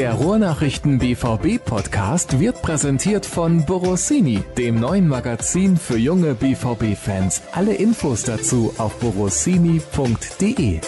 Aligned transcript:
Der 0.00 0.14
Ruhrnachrichten 0.14 0.98
BVB 0.98 1.62
Podcast 1.62 2.40
wird 2.40 2.62
präsentiert 2.62 3.26
von 3.26 3.66
Borossini, 3.66 4.42
dem 4.56 4.80
neuen 4.80 5.06
Magazin 5.06 5.76
für 5.76 5.98
junge 5.98 6.34
BVB 6.34 6.96
Fans. 6.96 7.42
Alle 7.52 7.74
Infos 7.74 8.22
dazu 8.22 8.72
auf 8.78 8.98
borossini.de. 8.98 10.80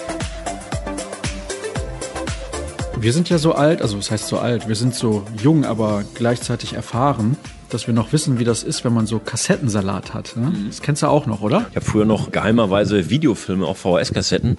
Wir 2.96 3.12
sind 3.12 3.28
ja 3.28 3.36
so 3.36 3.52
alt, 3.52 3.82
also 3.82 3.98
was 3.98 4.10
heißt 4.10 4.28
so 4.28 4.38
alt? 4.38 4.66
Wir 4.66 4.76
sind 4.76 4.94
so 4.94 5.26
jung, 5.42 5.66
aber 5.66 6.04
gleichzeitig 6.14 6.72
erfahren 6.72 7.36
dass 7.72 7.86
wir 7.86 7.94
noch 7.94 8.12
wissen, 8.12 8.38
wie 8.38 8.44
das 8.44 8.62
ist, 8.62 8.84
wenn 8.84 8.92
man 8.92 9.06
so 9.06 9.18
Kassettensalat 9.18 10.14
hat. 10.14 10.36
Ne? 10.36 10.48
Mhm. 10.48 10.66
Das 10.68 10.82
kennst 10.82 11.02
du 11.02 11.06
auch 11.06 11.26
noch, 11.26 11.40
oder? 11.40 11.66
Ich 11.70 11.76
habe 11.76 11.84
früher 11.84 12.04
noch 12.04 12.30
geheimerweise 12.30 13.10
Videofilme 13.10 13.66
auf 13.66 13.78
VHS-Kassetten 13.78 14.58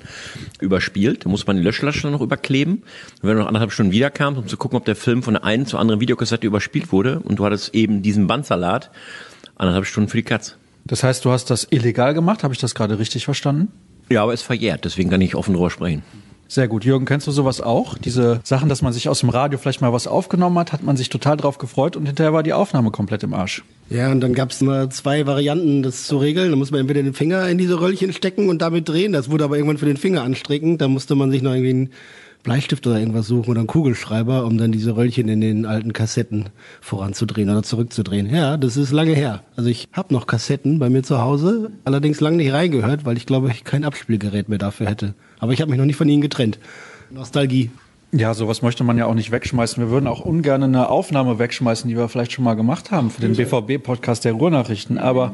überspielt. 0.59 1.25
Da 1.25 1.29
muss 1.29 1.45
man 1.45 1.57
die 1.57 1.63
Löschlasche 1.63 2.07
noch 2.07 2.21
überkleben. 2.21 2.83
Und 3.21 3.29
wenn 3.29 3.35
du 3.35 3.41
noch 3.41 3.47
anderthalb 3.47 3.71
Stunden 3.71 3.91
wiederkamst, 3.91 4.39
um 4.39 4.47
zu 4.47 4.57
gucken, 4.57 4.77
ob 4.77 4.85
der 4.85 4.95
Film 4.95 5.23
von 5.23 5.35
der 5.35 5.43
einen 5.43 5.65
zur 5.65 5.79
anderen 5.79 6.01
Videokassette 6.01 6.47
überspielt 6.47 6.91
wurde 6.91 7.19
und 7.19 7.37
du 7.37 7.45
hattest 7.45 7.73
eben 7.75 8.01
diesen 8.01 8.27
Bandsalat, 8.27 8.91
anderthalb 9.55 9.85
Stunden 9.85 10.09
für 10.09 10.17
die 10.17 10.23
Katz. 10.23 10.57
Das 10.85 11.03
heißt, 11.03 11.23
du 11.23 11.31
hast 11.31 11.49
das 11.49 11.67
illegal 11.69 12.13
gemacht? 12.13 12.43
Habe 12.43 12.53
ich 12.53 12.59
das 12.59 12.75
gerade 12.75 12.99
richtig 12.99 13.25
verstanden? 13.25 13.71
Ja, 14.09 14.23
aber 14.23 14.33
es 14.33 14.41
ist 14.41 14.45
verjährt, 14.45 14.85
deswegen 14.85 15.09
kann 15.09 15.21
ich 15.21 15.35
offen 15.35 15.53
drüber 15.53 15.69
sprechen. 15.69 16.03
Sehr 16.47 16.67
gut. 16.67 16.85
Jürgen, 16.85 17.05
kennst 17.05 17.25
du 17.25 17.31
sowas 17.31 17.61
auch? 17.61 17.97
Diese 17.97 18.39
Sachen, 18.43 18.69
dass 18.69 18.81
man 18.81 18.93
sich 18.93 19.09
aus 19.09 19.21
dem 19.21 19.29
Radio 19.29 19.57
vielleicht 19.57 19.81
mal 19.81 19.91
was 19.91 20.07
aufgenommen 20.07 20.59
hat, 20.59 20.71
hat 20.71 20.83
man 20.83 20.97
sich 20.97 21.09
total 21.09 21.35
drauf 21.35 21.57
gefreut 21.57 21.95
und 21.95 22.05
hinterher 22.05 22.33
war 22.33 22.43
die 22.43 22.53
Aufnahme 22.53 22.91
komplett 22.91 23.23
im 23.23 23.33
Arsch. 23.33 23.63
Ja, 23.89 24.11
und 24.11 24.21
dann 24.21 24.33
gab 24.33 24.51
es 24.51 24.61
immer 24.61 24.89
zwei 24.89 25.25
Varianten, 25.25 25.83
das 25.83 26.05
zu 26.05 26.17
regeln. 26.17 26.51
Da 26.51 26.55
muss 26.55 26.71
man 26.71 26.81
entweder 26.81 27.01
den 27.01 27.13
Finger 27.13 27.47
in 27.49 27.57
diese 27.57 27.79
Röllchen 27.79 28.13
stecken 28.13 28.49
und 28.49 28.61
damit 28.61 28.87
drehen. 28.87 29.13
Das 29.13 29.29
wurde 29.31 29.43
aber 29.43 29.55
irgendwann 29.55 29.77
für 29.77 29.85
den 29.85 29.97
Finger 29.97 30.23
anstreckend. 30.23 30.79
Da 30.81 30.87
musste 30.87 31.15
man 31.15 31.31
sich 31.31 31.41
noch 31.41 31.53
irgendwie 31.53 31.69
einen 31.69 31.89
Bleistift 32.43 32.85
oder 32.85 32.99
irgendwas 32.99 33.27
suchen 33.27 33.49
oder 33.49 33.61
einen 33.61 33.67
Kugelschreiber, 33.67 34.45
um 34.45 34.57
dann 34.57 34.73
diese 34.73 34.97
Röllchen 34.97 35.29
in 35.29 35.39
den 35.39 35.65
alten 35.65 35.93
Kassetten 35.93 36.49
voranzudrehen 36.81 37.49
oder 37.49 37.63
zurückzudrehen. 37.63 38.29
Ja, 38.29 38.57
das 38.57 38.75
ist 38.75 38.91
lange 38.91 39.13
her. 39.13 39.43
Also 39.55 39.69
ich 39.69 39.87
habe 39.93 40.13
noch 40.13 40.27
Kassetten 40.27 40.77
bei 40.77 40.89
mir 40.89 41.03
zu 41.03 41.21
Hause, 41.21 41.71
allerdings 41.85 42.19
lange 42.19 42.37
nicht 42.37 42.51
reingehört, 42.51 43.05
weil 43.05 43.15
ich 43.15 43.25
glaube, 43.25 43.49
ich 43.49 43.63
kein 43.63 43.85
Abspielgerät 43.85 44.49
mehr 44.49 44.57
dafür 44.57 44.87
hätte. 44.87 45.13
Aber 45.39 45.53
ich 45.53 45.61
habe 45.61 45.71
mich 45.71 45.79
noch 45.79 45.85
nicht 45.85 45.95
von 45.95 46.09
ihnen 46.09 46.21
getrennt. 46.21 46.59
Nostalgie. 47.09 47.71
Ja, 48.11 48.33
sowas 48.33 48.61
möchte 48.61 48.83
man 48.83 48.97
ja 48.97 49.07
auch 49.07 49.15
nicht 49.15 49.31
wegschmeißen. 49.31 49.81
Wir 49.81 49.89
würden 49.89 50.05
auch 50.05 50.19
ungern 50.19 50.61
eine 50.61 50.89
Aufnahme 50.89 51.39
wegschmeißen, 51.39 51.89
die 51.89 51.97
wir 51.97 52.09
vielleicht 52.09 52.33
schon 52.33 52.43
mal 52.43 52.53
gemacht 52.53 52.91
haben 52.91 53.09
für 53.09 53.21
den 53.21 53.35
BVB-Podcast 53.35 54.25
der 54.25 54.33
Ruhrnachrichten. 54.33 54.99
Aber 54.99 55.33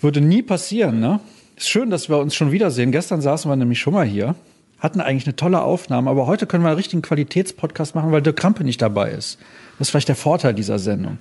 würde 0.00 0.20
nie 0.20 0.42
passieren, 0.42 1.00
ne? 1.00 1.20
Ist 1.56 1.68
schön, 1.68 1.90
dass 1.90 2.08
wir 2.08 2.18
uns 2.18 2.34
schon 2.34 2.52
wiedersehen. 2.52 2.90
Gestern 2.90 3.20
saßen 3.20 3.50
wir 3.50 3.56
nämlich 3.56 3.80
schon 3.80 3.92
mal 3.92 4.06
hier, 4.06 4.34
hatten 4.78 5.00
eigentlich 5.00 5.26
eine 5.26 5.36
tolle 5.36 5.62
Aufnahme, 5.62 6.10
aber 6.10 6.26
heute 6.26 6.46
können 6.46 6.64
wir 6.64 6.68
einen 6.68 6.76
richtigen 6.76 7.02
Qualitätspodcast 7.02 7.94
machen, 7.94 8.12
weil 8.12 8.22
Dirk 8.22 8.36
Krampe 8.36 8.64
nicht 8.64 8.82
dabei 8.82 9.10
ist. 9.10 9.38
Das 9.78 9.88
ist 9.88 9.90
vielleicht 9.90 10.08
der 10.08 10.16
Vorteil 10.16 10.54
dieser 10.54 10.78
Sendung 10.78 11.18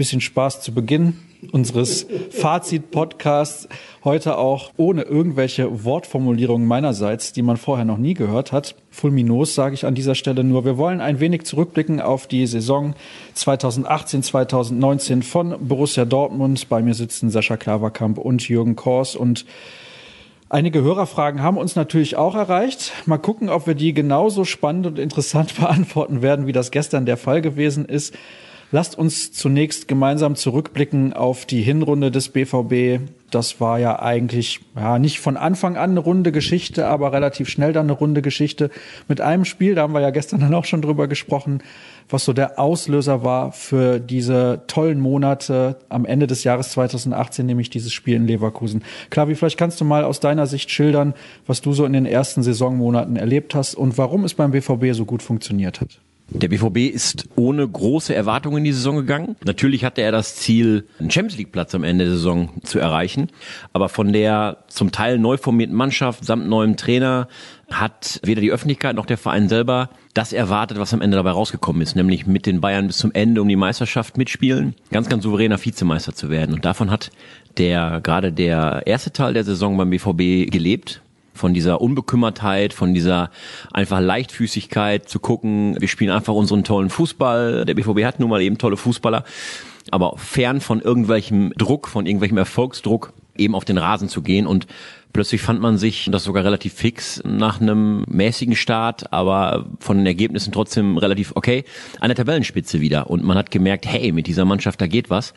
bisschen 0.00 0.22
Spaß 0.22 0.62
zu 0.62 0.72
Beginn 0.72 1.18
unseres 1.52 2.06
Fazit-Podcasts. 2.30 3.68
Heute 4.02 4.38
auch 4.38 4.72
ohne 4.78 5.02
irgendwelche 5.02 5.84
Wortformulierungen 5.84 6.66
meinerseits, 6.66 7.34
die 7.34 7.42
man 7.42 7.58
vorher 7.58 7.84
noch 7.84 7.98
nie 7.98 8.14
gehört 8.14 8.50
hat. 8.50 8.76
Fulminos 8.90 9.54
sage 9.54 9.74
ich 9.74 9.84
an 9.84 9.94
dieser 9.94 10.14
Stelle 10.14 10.42
nur. 10.42 10.64
Wir 10.64 10.78
wollen 10.78 11.02
ein 11.02 11.20
wenig 11.20 11.44
zurückblicken 11.44 12.00
auf 12.00 12.26
die 12.26 12.46
Saison 12.46 12.94
2018, 13.34 14.22
2019 14.22 15.22
von 15.22 15.54
Borussia 15.68 16.06
Dortmund. 16.06 16.70
Bei 16.70 16.80
mir 16.80 16.94
sitzen 16.94 17.28
Sascha 17.28 17.58
Klaverkamp 17.58 18.16
und 18.16 18.48
Jürgen 18.48 18.76
Kors 18.76 19.16
und 19.16 19.44
Einige 20.52 20.82
Hörerfragen 20.82 21.42
haben 21.42 21.58
uns 21.58 21.76
natürlich 21.76 22.16
auch 22.16 22.34
erreicht. 22.34 22.92
Mal 23.06 23.18
gucken, 23.18 23.50
ob 23.50 23.68
wir 23.68 23.76
die 23.76 23.94
genauso 23.94 24.44
spannend 24.44 24.84
und 24.84 24.98
interessant 24.98 25.54
beantworten 25.60 26.22
werden, 26.22 26.48
wie 26.48 26.52
das 26.52 26.72
gestern 26.72 27.06
der 27.06 27.16
Fall 27.16 27.40
gewesen 27.40 27.84
ist. 27.84 28.16
Lasst 28.72 28.98
uns 28.98 29.30
zunächst 29.32 29.86
gemeinsam 29.86 30.34
zurückblicken 30.34 31.12
auf 31.12 31.46
die 31.46 31.62
Hinrunde 31.62 32.10
des 32.10 32.30
BVB. 32.30 33.00
Das 33.30 33.60
war 33.60 33.78
ja 33.78 34.00
eigentlich 34.00 34.60
ja 34.76 34.98
nicht 34.98 35.20
von 35.20 35.36
Anfang 35.36 35.76
an 35.76 35.90
eine 35.90 36.00
runde 36.00 36.32
Geschichte, 36.32 36.86
aber 36.86 37.12
relativ 37.12 37.48
schnell 37.48 37.72
dann 37.72 37.86
eine 37.86 37.92
runde 37.92 38.22
Geschichte 38.22 38.70
mit 39.08 39.20
einem 39.20 39.44
Spiel. 39.44 39.74
Da 39.74 39.82
haben 39.82 39.94
wir 39.94 40.00
ja 40.00 40.10
gestern 40.10 40.40
dann 40.40 40.54
auch 40.54 40.64
schon 40.64 40.82
drüber 40.82 41.08
gesprochen, 41.08 41.62
was 42.08 42.24
so 42.24 42.32
der 42.32 42.58
Auslöser 42.58 43.22
war 43.24 43.52
für 43.52 44.00
diese 44.00 44.62
tollen 44.66 45.00
Monate 45.00 45.76
am 45.88 46.04
Ende 46.04 46.26
des 46.26 46.44
Jahres 46.44 46.70
2018, 46.70 47.46
nämlich 47.46 47.70
dieses 47.70 47.92
Spiel 47.92 48.16
in 48.16 48.26
Leverkusen. 48.26 48.82
Klar, 49.10 49.28
wie 49.28 49.34
vielleicht 49.34 49.58
kannst 49.58 49.80
du 49.80 49.84
mal 49.84 50.04
aus 50.04 50.20
deiner 50.20 50.46
Sicht 50.46 50.70
schildern, 50.70 51.14
was 51.46 51.60
du 51.60 51.72
so 51.72 51.84
in 51.84 51.92
den 51.92 52.06
ersten 52.06 52.42
Saisonmonaten 52.42 53.16
erlebt 53.16 53.54
hast 53.54 53.74
und 53.74 53.96
warum 53.98 54.24
es 54.24 54.34
beim 54.34 54.50
BVB 54.50 54.92
so 54.92 55.04
gut 55.04 55.22
funktioniert 55.22 55.80
hat. 55.80 56.00
Der 56.32 56.48
BVB 56.48 56.94
ist 56.94 57.28
ohne 57.34 57.66
große 57.66 58.14
Erwartungen 58.14 58.58
in 58.58 58.64
die 58.64 58.72
Saison 58.72 58.96
gegangen. 58.96 59.36
Natürlich 59.44 59.84
hatte 59.84 60.00
er 60.02 60.12
das 60.12 60.36
Ziel, 60.36 60.86
einen 61.00 61.10
Champions 61.10 61.38
League 61.38 61.50
Platz 61.50 61.74
am 61.74 61.82
Ende 61.82 62.04
der 62.04 62.14
Saison 62.14 62.50
zu 62.62 62.78
erreichen. 62.78 63.28
Aber 63.72 63.88
von 63.88 64.12
der 64.12 64.58
zum 64.68 64.92
Teil 64.92 65.18
neu 65.18 65.36
formierten 65.36 65.74
Mannschaft 65.74 66.24
samt 66.24 66.48
neuem 66.48 66.76
Trainer 66.76 67.28
hat 67.70 68.20
weder 68.24 68.40
die 68.40 68.50
Öffentlichkeit 68.50 68.96
noch 68.96 69.06
der 69.06 69.18
Verein 69.18 69.48
selber 69.48 69.90
das 70.14 70.32
erwartet, 70.32 70.78
was 70.78 70.92
am 70.94 71.00
Ende 71.00 71.16
dabei 71.16 71.30
rausgekommen 71.30 71.82
ist, 71.82 71.94
nämlich 71.94 72.26
mit 72.26 72.46
den 72.46 72.60
Bayern 72.60 72.88
bis 72.88 72.98
zum 72.98 73.12
Ende 73.12 73.42
um 73.42 73.48
die 73.48 73.56
Meisterschaft 73.56 74.16
mitspielen, 74.18 74.74
ganz, 74.90 75.08
ganz 75.08 75.22
souveräner 75.22 75.64
Vizemeister 75.64 76.14
zu 76.14 76.30
werden. 76.30 76.54
Und 76.54 76.64
davon 76.64 76.90
hat 76.90 77.10
der, 77.58 78.00
gerade 78.02 78.32
der 78.32 78.82
erste 78.86 79.12
Teil 79.12 79.34
der 79.34 79.44
Saison 79.44 79.76
beim 79.76 79.90
BVB 79.90 80.50
gelebt 80.50 81.00
von 81.34 81.54
dieser 81.54 81.80
Unbekümmertheit, 81.80 82.72
von 82.72 82.94
dieser 82.94 83.30
einfach 83.72 84.00
Leichtfüßigkeit 84.00 85.08
zu 85.08 85.20
gucken, 85.20 85.76
wir 85.80 85.88
spielen 85.88 86.10
einfach 86.10 86.34
unseren 86.34 86.64
tollen 86.64 86.90
Fußball. 86.90 87.64
Der 87.64 87.74
BVB 87.74 88.04
hat 88.04 88.20
nun 88.20 88.30
mal 88.30 88.42
eben 88.42 88.58
tolle 88.58 88.76
Fußballer, 88.76 89.24
aber 89.90 90.16
fern 90.16 90.60
von 90.60 90.80
irgendwelchem 90.80 91.52
Druck, 91.56 91.88
von 91.88 92.06
irgendwelchem 92.06 92.38
Erfolgsdruck 92.38 93.12
eben 93.36 93.54
auf 93.54 93.64
den 93.64 93.78
Rasen 93.78 94.08
zu 94.08 94.22
gehen 94.22 94.46
und 94.46 94.66
Plötzlich 95.12 95.42
fand 95.42 95.60
man 95.60 95.76
sich, 95.76 96.08
das 96.12 96.22
sogar 96.22 96.44
relativ 96.44 96.72
fix, 96.72 97.20
nach 97.24 97.60
einem 97.60 98.04
mäßigen 98.06 98.54
Start, 98.54 99.12
aber 99.12 99.66
von 99.80 99.96
den 99.96 100.06
Ergebnissen 100.06 100.52
trotzdem 100.52 100.98
relativ 100.98 101.32
okay, 101.34 101.64
an 101.98 102.10
der 102.10 102.16
Tabellenspitze 102.16 102.80
wieder. 102.80 103.10
Und 103.10 103.24
man 103.24 103.36
hat 103.36 103.50
gemerkt, 103.50 103.86
hey, 103.86 104.12
mit 104.12 104.28
dieser 104.28 104.44
Mannschaft, 104.44 104.80
da 104.80 104.86
geht 104.86 105.10
was. 105.10 105.34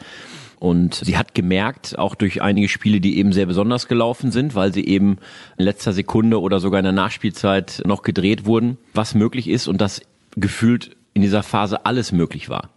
Und 0.64 0.96
sie 0.96 1.18
hat 1.18 1.36
gemerkt, 1.36 2.00
auch 2.00 2.16
durch 2.16 2.42
einige 2.42 2.70
Spiele, 2.70 3.02
die 3.02 3.18
eben 3.18 3.34
sehr 3.34 3.48
besonders 3.48 3.90
gelaufen 3.90 4.32
sind, 4.32 4.56
weil 4.56 4.74
sie 4.74 4.86
eben 4.88 5.18
in 5.58 5.66
letzter 5.66 5.92
Sekunde 5.92 6.40
oder 6.40 6.62
sogar 6.62 6.80
in 6.80 6.86
der 6.86 6.94
Nachspielzeit 6.94 7.82
noch 7.86 8.02
gedreht 8.02 8.46
wurden, 8.46 8.78
was 8.94 9.14
möglich 9.14 9.50
ist 9.50 9.68
und 9.68 9.82
dass 9.82 10.00
gefühlt 10.38 10.96
in 11.14 11.22
dieser 11.22 11.44
Phase 11.44 11.86
alles 11.86 12.14
möglich 12.14 12.48
war. 12.48 12.70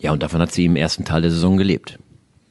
Ja, 0.00 0.12
und 0.12 0.22
davon 0.22 0.40
hat 0.40 0.50
sie 0.52 0.64
im 0.64 0.76
ersten 0.76 1.04
Teil 1.04 1.20
der 1.20 1.30
Saison 1.30 1.58
gelebt. 1.58 1.98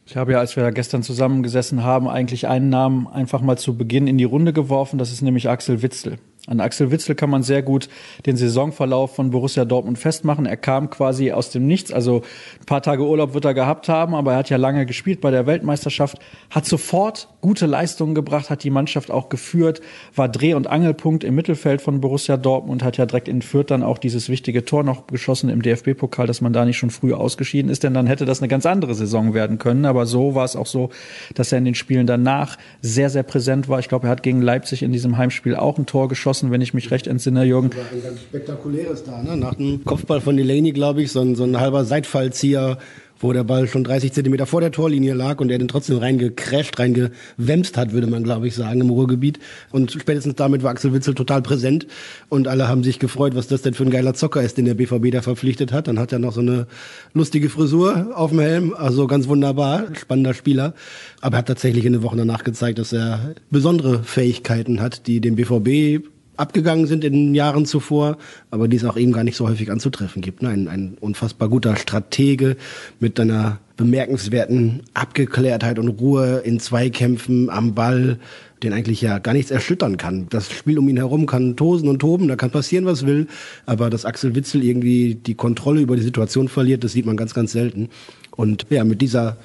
Ich 0.06 0.16
habe 0.16 0.34
ja, 0.34 0.38
als 0.38 0.56
wir 0.56 0.72
gestern 0.72 1.02
zusammengesessen 1.02 1.84
haben, 1.84 2.08
eigentlich 2.08 2.48
einen 2.48 2.70
Namen 2.70 3.08
einfach 3.08 3.42
mal 3.42 3.58
zu 3.58 3.76
Beginn 3.76 4.06
in 4.06 4.20
die 4.20 4.24
Runde 4.24 4.54
geworfen. 4.54 5.00
Das 5.00 5.12
ist 5.12 5.24
nämlich 5.24 5.50
Axel 5.50 5.82
Witzel. 5.82 6.20
An 6.50 6.62
Axel 6.62 6.90
Witzel 6.90 7.14
kann 7.14 7.30
man 7.30 7.44
sehr 7.44 7.62
gut 7.62 7.90
den 8.26 8.36
Saisonverlauf 8.36 9.16
von 9.16 9.30
Borussia 9.30 9.66
Dortmund 9.66 10.00
festmachen. 10.00 10.48
Er 10.48 10.58
kam 10.58 10.90
quasi 10.90 11.32
aus 11.32 11.52
dem 11.52 11.68
Nichts, 11.68 11.94
also 11.94 12.24
ein 12.60 12.66
paar 12.66 12.82
Tage 12.82 13.06
Urlaub 13.06 13.36
wird 13.36 13.46
er 13.46 13.54
gehabt 13.54 13.88
haben, 13.88 14.16
aber 14.16 14.32
er 14.32 14.40
hat 14.40 14.50
ja 14.50 14.58
lange 14.58 14.88
gespielt 14.88 15.22
bei 15.22 15.30
der 15.30 15.46
Weltmeisterschaft, 15.46 16.18
hat 16.50 16.66
sofort 16.66 17.28
gute 17.42 17.68
Leistungen 17.68 18.16
gebracht, 18.16 18.50
hat 18.50 18.64
die 18.64 18.72
Mannschaft 18.72 19.12
auch 19.12 19.30
geführt, 19.30 19.82
war 20.16 20.28
Dreh- 20.28 20.56
und 20.56 20.66
Angelpunkt 20.66 21.24
im 21.24 21.36
Mittelfeld 21.36 21.82
von 21.82 22.02
Borussia 22.02 22.36
Dortmund, 22.36 22.84
hat 22.84 22.98
ja 22.98 23.06
direkt 23.06 23.28
in 23.28 23.44
Fürth 23.44 23.68
dann 23.70 23.84
auch 23.84 24.00
dieses 24.00 24.28
wichtige 24.28 24.66
Tor 24.66 24.84
noch 24.84 25.06
geschossen 25.06 25.50
im 25.50 25.62
DFB-Pokal, 25.62 26.26
dass 26.26 26.42
man 26.42 26.52
da 26.52 26.66
nicht 26.66 26.78
schon 26.78 26.90
früh 26.90 27.14
ausgeschieden 27.14 27.70
ist, 27.70 27.84
denn 27.84 27.94
dann 27.94 28.08
hätte 28.08 28.26
das 28.26 28.42
eine 28.42 28.48
ganz 28.48 28.66
andere 28.66 28.96
Saison 28.96 29.36
werden 29.36 29.60
können. 29.60 29.86
Aber 29.86 30.08
so 30.08 30.34
war 30.34 30.46
es 30.46 30.56
auch 30.56 30.66
so, 30.66 30.90
dass 31.36 31.52
er 31.52 31.60
in 31.60 31.66
den 31.66 31.76
Spielen 31.76 32.08
danach 32.08 32.58
sehr, 32.82 33.12
sehr 33.12 33.24
präsent 33.24 33.70
war. 33.70 33.78
Ich 33.80 33.88
glaube, 33.88 34.08
er 34.08 34.12
hat 34.12 34.24
gegen 34.24 34.42
Leipzig 34.42 34.82
in 34.82 34.92
diesem 34.92 35.18
Heimspiel 35.18 35.56
auch 35.56 35.78
ein 35.78 35.86
Tor 35.86 36.08
geschossen 36.08 36.39
geschossen, 36.40 36.52
wenn 36.52 36.62
ich 36.62 36.74
mich 36.74 36.92
recht 36.92 37.08
entsinne, 37.08 37.44
Jürgen. 37.44 37.70
War 37.76 37.84
ein 37.92 38.04
ganz 38.04 38.22
spektakuläres 38.22 39.04
da, 39.04 39.22
ne? 39.22 39.38
Nach 39.38 39.56
dem 39.56 39.84
Kopfball 39.86 40.22
von 40.22 40.38
Delaney, 40.38 40.72
glaube 40.72 41.02
ich, 41.02 41.12
so 41.12 41.22
ein, 41.22 41.36
so 41.36 41.44
ein 41.44 41.60
halber 41.60 41.86
Seitfallzieher 41.86 42.78
wo 43.20 43.34
der 43.34 43.44
Ball 43.44 43.68
schon 43.68 43.84
30 43.84 44.14
Zentimeter 44.14 44.46
vor 44.46 44.62
der 44.62 44.72
Torlinie 44.72 45.14
lag 45.14 45.40
und 45.40 45.52
er 45.52 45.58
den 45.58 45.68
trotzdem 45.68 45.98
reingecrasht, 45.98 46.80
reingewämst 46.80 47.78
hat, 47.78 47.92
würde 47.92 48.08
man 48.08 48.24
glaube 48.24 48.48
ich 48.48 48.56
sagen, 48.56 48.82
im 48.82 48.90
Ruhrgebiet. 48.90 49.40
Und 49.72 49.92
spätestens 49.92 50.36
damit 50.36 50.64
war 50.64 50.72
Axel 50.72 50.94
Witzel 50.94 51.16
total 51.16 51.42
präsent 51.42 51.88
und 52.30 52.48
alle 52.48 52.68
haben 52.68 52.84
sich 52.84 53.00
gefreut, 53.00 53.36
was 53.36 53.48
das 53.48 53.62
denn 53.62 53.74
für 53.74 53.84
ein 53.84 53.90
geiler 53.90 54.14
Zocker 54.14 54.42
ist, 54.42 54.58
den 54.58 54.66
der 54.66 54.74
BVB 54.74 55.12
da 55.12 55.22
verpflichtet 55.22 55.72
hat. 55.72 55.88
Dann 55.88 56.00
hat 56.00 56.12
er 56.12 56.20
noch 56.20 56.34
so 56.34 56.42
eine 56.42 56.68
lustige 57.14 57.50
Frisur 57.50 58.12
auf 58.16 58.32
dem 58.32 58.40
Helm, 58.40 58.74
also 58.74 59.08
ganz 59.08 59.28
wunderbar, 59.28 59.88
spannender 60.00 60.34
Spieler. 60.34 60.74
Aber 61.22 61.36
er 61.36 61.40
hat 61.40 61.48
tatsächlich 61.48 61.86
in 61.86 61.94
den 61.94 62.04
Wochen 62.04 62.18
danach 62.18 62.44
gezeigt, 62.44 62.80
dass 62.80 62.94
er 62.94 63.36
besondere 63.50 64.04
Fähigkeiten 64.04 64.80
hat, 64.82 65.08
die 65.08 65.20
dem 65.20 65.36
BVB 65.36 66.06
abgegangen 66.40 66.88
sind 66.88 67.04
in 67.04 67.14
den 67.14 67.36
Jahren 67.36 67.66
zuvor, 67.66 68.18
aber 68.52 68.68
die 68.68 68.78
es 68.78 68.86
auch 68.86 68.98
eben 68.98 69.12
gar 69.12 69.24
nicht 69.24 69.36
so 69.36 69.48
häufig 69.48 69.72
anzutreffen 69.72 70.22
gibt. 70.22 70.42
Ne? 70.42 70.50
Ein, 70.50 70.68
ein 70.68 70.98
unfassbar 71.00 71.50
guter 71.50 71.76
Stratege 71.76 72.56
mit 73.00 73.20
einer 73.20 73.60
bemerkenswerten 73.78 74.82
Abgeklärtheit 74.94 75.80
und 75.80 75.88
Ruhe 75.88 76.42
in 76.44 76.60
Zweikämpfen 76.60 77.50
am 77.50 77.76
Ball, 77.76 78.20
den 78.64 78.74
eigentlich 78.74 79.02
ja 79.02 79.20
gar 79.20 79.34
nichts 79.34 79.52
erschüttern 79.52 79.98
kann. 79.98 80.28
Das 80.30 80.52
Spiel 80.52 80.78
um 80.80 80.90
ihn 80.90 80.98
herum 80.98 81.26
kann 81.26 81.56
tosen 81.56 81.88
und 81.88 82.00
toben, 82.00 82.28
da 82.28 82.36
kann 82.36 82.52
passieren, 82.52 82.86
was 82.86 83.06
will, 83.06 83.28
aber 83.66 83.90
dass 83.90 84.06
Axel 84.06 84.36
Witzel 84.36 84.64
irgendwie 84.64 85.16
die 85.16 85.36
Kontrolle 85.36 85.82
über 85.82 85.96
die 85.96 86.02
Situation 86.02 86.50
verliert, 86.50 86.84
das 86.84 86.92
sieht 86.92 87.06
man 87.06 87.16
ganz, 87.16 87.34
ganz 87.34 87.52
selten. 87.52 87.90
Und 88.36 88.66
ja, 88.70 88.84
mit 88.84 89.02
dieser 89.02 89.38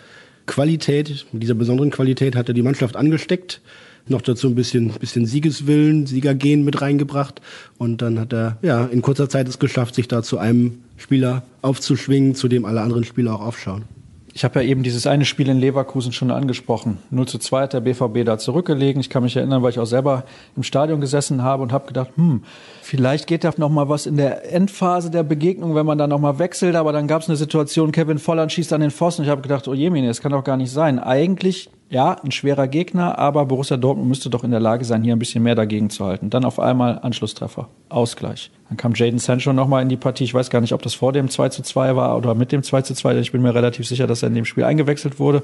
Qualität, 0.47 1.27
mit 1.33 1.43
dieser 1.43 1.55
besonderen 1.55 1.91
Qualität 1.91 2.37
hat 2.37 2.49
er 2.49 2.55
die 2.55 2.63
Mannschaft 2.63 2.97
angesteckt 2.97 3.61
noch 4.09 4.23
dazu 4.23 4.49
ein 4.49 4.55
bisschen, 4.55 4.89
bisschen 4.89 5.27
Siegeswillen, 5.27 6.07
Siegergehen 6.07 6.65
mit 6.65 6.81
reingebracht. 6.81 7.41
Und 7.79 8.03
dann 8.03 8.19
hat 8.19 8.33
er 8.33 8.59
ja 8.63 8.85
in 8.85 9.03
kurzer 9.03 9.29
Zeit 9.29 9.49
es 9.49 9.59
geschafft, 9.59 9.95
sich 9.95 10.09
da 10.09 10.23
zu 10.23 10.39
einem 10.39 10.79
Spieler 10.97 11.43
aufzuschwingen, 11.63 12.35
zu 12.35 12.49
dem 12.49 12.65
alle 12.65 12.81
anderen 12.81 13.05
Spieler 13.05 13.35
auch 13.35 13.41
aufschauen. 13.41 13.85
Ich 14.37 14.43
habe 14.43 14.61
ja 14.61 14.69
eben 14.69 14.83
dieses 14.83 15.07
eine 15.07 15.25
Spiel 15.25 15.49
in 15.49 15.61
Leverkusen 15.61 16.11
schon 16.11 16.33
angesprochen. 16.33 16.99
0 17.11 17.29
zu 17.29 17.39
2 17.39 17.63
hat 17.63 17.73
der 17.73 17.81
BVB 17.81 18.25
da 18.25 18.37
zurückgelegen. 18.37 18.99
Ich 19.01 19.09
kann 19.09 19.23
mich 19.23 19.37
erinnern, 19.37 19.63
weil 19.63 19.71
ich 19.71 19.79
auch 19.79 19.87
selber 19.87 20.25
im 20.57 20.65
Stadion 20.65 21.01
gesessen 21.01 21.45
habe 21.45 21.63
und 21.63 21.71
habe 21.71 21.87
gedacht, 21.87 22.11
hm, 22.17 22.43
vielleicht 22.83 23.29
geht 23.29 23.45
da 23.45 23.53
noch 23.59 23.71
mal 23.71 23.89
was 23.89 24.07
in 24.07 24.17
der 24.17 24.53
Endphase 24.53 25.13
der 25.13 25.23
Begegnung, 25.23 25.77
wenn 25.77 25.87
man 25.87 25.99
da 25.99 26.09
noch 26.09 26.19
mal 26.19 26.41
wechselt. 26.41 26.75
Aber 26.75 26.93
dann 26.93 27.07
gab 27.07 27.23
es 27.23 27.29
eine 27.29 27.37
Situation, 27.37 27.93
Kevin 27.93 28.19
Volland 28.19 28.51
schießt 28.51 28.73
an 28.73 28.81
den 28.81 28.91
Pfosten. 28.91 29.23
Ich 29.23 29.29
habe 29.29 29.41
gedacht, 29.41 29.69
oh 29.69 29.75
Jemine, 29.75 30.09
das 30.09 30.21
kann 30.21 30.33
doch 30.33 30.43
gar 30.43 30.57
nicht 30.57 30.73
sein. 30.73 30.99
Eigentlich 30.99 31.71
ja, 31.91 32.13
ein 32.13 32.33
schwerer 32.33 32.67
Gegner, 32.67 33.19
aber 33.19 33.45
Borussia 33.47 33.77
Dortmund 33.77 34.09
müsste 34.09 34.31
doch 34.31 34.43
in 34.43 34.51
der 34.51 34.61
Lage 34.61 34.85
sein, 34.85 35.05
hier 35.05 35.15
ein 35.15 35.19
bisschen 35.19 35.43
mehr 35.43 35.55
dagegen 35.55 35.91
zu 35.91 36.05
halten. 36.05 36.31
Dann 36.31 36.45
auf 36.45 36.59
einmal 36.59 36.99
Anschlusstreffer, 36.99 37.69
Ausgleich. 37.89 38.51
Dann 38.69 38.77
kam 38.77 38.95
Jaden 38.95 39.19
Sancho 39.19 39.53
nochmal 39.53 39.83
in 39.83 39.89
die 39.89 39.97
Partie. 39.97 40.25
Ich 40.25 40.35
weiß 40.35 40.51
gar 40.51 40.61
nicht, 40.61 40.73
ob 40.73 40.83
das 40.83 40.95
vor 40.95 41.13
dem 41.13 41.29
2 41.29 41.51
zu 41.51 41.63
2 41.63 41.95
war 41.95 42.17
oder 42.17 42.35
mit 42.35 42.53
dem 42.53 42.63
2 42.63 42.83
zu 42.83 42.95
2. 42.95 43.19
Ich 43.19 43.33
bin 43.33 43.43
mir 43.43 43.55
relativ 43.55 43.87
sicher, 43.87 44.07
dass 44.07 44.23
er 44.23 44.29
in 44.29 44.35
dem 44.35 44.45
Spiel 44.45 44.65
eingewechselt 44.65 45.19
wurde. 45.19 45.43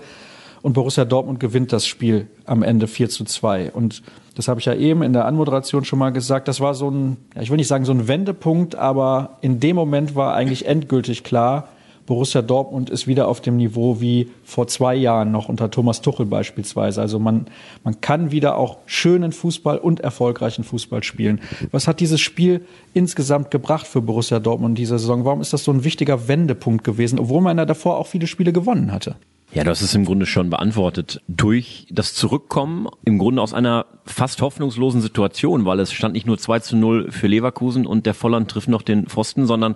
Und 0.62 0.74
Borussia 0.74 1.04
Dortmund 1.04 1.40
gewinnt 1.40 1.72
das 1.72 1.86
Spiel 1.86 2.26
am 2.44 2.62
Ende 2.62 2.86
4 2.86 3.08
zu 3.08 3.24
2. 3.24 3.72
Und 3.72 4.02
das 4.34 4.48
habe 4.48 4.60
ich 4.60 4.66
ja 4.66 4.74
eben 4.74 5.02
in 5.02 5.12
der 5.12 5.26
Anmoderation 5.26 5.84
schon 5.84 5.98
mal 5.98 6.10
gesagt. 6.10 6.48
Das 6.48 6.60
war 6.60 6.74
so 6.74 6.90
ein, 6.90 7.16
ich 7.40 7.50
will 7.50 7.56
nicht 7.56 7.68
sagen 7.68 7.84
so 7.84 7.92
ein 7.92 8.08
Wendepunkt, 8.08 8.74
aber 8.74 9.38
in 9.40 9.60
dem 9.60 9.76
Moment 9.76 10.16
war 10.16 10.34
eigentlich 10.34 10.66
endgültig 10.66 11.24
klar, 11.24 11.68
Borussia 12.06 12.42
Dortmund 12.42 12.90
ist 12.90 13.06
wieder 13.06 13.28
auf 13.28 13.40
dem 13.40 13.56
Niveau 13.56 14.00
wie 14.00 14.30
vor 14.44 14.66
zwei 14.66 14.94
Jahren 14.94 15.30
noch 15.30 15.48
unter 15.48 15.70
Thomas 15.70 16.00
Tuchel 16.00 16.26
beispielsweise. 16.26 17.00
Also 17.00 17.18
man, 17.18 17.46
man 17.84 18.00
kann 18.00 18.30
wieder 18.30 18.56
auch 18.56 18.78
schönen 18.86 19.32
Fußball 19.32 19.78
und 19.78 20.00
erfolgreichen 20.00 20.64
Fußball 20.64 21.02
spielen. 21.02 21.40
Was 21.70 21.88
hat 21.88 22.00
dieses 22.00 22.20
Spiel 22.20 22.62
insgesamt 22.94 23.50
gebracht 23.50 23.86
für 23.86 24.02
Borussia 24.02 24.40
Dortmund 24.40 24.78
diese 24.78 24.98
Saison? 24.98 25.24
Warum 25.24 25.40
ist 25.40 25.52
das 25.52 25.64
so 25.64 25.72
ein 25.72 25.84
wichtiger 25.84 26.28
Wendepunkt 26.28 26.84
gewesen, 26.84 27.18
obwohl 27.18 27.40
man 27.40 27.58
ja 27.58 27.66
davor 27.66 27.98
auch 27.98 28.06
viele 28.06 28.26
Spiele 28.26 28.52
gewonnen 28.52 28.92
hatte? 28.92 29.16
Ja, 29.52 29.64
hast 29.66 29.82
es 29.82 29.96
im 29.96 30.04
Grunde 30.04 30.26
schon 30.26 30.48
beantwortet. 30.48 31.22
Durch 31.26 31.86
das 31.90 32.14
Zurückkommen 32.14 32.86
im 33.04 33.18
Grunde 33.18 33.42
aus 33.42 33.52
einer 33.52 33.86
fast 34.04 34.42
hoffnungslosen 34.42 35.00
Situation, 35.00 35.64
weil 35.64 35.80
es 35.80 35.92
stand 35.92 36.14
nicht 36.14 36.26
nur 36.26 36.38
2 36.38 36.60
zu 36.60 36.76
0 36.76 37.10
für 37.10 37.26
Leverkusen 37.26 37.84
und 37.84 38.06
der 38.06 38.14
Volland 38.14 38.48
trifft 38.48 38.68
noch 38.68 38.82
den 38.82 39.06
Pfosten, 39.06 39.46
sondern 39.46 39.74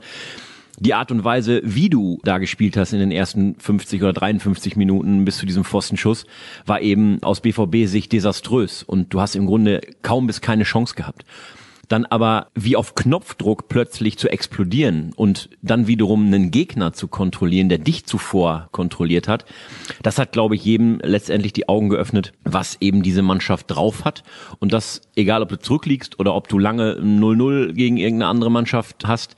die 0.78 0.94
Art 0.94 1.10
und 1.10 1.24
Weise, 1.24 1.60
wie 1.64 1.88
du 1.88 2.20
da 2.24 2.38
gespielt 2.38 2.76
hast 2.76 2.92
in 2.92 2.98
den 2.98 3.10
ersten 3.12 3.54
50 3.58 4.02
oder 4.02 4.12
53 4.12 4.76
Minuten 4.76 5.24
bis 5.24 5.38
zu 5.38 5.46
diesem 5.46 5.64
Pfostenschuss, 5.64 6.26
war 6.66 6.80
eben 6.80 7.22
aus 7.22 7.40
BVB-Sicht 7.40 8.12
desaströs 8.12 8.82
und 8.82 9.12
du 9.14 9.20
hast 9.20 9.36
im 9.36 9.46
Grunde 9.46 9.80
kaum 10.02 10.26
bis 10.26 10.40
keine 10.40 10.64
Chance 10.64 10.94
gehabt. 10.94 11.24
Dann 11.88 12.06
aber 12.06 12.48
wie 12.54 12.76
auf 12.76 12.94
Knopfdruck 12.94 13.68
plötzlich 13.68 14.18
zu 14.18 14.28
explodieren 14.28 15.12
und 15.16 15.50
dann 15.62 15.86
wiederum 15.86 16.26
einen 16.26 16.50
Gegner 16.50 16.92
zu 16.92 17.08
kontrollieren, 17.08 17.68
der 17.68 17.78
dich 17.78 18.06
zuvor 18.06 18.68
kontrolliert 18.72 19.28
hat, 19.28 19.44
das 20.02 20.18
hat, 20.18 20.32
glaube 20.32 20.54
ich, 20.54 20.64
jedem 20.64 21.00
letztendlich 21.02 21.52
die 21.52 21.68
Augen 21.68 21.88
geöffnet, 21.88 22.32
was 22.44 22.76
eben 22.80 23.02
diese 23.02 23.22
Mannschaft 23.22 23.70
drauf 23.70 24.04
hat. 24.04 24.22
Und 24.58 24.72
das, 24.72 25.02
egal 25.14 25.42
ob 25.42 25.48
du 25.48 25.58
zurückliegst 25.58 26.18
oder 26.18 26.34
ob 26.34 26.48
du 26.48 26.58
lange 26.58 26.94
0-0 26.94 27.72
gegen 27.72 27.96
irgendeine 27.96 28.30
andere 28.30 28.50
Mannschaft 28.50 29.06
hast, 29.06 29.36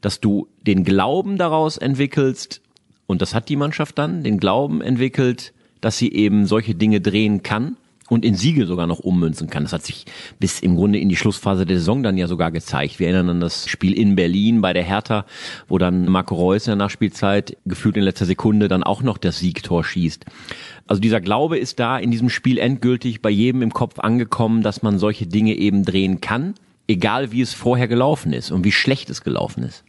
dass 0.00 0.20
du 0.20 0.48
den 0.66 0.84
Glauben 0.84 1.38
daraus 1.38 1.76
entwickelst, 1.76 2.62
und 3.06 3.22
das 3.22 3.34
hat 3.34 3.48
die 3.48 3.56
Mannschaft 3.56 3.98
dann, 3.98 4.22
den 4.22 4.38
Glauben 4.38 4.82
entwickelt, 4.82 5.52
dass 5.80 5.96
sie 5.96 6.12
eben 6.12 6.46
solche 6.46 6.74
Dinge 6.74 7.00
drehen 7.00 7.42
kann 7.42 7.76
und 8.08 8.24
in 8.24 8.34
Siege 8.34 8.66
sogar 8.66 8.86
noch 8.86 8.98
ummünzen 8.98 9.48
kann. 9.48 9.64
Das 9.64 9.72
hat 9.72 9.84
sich 9.84 10.06
bis 10.38 10.60
im 10.60 10.76
Grunde 10.76 10.98
in 10.98 11.08
die 11.08 11.16
Schlussphase 11.16 11.66
der 11.66 11.78
Saison 11.78 12.02
dann 12.02 12.16
ja 12.16 12.26
sogar 12.26 12.50
gezeigt. 12.50 12.98
Wir 12.98 13.08
erinnern 13.08 13.30
an 13.30 13.40
das 13.40 13.68
Spiel 13.68 13.92
in 13.92 14.16
Berlin 14.16 14.60
bei 14.60 14.72
der 14.72 14.84
Hertha, 14.84 15.26
wo 15.68 15.78
dann 15.78 16.06
Marco 16.06 16.34
Reus 16.34 16.66
in 16.66 16.72
der 16.72 16.76
Nachspielzeit 16.76 17.56
gefühlt 17.66 17.96
in 17.96 18.02
letzter 18.02 18.26
Sekunde 18.26 18.68
dann 18.68 18.82
auch 18.82 19.02
noch 19.02 19.18
das 19.18 19.38
Siegtor 19.38 19.84
schießt. 19.84 20.24
Also 20.86 21.00
dieser 21.00 21.20
Glaube 21.20 21.58
ist 21.58 21.78
da 21.78 21.98
in 21.98 22.10
diesem 22.10 22.30
Spiel 22.30 22.58
endgültig 22.58 23.20
bei 23.20 23.30
jedem 23.30 23.62
im 23.62 23.72
Kopf 23.72 23.98
angekommen, 23.98 24.62
dass 24.62 24.82
man 24.82 24.98
solche 24.98 25.26
Dinge 25.26 25.54
eben 25.54 25.84
drehen 25.84 26.20
kann, 26.20 26.54
egal 26.86 27.30
wie 27.32 27.42
es 27.42 27.52
vorher 27.52 27.88
gelaufen 27.88 28.32
ist 28.32 28.50
und 28.50 28.64
wie 28.64 28.72
schlecht 28.72 29.10
es 29.10 29.22
gelaufen 29.22 29.62
ist. 29.64 29.84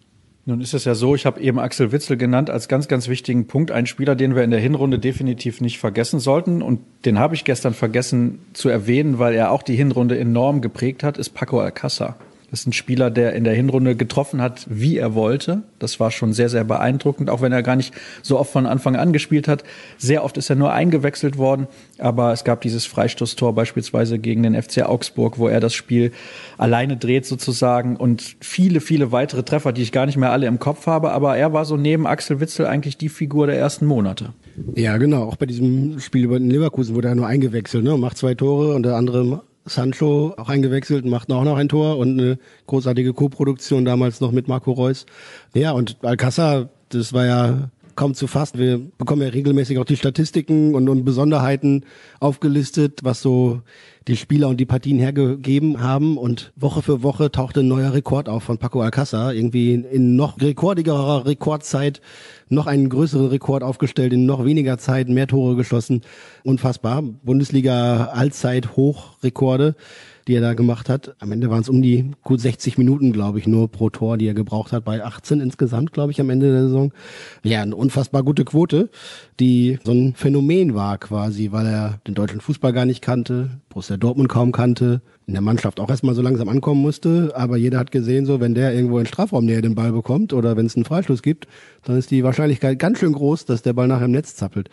Nun 0.50 0.62
ist 0.62 0.74
es 0.74 0.84
ja 0.84 0.96
so, 0.96 1.13
ich 1.13 1.28
habe 1.28 1.40
eben 1.42 1.60
Axel 1.60 1.92
Witzel 1.92 2.18
genannt 2.18 2.50
als 2.50 2.68
ganz, 2.68 2.88
ganz 2.88 3.07
wichtigen 3.07 3.46
Punkt. 3.46 3.69
Ein 3.69 3.86
Spieler, 3.86 4.16
den 4.16 4.36
wir 4.36 4.44
in 4.44 4.50
der 4.50 4.60
Hinrunde 4.60 4.98
definitiv 4.98 5.62
nicht 5.62 5.78
vergessen 5.78 6.19
sollten. 6.19 6.63
Und 6.63 6.80
den 7.06 7.19
habe 7.19 7.36
ich 7.36 7.46
gestern 7.46 7.75
vergessen 7.75 8.40
zu 8.54 8.68
erwähnen, 8.68 9.19
weil 9.19 9.36
er 9.36 9.51
auch 9.51 9.62
die 9.62 9.75
Hinrunde 9.75 10.18
enorm 10.18 10.62
geprägt 10.62 11.04
hat, 11.04 11.19
ist 11.19 11.36
Paco 11.36 11.62
Alcázar. 11.62 12.16
Das 12.51 12.62
ist 12.62 12.68
ein 12.68 12.74
Spieler, 12.74 13.12
der 13.12 13.34
in 13.34 13.44
der 13.44 13.54
Hinrunde 13.54 13.96
getroffen 13.96 14.42
hat, 14.42 14.66
wie 14.69 14.98
er 14.98 15.13
wollte. 15.13 15.63
Das 15.78 16.00
war 16.00 16.12
schon 16.12 16.34
sehr, 16.34 16.50
sehr 16.50 16.63
beeindruckend, 16.63 17.30
auch 17.30 17.42
wenn 17.42 17.51
er 17.51 17.63
gar 17.63 17.75
nicht 17.75 17.94
so 18.22 18.40
oft 18.40 18.51
von 18.51 18.66
Anfang 18.66 18.96
an 18.96 19.13
gespielt 19.13 19.48
hat. 19.48 19.63
Sehr 19.98 20.24
oft 20.24 20.38
ist 20.38 20.50
er 20.50 20.56
nur 20.56 20.74
eingewechselt 20.74 21.38
worden, 21.38 21.68
aber 21.98 22.34
es 22.34 22.44
gab 22.44 22.62
dieses 22.62 22.86
Freistoßtor 22.86 23.54
beispielsweise 23.54 24.19
gegen 24.19 24.44
den 24.44 24.60
FC 24.60 24.84
Augsburg, 24.84 25.38
wo 25.38 25.48
er 25.48 25.60
das 25.60 25.74
Spiel 25.74 26.12
alleine 26.57 26.98
dreht 26.98 27.25
sozusagen 27.25 27.96
und 27.96 28.36
viele, 28.40 28.81
viele 28.81 29.12
weitere 29.12 29.44
Treffer, 29.44 29.72
die 29.72 29.81
ich 29.81 29.92
gar 29.92 30.06
nicht 30.06 30.18
mehr 30.18 30.31
alle 30.31 30.48
im 30.48 30.60
Kopf 30.60 30.88
habe, 30.88 31.12
aber 31.12 31.38
er 31.38 31.54
war 31.54 31.66
so 31.66 31.78
neben 31.78 32.07
Axel 32.07 32.40
Witzel 32.40 32.66
eigentlich 32.66 32.98
die 32.98 33.10
Figur 33.10 33.48
der 33.48 33.57
ersten 33.57 33.86
Monate. 33.86 34.34
Ja, 34.75 34.98
genau. 34.98 35.24
Auch 35.24 35.36
bei 35.36 35.46
diesem 35.46 36.00
Spiel 36.00 36.25
über 36.25 36.40
den 36.40 36.50
Leverkusen 36.50 36.96
wurde 36.96 37.07
er 37.07 37.16
nur 37.16 37.28
eingewechselt, 37.28 37.84
ne? 37.84 37.98
Macht 37.98 38.18
zwei 38.18 38.36
Tore 38.36 38.75
und 38.75 38.84
der 38.84 38.96
andere 38.96 39.42
Sancho 39.65 40.33
auch 40.38 40.50
eingewechselt, 40.50 41.06
macht 41.06 41.31
auch 41.31 41.44
noch 41.44 41.57
ein 41.57 41.69
Tor 41.69 41.97
und 41.97 42.19
eine 42.19 42.39
großartige 42.67 43.13
Co-Produktion 43.13 43.85
damals 43.85 44.21
noch 44.21 44.31
mit 44.31 44.47
Marco 44.47 44.71
Reus. 44.71 45.06
Ja, 45.53 45.71
und 45.71 45.97
Alcázar, 46.03 46.69
das 46.89 47.13
war 47.13 47.25
ja 47.25 47.69
kaum 48.00 48.13
zu 48.13 48.28
fassen. 48.28 48.60
Wir 48.60 48.80
bekommen 48.98 49.24
ja 49.24 49.28
regelmäßig 49.28 49.78
auch 49.78 49.84
die 49.84 49.98
Statistiken 49.98 50.74
und, 50.74 50.88
und 50.88 51.04
Besonderheiten 51.04 51.84
aufgelistet, 52.22 53.01
was 53.04 53.22
so 53.22 53.62
die 54.07 54.16
Spieler 54.16 54.48
und 54.48 54.56
die 54.58 54.65
Partien 54.65 55.00
hergegeben 55.00 55.82
haben. 55.82 56.18
Und 56.18 56.53
Woche 56.56 56.82
für 56.82 57.03
Woche 57.03 57.29
tauchte 57.29 57.60
ein 57.60 57.68
neuer 57.68 57.94
Rekord 57.94 58.29
auf 58.29 58.44
von 58.44 58.58
Paco 58.58 58.82
Alcázar. 58.82 59.34
Irgendwie 59.34 59.74
in 59.74 60.15
noch 60.15 60.39
rekordigerer 60.39 61.25
Rekordzeit 61.25 62.00
noch 62.48 62.68
einen 62.68 62.88
größeren 62.88 63.27
Rekord 63.27 63.63
aufgestellt, 63.63 64.13
in 64.13 64.25
noch 64.25 64.46
weniger 64.46 64.77
Zeit 64.77 65.10
mehr 65.10 65.27
Tore 65.27 65.58
geschossen. 65.58 66.00
Unfassbar. 66.46 67.01
Bundesliga 67.01 68.12
Allzeit 68.13 68.77
Hochrekorde 68.77 69.75
die 70.29 70.36
er 70.36 70.41
da 70.41 70.53
gemacht 70.53 70.89
hat. 70.89 71.15
Am 71.17 71.31
Ende 71.31 71.50
waren 71.50 71.62
es 71.62 71.69
um 71.69 71.81
die 71.81 72.12
gut 72.24 72.39
60 72.39 72.77
Minuten, 72.77 73.12
glaube 73.12 73.39
ich, 73.39 73.48
nur 73.48 73.67
pro 73.67 73.89
Tor, 73.89 74.15
die 74.15 74.27
er 74.27 74.36
gebraucht 74.36 74.71
hat, 74.71 74.86
bei 74.86 75.03
18 75.03 75.41
insgesamt, 75.41 75.91
glaube 75.91 76.12
ich, 76.12 76.21
am 76.21 76.29
Ende 76.29 76.51
der 76.51 76.62
Saison. 76.65 76.93
Ja, 77.43 77.63
eine 77.63 77.75
unfassbar 77.75 78.21
gute 78.21 78.45
Quote, 78.45 78.89
die 79.39 79.79
so 79.83 79.91
ein 79.91 80.13
Phänomen 80.13 80.75
war 80.75 81.00
quasi, 81.00 81.51
weil 81.51 81.65
er 81.65 82.00
den 82.05 82.13
deutschen 82.13 82.41
Fußball 82.41 82.74
gar 82.74 82.86
nicht 82.86 83.01
kannte, 83.01 83.50
Borussia 83.69 83.98
Dortmund 83.98 84.29
kaum 84.29 84.51
kannte, 84.51 85.01
in 85.25 85.33
der 85.33 85.41
Mannschaft 85.41 85.79
auch 85.79 85.89
erstmal 85.89 86.13
so 86.13 86.21
langsam 86.21 86.48
ankommen 86.48 86.81
musste, 86.81 87.33
aber 87.36 87.57
jeder 87.57 87.79
hat 87.79 87.91
gesehen, 87.91 88.27
so 88.27 88.39
wenn 88.39 88.53
der 88.53 88.74
irgendwo 88.74 89.00
in 89.00 89.07
Strafraumnähe 89.07 89.62
den 89.62 89.74
Ball 89.74 89.91
bekommt 89.91 90.31
oder 90.33 90.57
wenn 90.57 90.67
es 90.67 90.75
einen 90.75 90.86
Freistoß 90.86 91.24
gibt, 91.24 91.48
dann 91.83 91.98
ist 91.98 92.12
die 92.12 92.24
Wahrscheinlichkeit 92.24 92.77
ganz 92.77 93.00
schön 93.00 93.13
groß, 93.13 93.45
dass 93.45 93.63
der 93.63 93.74
Ball 93.74 93.88
nachher 93.88 94.05
im 94.05 94.12
Netz 94.12 94.36
zappelt. 94.36 94.69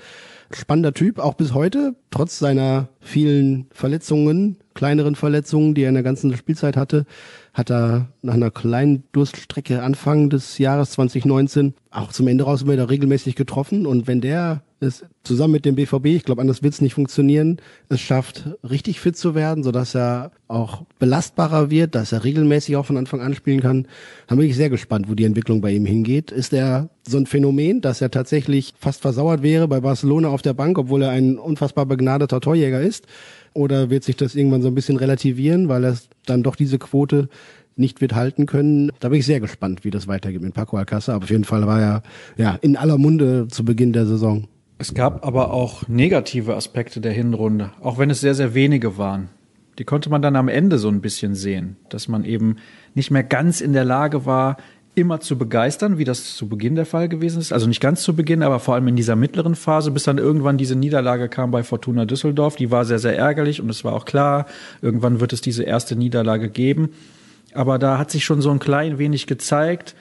Spannender 0.52 0.92
Typ, 0.92 1.18
auch 1.18 1.34
bis 1.34 1.54
heute, 1.54 1.94
trotz 2.10 2.38
seiner 2.38 2.88
vielen 3.00 3.66
Verletzungen, 3.72 4.56
kleineren 4.74 5.16
Verletzungen, 5.16 5.74
die 5.74 5.82
er 5.82 5.88
in 5.88 5.94
der 5.94 6.02
ganzen 6.02 6.36
Spielzeit 6.36 6.76
hatte, 6.76 7.04
hat 7.52 7.70
er 7.70 8.08
nach 8.22 8.34
einer 8.34 8.50
kleinen 8.50 9.04
Durststrecke 9.12 9.82
Anfang 9.82 10.30
des 10.30 10.58
Jahres 10.58 10.90
2019 10.92 11.74
auch 11.90 12.12
zum 12.12 12.28
Ende 12.28 12.44
raus 12.44 12.66
wieder 12.66 12.88
regelmäßig 12.88 13.34
getroffen. 13.34 13.86
Und 13.86 14.06
wenn 14.06 14.20
der 14.20 14.62
es 14.80 15.04
zusammen 15.22 15.52
mit 15.52 15.64
dem 15.64 15.74
BVB, 15.74 16.06
ich 16.06 16.24
glaube, 16.24 16.40
anders 16.40 16.62
wird 16.62 16.74
es 16.74 16.80
nicht 16.80 16.94
funktionieren, 16.94 17.58
es 17.88 18.00
schafft, 18.00 18.44
richtig 18.68 19.00
fit 19.00 19.16
zu 19.16 19.34
werden, 19.34 19.64
sodass 19.64 19.94
er 19.94 20.32
auch 20.48 20.84
belastbarer 20.98 21.70
wird, 21.70 21.94
dass 21.94 22.12
er 22.12 22.24
regelmäßig 22.24 22.76
auch 22.76 22.86
von 22.86 22.96
Anfang 22.96 23.20
an 23.20 23.34
spielen 23.34 23.60
kann. 23.60 23.88
Da 24.26 24.34
bin 24.34 24.46
ich 24.46 24.54
sehr 24.54 24.70
gespannt, 24.70 25.08
wo 25.08 25.14
die 25.14 25.24
Entwicklung 25.24 25.60
bei 25.60 25.72
ihm 25.72 25.86
hingeht. 25.86 26.30
Ist 26.30 26.52
er 26.52 26.90
so 27.08 27.16
ein 27.16 27.26
Phänomen, 27.26 27.80
dass 27.80 28.00
er 28.00 28.10
tatsächlich 28.10 28.74
fast 28.78 29.00
versauert 29.00 29.42
wäre 29.42 29.66
bei 29.66 29.80
Barcelona 29.80 30.28
auf 30.28 30.42
der 30.42 30.54
Bank, 30.54 30.78
obwohl 30.78 31.02
er 31.02 31.10
ein 31.10 31.38
unfassbar 31.38 31.86
begnadeter 31.86 32.40
Torjäger 32.40 32.80
ist? 32.80 33.06
Oder 33.54 33.88
wird 33.88 34.04
sich 34.04 34.16
das 34.16 34.34
irgendwann 34.34 34.62
so 34.62 34.68
ein 34.68 34.74
bisschen 34.74 34.98
relativieren, 34.98 35.68
weil 35.68 35.84
er 35.84 35.96
dann 36.26 36.42
doch 36.42 36.56
diese 36.56 36.78
Quote 36.78 37.28
nicht 37.76 38.00
wird 38.00 38.14
halten 38.14 38.46
können. 38.46 38.90
Da 39.00 39.10
bin 39.10 39.20
ich 39.20 39.26
sehr 39.26 39.40
gespannt, 39.40 39.84
wie 39.84 39.90
das 39.90 40.08
weitergeht 40.08 40.42
mit 40.42 40.54
Paco 40.54 40.76
Alcázar. 40.76 41.14
Aber 41.14 41.24
auf 41.24 41.30
jeden 41.30 41.44
Fall 41.44 41.66
war 41.66 41.80
er 41.80 42.02
ja 42.36 42.58
in 42.62 42.76
aller 42.76 42.98
Munde 42.98 43.48
zu 43.48 43.64
Beginn 43.64 43.92
der 43.92 44.06
Saison. 44.06 44.48
Es 44.78 44.92
gab 44.92 45.26
aber 45.26 45.52
auch 45.52 45.88
negative 45.88 46.54
Aspekte 46.54 47.00
der 47.00 47.12
Hinrunde, 47.12 47.72
auch 47.80 47.96
wenn 47.98 48.10
es 48.10 48.20
sehr, 48.20 48.34
sehr 48.34 48.52
wenige 48.52 48.98
waren. 48.98 49.30
Die 49.78 49.84
konnte 49.84 50.10
man 50.10 50.20
dann 50.20 50.36
am 50.36 50.48
Ende 50.48 50.78
so 50.78 50.88
ein 50.88 51.00
bisschen 51.00 51.34
sehen, 51.34 51.76
dass 51.88 52.08
man 52.08 52.24
eben 52.24 52.56
nicht 52.94 53.10
mehr 53.10 53.22
ganz 53.22 53.60
in 53.60 53.72
der 53.72 53.84
Lage 53.84 54.26
war, 54.26 54.56
immer 54.94 55.20
zu 55.20 55.36
begeistern, 55.36 55.98
wie 55.98 56.04
das 56.04 56.36
zu 56.36 56.48
Beginn 56.48 56.74
der 56.74 56.86
Fall 56.86 57.08
gewesen 57.08 57.38
ist. 57.38 57.52
Also 57.52 57.66
nicht 57.66 57.80
ganz 57.80 58.02
zu 58.02 58.16
Beginn, 58.16 58.42
aber 58.42 58.60
vor 58.60 58.74
allem 58.74 58.88
in 58.88 58.96
dieser 58.96 59.16
mittleren 59.16 59.54
Phase, 59.54 59.90
bis 59.90 60.04
dann 60.04 60.16
irgendwann 60.16 60.56
diese 60.56 60.74
Niederlage 60.74 61.28
kam 61.28 61.50
bei 61.50 61.62
Fortuna 61.62 62.06
Düsseldorf. 62.06 62.56
Die 62.56 62.70
war 62.70 62.86
sehr, 62.86 62.98
sehr 62.98 63.16
ärgerlich 63.16 63.60
und 63.60 63.68
es 63.68 63.84
war 63.84 63.92
auch 63.92 64.06
klar, 64.06 64.46
irgendwann 64.80 65.20
wird 65.20 65.34
es 65.34 65.42
diese 65.42 65.64
erste 65.64 65.96
Niederlage 65.96 66.48
geben. 66.48 66.90
Aber 67.52 67.78
da 67.78 67.98
hat 67.98 68.10
sich 68.10 68.24
schon 68.24 68.40
so 68.40 68.50
ein 68.50 68.58
klein 68.58 68.98
wenig 68.98 69.26
gezeigt, 69.26 69.94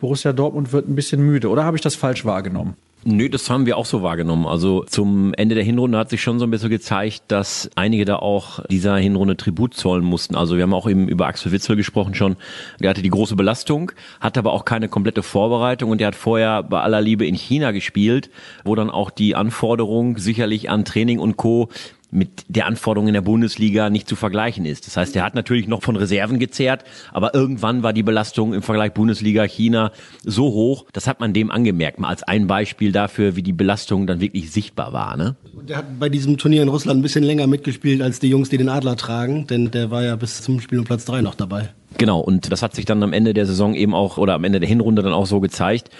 Borussia 0.00 0.32
Dortmund 0.32 0.72
wird 0.72 0.88
ein 0.88 0.96
bisschen 0.96 1.24
müde. 1.24 1.48
Oder 1.48 1.64
habe 1.64 1.76
ich 1.76 1.82
das 1.82 1.94
falsch 1.94 2.24
wahrgenommen? 2.24 2.76
Nö, 3.04 3.28
das 3.28 3.50
haben 3.50 3.66
wir 3.66 3.78
auch 3.78 3.86
so 3.86 4.02
wahrgenommen. 4.02 4.46
Also 4.46 4.84
zum 4.84 5.34
Ende 5.34 5.56
der 5.56 5.64
Hinrunde 5.64 5.98
hat 5.98 6.08
sich 6.08 6.22
schon 6.22 6.38
so 6.38 6.46
ein 6.46 6.50
bisschen 6.52 6.70
gezeigt, 6.70 7.24
dass 7.26 7.68
einige 7.74 8.04
da 8.04 8.16
auch 8.16 8.64
dieser 8.66 8.96
Hinrunde 8.96 9.36
Tribut 9.36 9.74
zollen 9.74 10.04
mussten. 10.04 10.36
Also 10.36 10.56
wir 10.56 10.62
haben 10.62 10.72
auch 10.72 10.88
eben 10.88 11.08
über 11.08 11.26
Axel 11.26 11.50
Witzel 11.50 11.74
gesprochen 11.74 12.14
schon. 12.14 12.36
Der 12.80 12.90
hatte 12.90 13.02
die 13.02 13.10
große 13.10 13.34
Belastung, 13.34 13.90
hatte 14.20 14.38
aber 14.38 14.52
auch 14.52 14.64
keine 14.64 14.88
komplette 14.88 15.24
Vorbereitung 15.24 15.90
und 15.90 15.98
der 15.98 16.06
hat 16.08 16.14
vorher 16.14 16.62
bei 16.62 16.80
aller 16.80 17.00
Liebe 17.00 17.26
in 17.26 17.34
China 17.34 17.72
gespielt, 17.72 18.30
wo 18.64 18.76
dann 18.76 18.88
auch 18.88 19.10
die 19.10 19.34
Anforderung 19.34 20.18
sicherlich 20.18 20.70
an 20.70 20.84
Training 20.84 21.18
und 21.18 21.36
Co 21.36 21.70
mit 22.12 22.44
der 22.48 22.66
Anforderung 22.66 23.08
in 23.08 23.14
der 23.14 23.22
Bundesliga 23.22 23.88
nicht 23.88 24.06
zu 24.06 24.16
vergleichen 24.16 24.66
ist. 24.66 24.86
Das 24.86 24.98
heißt, 24.98 25.16
er 25.16 25.24
hat 25.24 25.34
natürlich 25.34 25.66
noch 25.66 25.82
von 25.82 25.96
Reserven 25.96 26.38
gezehrt, 26.38 26.84
aber 27.10 27.34
irgendwann 27.34 27.82
war 27.82 27.94
die 27.94 28.02
Belastung 28.02 28.52
im 28.52 28.62
Vergleich 28.62 28.92
Bundesliga 28.92 29.44
China 29.44 29.92
so 30.22 30.44
hoch, 30.44 30.84
das 30.92 31.06
hat 31.06 31.20
man 31.20 31.32
dem 31.32 31.50
angemerkt, 31.50 31.98
mal 31.98 32.08
als 32.08 32.22
ein 32.22 32.46
Beispiel 32.46 32.92
dafür, 32.92 33.34
wie 33.34 33.42
die 33.42 33.54
Belastung 33.54 34.06
dann 34.06 34.20
wirklich 34.20 34.52
sichtbar 34.52 34.92
war. 34.92 35.16
Ne? 35.16 35.36
Der 35.66 35.78
hat 35.78 35.98
bei 35.98 36.10
diesem 36.10 36.36
Turnier 36.36 36.62
in 36.62 36.68
Russland 36.68 37.00
ein 37.00 37.02
bisschen 37.02 37.24
länger 37.24 37.46
mitgespielt 37.46 38.02
als 38.02 38.20
die 38.20 38.28
Jungs, 38.28 38.50
die 38.50 38.58
den 38.58 38.68
Adler 38.68 38.96
tragen, 38.96 39.46
denn 39.46 39.70
der 39.70 39.90
war 39.90 40.02
ja 40.02 40.14
bis 40.16 40.42
zum 40.42 40.60
Spiel 40.60 40.80
um 40.80 40.84
Platz 40.84 41.06
drei 41.06 41.22
noch 41.22 41.34
dabei. 41.34 41.70
Genau, 41.98 42.20
und 42.20 42.52
das 42.52 42.62
hat 42.62 42.74
sich 42.74 42.84
dann 42.84 43.02
am 43.02 43.12
Ende 43.12 43.32
der 43.32 43.46
Saison 43.46 43.74
eben 43.74 43.94
auch 43.94 44.18
oder 44.18 44.34
am 44.34 44.44
Ende 44.44 44.60
der 44.60 44.68
Hinrunde 44.68 45.02
dann 45.02 45.12
auch 45.12 45.26
so 45.26 45.40
gezeigt. 45.40 45.90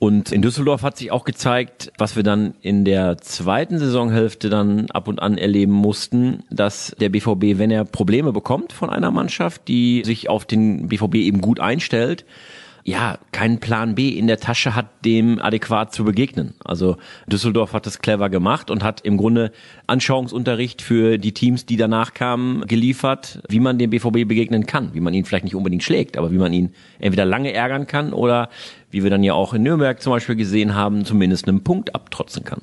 Und 0.00 0.32
in 0.32 0.40
Düsseldorf 0.40 0.82
hat 0.82 0.96
sich 0.96 1.12
auch 1.12 1.26
gezeigt, 1.26 1.92
was 1.98 2.16
wir 2.16 2.22
dann 2.22 2.54
in 2.62 2.86
der 2.86 3.18
zweiten 3.18 3.78
Saisonhälfte 3.78 4.48
dann 4.48 4.90
ab 4.92 5.08
und 5.08 5.20
an 5.20 5.36
erleben 5.36 5.74
mussten, 5.74 6.42
dass 6.50 6.96
der 6.98 7.10
BVB, 7.10 7.58
wenn 7.58 7.70
er 7.70 7.84
Probleme 7.84 8.32
bekommt 8.32 8.72
von 8.72 8.88
einer 8.88 9.10
Mannschaft, 9.10 9.68
die 9.68 10.02
sich 10.06 10.30
auf 10.30 10.46
den 10.46 10.88
BVB 10.88 11.16
eben 11.16 11.42
gut 11.42 11.60
einstellt, 11.60 12.24
ja, 12.84 13.18
keinen 13.32 13.60
Plan 13.60 13.94
B 13.94 14.08
in 14.10 14.26
der 14.26 14.38
Tasche 14.38 14.74
hat, 14.74 15.04
dem 15.04 15.38
adäquat 15.40 15.92
zu 15.92 16.04
begegnen. 16.04 16.54
Also 16.64 16.96
Düsseldorf 17.26 17.72
hat 17.72 17.86
das 17.86 18.00
clever 18.00 18.30
gemacht 18.30 18.70
und 18.70 18.82
hat 18.82 19.02
im 19.02 19.16
Grunde 19.16 19.52
Anschauungsunterricht 19.86 20.82
für 20.82 21.18
die 21.18 21.32
Teams, 21.32 21.66
die 21.66 21.76
danach 21.76 22.14
kamen, 22.14 22.66
geliefert, 22.66 23.40
wie 23.48 23.60
man 23.60 23.78
dem 23.78 23.90
BVB 23.90 24.26
begegnen 24.26 24.66
kann, 24.66 24.94
wie 24.94 25.00
man 25.00 25.14
ihn 25.14 25.24
vielleicht 25.24 25.44
nicht 25.44 25.54
unbedingt 25.54 25.82
schlägt, 25.82 26.16
aber 26.16 26.30
wie 26.30 26.38
man 26.38 26.52
ihn 26.52 26.72
entweder 26.98 27.24
lange 27.24 27.52
ärgern 27.52 27.86
kann 27.86 28.12
oder, 28.12 28.48
wie 28.90 29.02
wir 29.02 29.10
dann 29.10 29.24
ja 29.24 29.34
auch 29.34 29.54
in 29.54 29.62
Nürnberg 29.62 30.00
zum 30.00 30.12
Beispiel 30.12 30.36
gesehen 30.36 30.74
haben, 30.74 31.04
zumindest 31.04 31.48
einen 31.48 31.62
Punkt 31.62 31.94
abtrotzen 31.94 32.44
kann. 32.44 32.62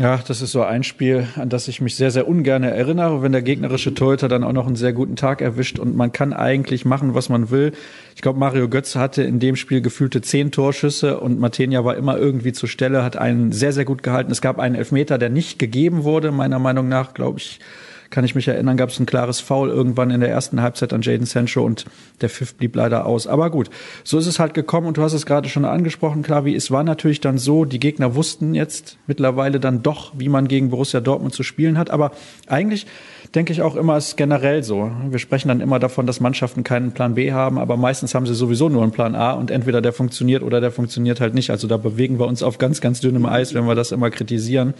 Ja, 0.00 0.18
das 0.26 0.40
ist 0.40 0.52
so 0.52 0.62
ein 0.62 0.82
Spiel, 0.82 1.28
an 1.36 1.50
das 1.50 1.68
ich 1.68 1.82
mich 1.82 1.94
sehr, 1.94 2.10
sehr 2.10 2.26
ungern 2.26 2.62
erinnere, 2.62 3.20
wenn 3.20 3.32
der 3.32 3.42
gegnerische 3.42 3.92
Torhüter 3.92 4.28
dann 4.28 4.44
auch 4.44 4.54
noch 4.54 4.66
einen 4.66 4.74
sehr 4.74 4.94
guten 4.94 5.14
Tag 5.14 5.42
erwischt 5.42 5.78
und 5.78 5.94
man 5.94 6.10
kann 6.10 6.32
eigentlich 6.32 6.86
machen, 6.86 7.12
was 7.12 7.28
man 7.28 7.50
will. 7.50 7.72
Ich 8.14 8.22
glaube, 8.22 8.38
Mario 8.38 8.70
Götze 8.70 8.98
hatte 8.98 9.22
in 9.22 9.40
dem 9.40 9.56
Spiel 9.56 9.82
gefühlte 9.82 10.22
zehn 10.22 10.52
Torschüsse 10.52 11.20
und 11.20 11.38
Matenia 11.38 11.84
war 11.84 11.98
immer 11.98 12.16
irgendwie 12.16 12.52
zur 12.52 12.70
Stelle, 12.70 13.04
hat 13.04 13.18
einen 13.18 13.52
sehr, 13.52 13.74
sehr 13.74 13.84
gut 13.84 14.02
gehalten. 14.02 14.32
Es 14.32 14.40
gab 14.40 14.58
einen 14.58 14.74
Elfmeter, 14.74 15.18
der 15.18 15.28
nicht 15.28 15.58
gegeben 15.58 16.02
wurde, 16.02 16.32
meiner 16.32 16.58
Meinung 16.58 16.88
nach, 16.88 17.12
glaube 17.12 17.38
ich, 17.38 17.60
kann 18.10 18.24
ich 18.24 18.34
mich 18.34 18.48
erinnern, 18.48 18.76
gab 18.76 18.90
es 18.90 18.98
ein 18.98 19.06
klares 19.06 19.40
Foul 19.40 19.68
irgendwann 19.68 20.10
in 20.10 20.20
der 20.20 20.30
ersten 20.30 20.60
Halbzeit 20.60 20.92
an 20.92 21.02
Jaden 21.02 21.26
Sancho 21.26 21.64
und 21.64 21.84
der 22.20 22.28
Pfiff 22.28 22.54
blieb 22.54 22.74
leider 22.74 23.06
aus. 23.06 23.28
Aber 23.28 23.50
gut, 23.50 23.70
so 24.02 24.18
ist 24.18 24.26
es 24.26 24.40
halt 24.40 24.52
gekommen 24.52 24.88
und 24.88 24.96
du 24.96 25.02
hast 25.02 25.12
es 25.12 25.26
gerade 25.26 25.48
schon 25.48 25.64
angesprochen, 25.64 26.22
Klavi. 26.22 26.54
Es 26.54 26.70
war 26.70 26.82
natürlich 26.82 27.20
dann 27.20 27.38
so, 27.38 27.64
die 27.64 27.78
Gegner 27.78 28.16
wussten 28.16 28.54
jetzt 28.54 28.98
mittlerweile 29.06 29.60
dann 29.60 29.82
doch, 29.82 30.12
wie 30.16 30.28
man 30.28 30.48
gegen 30.48 30.70
Borussia 30.70 31.00
Dortmund 31.00 31.34
zu 31.34 31.44
spielen 31.44 31.78
hat. 31.78 31.90
Aber 31.90 32.10
eigentlich 32.48 32.86
denke 33.34 33.52
ich 33.52 33.62
auch 33.62 33.76
immer, 33.76 33.96
ist 33.96 34.16
generell 34.16 34.64
so. 34.64 34.90
Wir 35.08 35.20
sprechen 35.20 35.48
dann 35.48 35.60
immer 35.60 35.78
davon, 35.78 36.06
dass 36.06 36.20
Mannschaften 36.20 36.64
keinen 36.64 36.92
Plan 36.92 37.14
B 37.14 37.32
haben, 37.32 37.58
aber 37.58 37.76
meistens 37.76 38.14
haben 38.14 38.26
sie 38.26 38.34
sowieso 38.34 38.68
nur 38.68 38.82
einen 38.82 38.92
Plan 38.92 39.14
A 39.14 39.32
und 39.32 39.52
entweder 39.52 39.80
der 39.80 39.92
funktioniert 39.92 40.42
oder 40.42 40.60
der 40.60 40.72
funktioniert 40.72 41.20
halt 41.20 41.34
nicht. 41.34 41.50
Also 41.50 41.68
da 41.68 41.76
bewegen 41.76 42.18
wir 42.18 42.26
uns 42.26 42.42
auf 42.42 42.58
ganz, 42.58 42.80
ganz 42.80 43.00
dünnem 43.00 43.26
Eis, 43.26 43.54
wenn 43.54 43.66
wir 43.66 43.76
das 43.76 43.92
immer 43.92 44.10
kritisieren. 44.10 44.74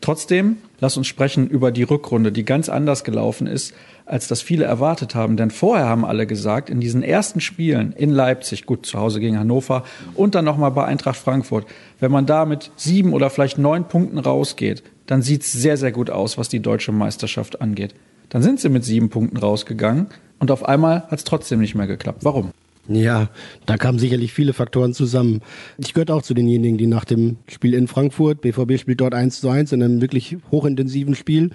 Trotzdem, 0.00 0.56
lass 0.80 0.96
uns 0.96 1.06
sprechen 1.06 1.48
über 1.48 1.70
die 1.70 1.82
Rückrunde, 1.82 2.32
die 2.32 2.44
ganz 2.44 2.68
anders 2.68 3.04
gelaufen 3.04 3.46
ist, 3.46 3.74
als 4.06 4.28
das 4.28 4.42
viele 4.42 4.64
erwartet 4.64 5.14
haben. 5.14 5.36
Denn 5.36 5.50
vorher 5.50 5.86
haben 5.86 6.04
alle 6.04 6.26
gesagt, 6.26 6.70
in 6.70 6.80
diesen 6.80 7.02
ersten 7.02 7.40
Spielen 7.40 7.92
in 7.92 8.10
Leipzig, 8.10 8.66
gut, 8.66 8.86
zu 8.86 8.98
Hause 8.98 9.20
gegen 9.20 9.38
Hannover 9.38 9.84
und 10.14 10.34
dann 10.34 10.44
nochmal 10.44 10.70
bei 10.70 10.84
Eintracht 10.84 11.16
Frankfurt, 11.16 11.66
wenn 12.00 12.12
man 12.12 12.26
da 12.26 12.44
mit 12.44 12.70
sieben 12.76 13.12
oder 13.12 13.30
vielleicht 13.30 13.58
neun 13.58 13.88
Punkten 13.88 14.18
rausgeht, 14.18 14.82
dann 15.06 15.22
sieht's 15.22 15.52
sehr, 15.52 15.76
sehr 15.76 15.92
gut 15.92 16.10
aus, 16.10 16.38
was 16.38 16.48
die 16.48 16.60
deutsche 16.60 16.92
Meisterschaft 16.92 17.60
angeht. 17.60 17.94
Dann 18.28 18.42
sind 18.42 18.60
sie 18.60 18.68
mit 18.68 18.84
sieben 18.84 19.10
Punkten 19.10 19.36
rausgegangen 19.36 20.08
und 20.38 20.50
auf 20.50 20.64
einmal 20.64 21.04
hat's 21.10 21.24
trotzdem 21.24 21.60
nicht 21.60 21.74
mehr 21.74 21.86
geklappt. 21.86 22.24
Warum? 22.24 22.50
Ja, 22.86 23.30
da 23.64 23.78
kamen 23.78 23.98
sicherlich 23.98 24.34
viele 24.34 24.52
Faktoren 24.52 24.92
zusammen. 24.92 25.40
Ich 25.78 25.94
gehörte 25.94 26.14
auch 26.14 26.22
zu 26.22 26.34
denjenigen, 26.34 26.76
die 26.76 26.86
nach 26.86 27.06
dem 27.06 27.38
Spiel 27.48 27.72
in 27.72 27.88
Frankfurt, 27.88 28.42
BVB 28.42 28.78
spielt 28.78 29.00
dort 29.00 29.14
1 29.14 29.40
zu 29.40 29.48
1 29.48 29.72
in 29.72 29.82
einem 29.82 30.00
wirklich 30.02 30.36
hochintensiven 30.50 31.14
Spiel 31.14 31.50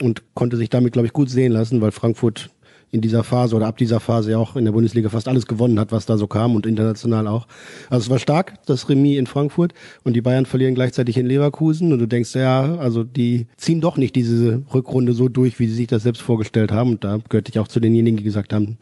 und 0.00 0.22
konnte 0.34 0.56
sich 0.56 0.70
damit, 0.70 0.92
glaube 0.92 1.06
ich, 1.06 1.12
gut 1.12 1.30
sehen 1.30 1.52
lassen, 1.52 1.80
weil 1.80 1.92
Frankfurt 1.92 2.50
in 2.90 3.00
dieser 3.00 3.24
Phase 3.24 3.56
oder 3.56 3.68
ab 3.68 3.78
dieser 3.78 4.00
Phase 4.00 4.32
ja 4.32 4.38
auch 4.38 4.54
in 4.54 4.66
der 4.66 4.72
Bundesliga 4.72 5.08
fast 5.08 5.26
alles 5.26 5.46
gewonnen 5.46 5.80
hat, 5.80 5.92
was 5.92 6.04
da 6.04 6.18
so 6.18 6.26
kam 6.26 6.54
und 6.54 6.66
international 6.66 7.26
auch. 7.26 7.46
Also 7.88 8.04
es 8.04 8.10
war 8.10 8.18
stark, 8.18 8.54
das 8.66 8.88
Remis 8.88 9.18
in 9.18 9.26
Frankfurt 9.26 9.72
und 10.04 10.14
die 10.14 10.20
Bayern 10.20 10.44
verlieren 10.44 10.74
gleichzeitig 10.74 11.16
in 11.16 11.26
Leverkusen 11.26 11.92
und 11.92 12.00
du 12.00 12.06
denkst, 12.06 12.34
ja, 12.34 12.76
also 12.76 13.02
die 13.02 13.46
ziehen 13.56 13.80
doch 13.80 13.96
nicht 13.96 14.14
diese 14.14 14.62
Rückrunde 14.74 15.14
so 15.14 15.28
durch, 15.28 15.58
wie 15.58 15.68
sie 15.68 15.74
sich 15.74 15.86
das 15.86 16.02
selbst 16.02 16.20
vorgestellt 16.20 16.70
haben 16.70 16.90
und 16.90 17.04
da 17.04 17.18
gehörte 17.30 17.50
ich 17.50 17.58
auch 17.58 17.68
zu 17.68 17.80
denjenigen, 17.80 18.18
die 18.18 18.24
gesagt 18.24 18.52
haben, 18.52 18.76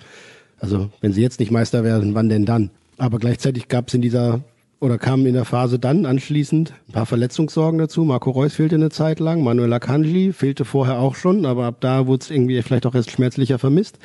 also 0.60 0.90
wenn 1.00 1.12
sie 1.12 1.22
jetzt 1.22 1.40
nicht 1.40 1.50
Meister 1.50 1.84
werden, 1.84 2.14
wann 2.14 2.28
denn 2.28 2.44
dann? 2.44 2.70
Aber 2.98 3.18
gleichzeitig 3.18 3.68
gab 3.68 3.88
es 3.88 3.94
in 3.94 4.02
dieser 4.02 4.40
oder 4.80 4.96
kamen 4.96 5.26
in 5.26 5.34
der 5.34 5.44
Phase 5.44 5.78
dann 5.78 6.06
anschließend 6.06 6.72
ein 6.88 6.92
paar 6.92 7.04
Verletzungssorgen 7.04 7.78
dazu. 7.78 8.02
Marco 8.02 8.30
Reus 8.30 8.54
fehlte 8.54 8.76
eine 8.76 8.88
Zeit 8.88 9.20
lang, 9.20 9.44
Manuel 9.44 9.74
Akanji 9.74 10.32
fehlte 10.32 10.64
vorher 10.64 10.98
auch 10.98 11.16
schon, 11.16 11.44
aber 11.44 11.66
ab 11.66 11.76
da 11.80 12.06
wurde 12.06 12.22
es 12.22 12.30
irgendwie 12.30 12.60
vielleicht 12.62 12.86
auch 12.86 12.94
erst 12.94 13.10
schmerzlicher 13.10 13.58
vermisst. 13.58 13.98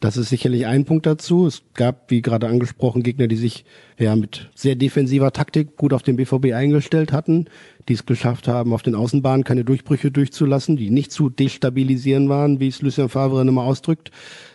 Das 0.00 0.16
ist 0.16 0.30
sicherlich 0.30 0.66
ein 0.66 0.86
Punkt 0.86 1.04
dazu. 1.04 1.46
Es 1.46 1.62
gab, 1.74 2.10
wie 2.10 2.22
gerade 2.22 2.48
angesprochen, 2.48 3.02
Gegner, 3.02 3.28
die 3.28 3.36
sich 3.36 3.66
ja 3.98 4.16
mit 4.16 4.48
sehr 4.54 4.74
defensiver 4.74 5.32
Taktik 5.32 5.76
gut 5.76 5.92
auf 5.92 6.02
den 6.02 6.16
BVB 6.16 6.54
eingestellt 6.54 7.12
hatten, 7.12 7.44
die 7.90 7.92
es 7.92 8.06
geschafft 8.06 8.48
haben, 8.48 8.72
auf 8.72 8.82
den 8.82 8.94
Außenbahnen 8.94 9.44
keine 9.44 9.64
Durchbrüche 9.64 10.10
durchzulassen, 10.10 10.78
die 10.78 10.88
nicht 10.88 11.12
zu 11.12 11.28
destabilisieren 11.28 12.30
waren, 12.30 12.58
wie 12.58 12.68
es 12.68 12.80
Lucien 12.80 13.10
Favre 13.10 13.42
immer 13.42 13.64
ausdrückt. 13.64 14.10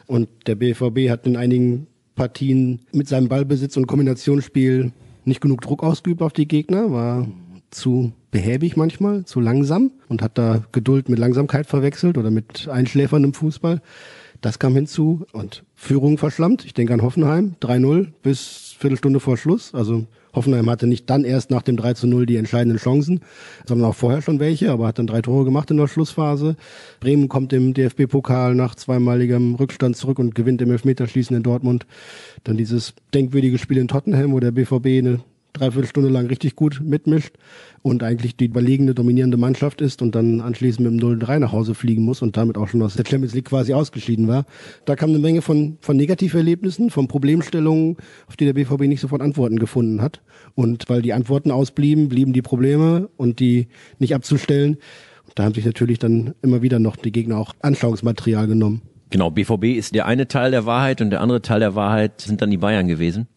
Und 0.08 0.28
der 0.48 0.56
BVB 0.56 1.12
hat 1.12 1.28
in 1.28 1.38
einigen 1.38 1.86
Partien 2.16 2.80
mit 2.94 3.08
seinem 3.08 3.28
Ballbesitz 3.28 3.78
und 3.78 3.86
Kombinationsspiel 3.86 4.92
nicht 5.28 5.42
genug 5.42 5.62
Druck 5.62 5.84
ausgeübt 5.84 6.22
auf 6.22 6.34
die 6.34 6.48
Gegner, 6.48 6.92
war 6.92 7.28
zu 7.70 8.14
behäbig 8.32 8.78
manchmal, 8.78 9.26
zu 9.26 9.40
langsam 9.40 9.92
und 10.08 10.22
hat 10.22 10.38
da 10.38 10.64
Geduld 10.72 11.10
mit 11.10 11.20
Langsamkeit 11.20 11.68
verwechselt 11.68 12.18
oder 12.18 12.32
mit 12.32 12.68
Einschläfern 12.68 13.24
im 13.24 13.34
Fußball. 13.34 13.82
Das 14.42 14.60
kam 14.60 14.76
hinzu 14.76 15.26
und 15.32 15.64
Führung 15.76 16.18
verschlammt. 16.18 16.66
Ich 16.66 16.74
denke 16.74 16.94
an 16.94 17.02
Hoffenheim, 17.02 17.56
3-0 17.62 18.08
bis 18.22 18.76
Viertelstunde 18.78 19.20
vor 19.20 19.38
Schluss. 19.38 19.74
Also 19.74 20.06
Hoffenheim 20.34 20.70
hatte 20.70 20.88
nicht 20.88 21.10
dann 21.10 21.24
erst 21.24 21.50
nach 21.50 21.64
dem 21.64 21.78
3 21.78 21.94
zu 21.94 22.08
0 22.08 22.26
die 22.26 22.36
entscheidenden 22.36 22.78
Chancen, 22.78 23.22
sondern 23.66 23.90
auch 23.90 23.96
vorher 23.96 24.22
schon 24.22 24.40
welche, 24.40 24.72
aber 24.72 24.88
hat 24.88 25.00
dann 25.00 25.08
drei 25.08 25.22
Tore 25.22 25.46
gemacht 25.46 25.72
in 25.72 25.78
der 25.78 25.88
Schlussphase. 25.88 26.56
Bremen 27.00 27.28
kommt 27.28 27.54
im 27.54 27.74
DFB-Pokal 27.74 28.54
nach 28.54 28.76
zweimaligem 28.76 29.56
Rückstand 29.56 29.98
zurück 29.98 30.20
und 30.20 30.36
gewinnt 30.36 30.62
im 30.62 30.72
Elfmeterschießen 30.72 31.36
in 31.36 31.44
Dortmund. 31.44 31.86
Dann 32.44 32.58
dieses 32.58 32.94
denkwürdige 33.14 33.58
Spiel 33.58 33.78
in 33.78 33.88
Tottenham, 33.88 34.32
wo 34.32 34.40
der 34.40 34.52
BVB 34.52 34.86
eine 35.00 35.20
dreiviertel 35.58 35.88
Stunde 35.88 36.10
lang 36.10 36.28
richtig 36.28 36.56
gut 36.56 36.82
mitmischt 36.84 37.36
und 37.82 38.04
eigentlich 38.04 38.36
die 38.36 38.46
überlegene, 38.46 38.94
dominierende 38.94 39.38
Mannschaft 39.38 39.82
ist 39.82 40.02
und 40.02 40.16
dann 40.16 40.42
anschließend 40.42 40.92
mit 40.92 41.02
dem 41.02 41.20
0-3 41.20 41.40
nach 41.40 41.52
Hause 41.52 41.74
fliegen 41.74 42.04
muss 42.04 42.22
und 42.22 42.38
damit 42.38 42.58
auch 42.58 42.68
schon 42.68 42.82
aus 42.82 42.96
der 42.96 43.06
Champions 43.08 43.34
League 43.34 43.46
quasi 43.46 43.74
ausgeschieden 43.74 44.28
war. 44.28 44.46
Da 44.86 44.96
kam 44.96 45.10
eine 45.10 45.20
Menge 45.20 45.42
von, 45.42 45.78
von 45.82 45.98
Negativerlebnissen, 45.98 46.90
von 46.90 47.08
Problemstellungen, 47.08 47.98
auf 48.28 48.38
die 48.38 48.46
der 48.46 48.54
BVB 48.54 48.82
nicht 48.82 49.02
sofort 49.02 49.22
Antworten 49.22 49.60
gefunden 49.60 50.02
hat. 50.02 50.22
Und 50.56 50.86
weil 50.90 51.02
die 51.02 51.14
Antworten 51.14 51.52
ausblieben, 51.52 52.10
blieben 52.10 52.34
die 52.34 52.42
Probleme 52.42 53.10
und 53.18 53.40
die 53.40 53.68
nicht 54.00 54.14
abzustellen. 54.14 54.78
Da 55.36 55.44
haben 55.44 55.54
sich 55.54 55.66
natürlich 55.66 56.00
dann 56.00 56.34
immer 56.42 56.62
wieder 56.62 56.80
noch 56.80 56.96
die 56.96 57.12
Gegner 57.12 57.38
auch 57.38 57.54
Anschauungsmaterial 57.62 58.48
genommen. 58.48 58.82
Genau, 59.10 59.30
BVB 59.30 59.78
ist 59.78 59.96
der 59.96 60.06
eine 60.06 60.28
Teil 60.28 60.52
der 60.52 60.66
Wahrheit 60.66 61.02
und 61.02 61.12
der 61.12 61.22
andere 61.22 61.42
Teil 61.42 61.62
der 61.62 61.76
Wahrheit 61.76 62.22
sind 62.22 62.42
dann 62.42 62.52
die 62.52 62.58
Bayern 62.58 62.88
gewesen 62.88 63.28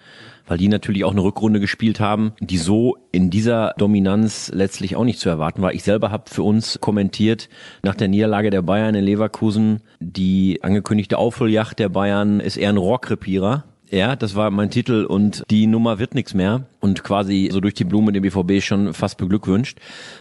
weil 0.47 0.59
die 0.59 0.69
natürlich 0.69 1.05
auch 1.05 1.13
eine 1.13 1.23
Rückrunde 1.23 1.61
gespielt 1.61 2.01
haben, 2.01 2.33
die 2.41 2.59
so 2.59 2.97
in 3.13 3.31
dieser 3.31 3.75
Dominanz 3.79 4.51
letztlich 4.55 4.97
auch 4.97 5.05
nicht 5.05 5.21
zu 5.21 5.29
erwarten 5.29 5.63
war. 5.63 5.75
Ich 5.75 5.83
selber 5.83 6.11
habe 6.11 6.31
für 6.31 6.43
uns 6.43 6.81
kommentiert 6.81 7.49
nach 7.83 7.95
der 7.95 8.09
Niederlage 8.09 8.51
der 8.51 8.63
Bayern 8.63 8.95
in 8.95 9.05
Leverkusen, 9.05 9.83
die 10.01 10.61
angekündigte 10.63 11.19
Aufholjacht 11.19 11.79
der 11.79 11.89
Bayern 11.89 12.41
ist 12.41 12.57
eher 12.57 12.71
ein 12.71 12.77
Rohrkrepierer. 12.77 13.65
Ja, 13.91 14.15
das 14.15 14.37
war 14.37 14.51
mein 14.51 14.71
Titel 14.71 15.05
und 15.05 15.43
die 15.51 15.67
Nummer 15.67 15.99
wird 15.99 16.15
nichts 16.15 16.33
mehr 16.33 16.67
und 16.81 17.05
quasi 17.05 17.51
so 17.53 17.61
durch 17.61 17.75
die 17.75 17.85
Blume 17.85 18.13
den 18.13 18.23
BVB 18.23 18.63
schon 18.63 18.95
fast 18.95 19.19
beglückwünscht. 19.19 19.79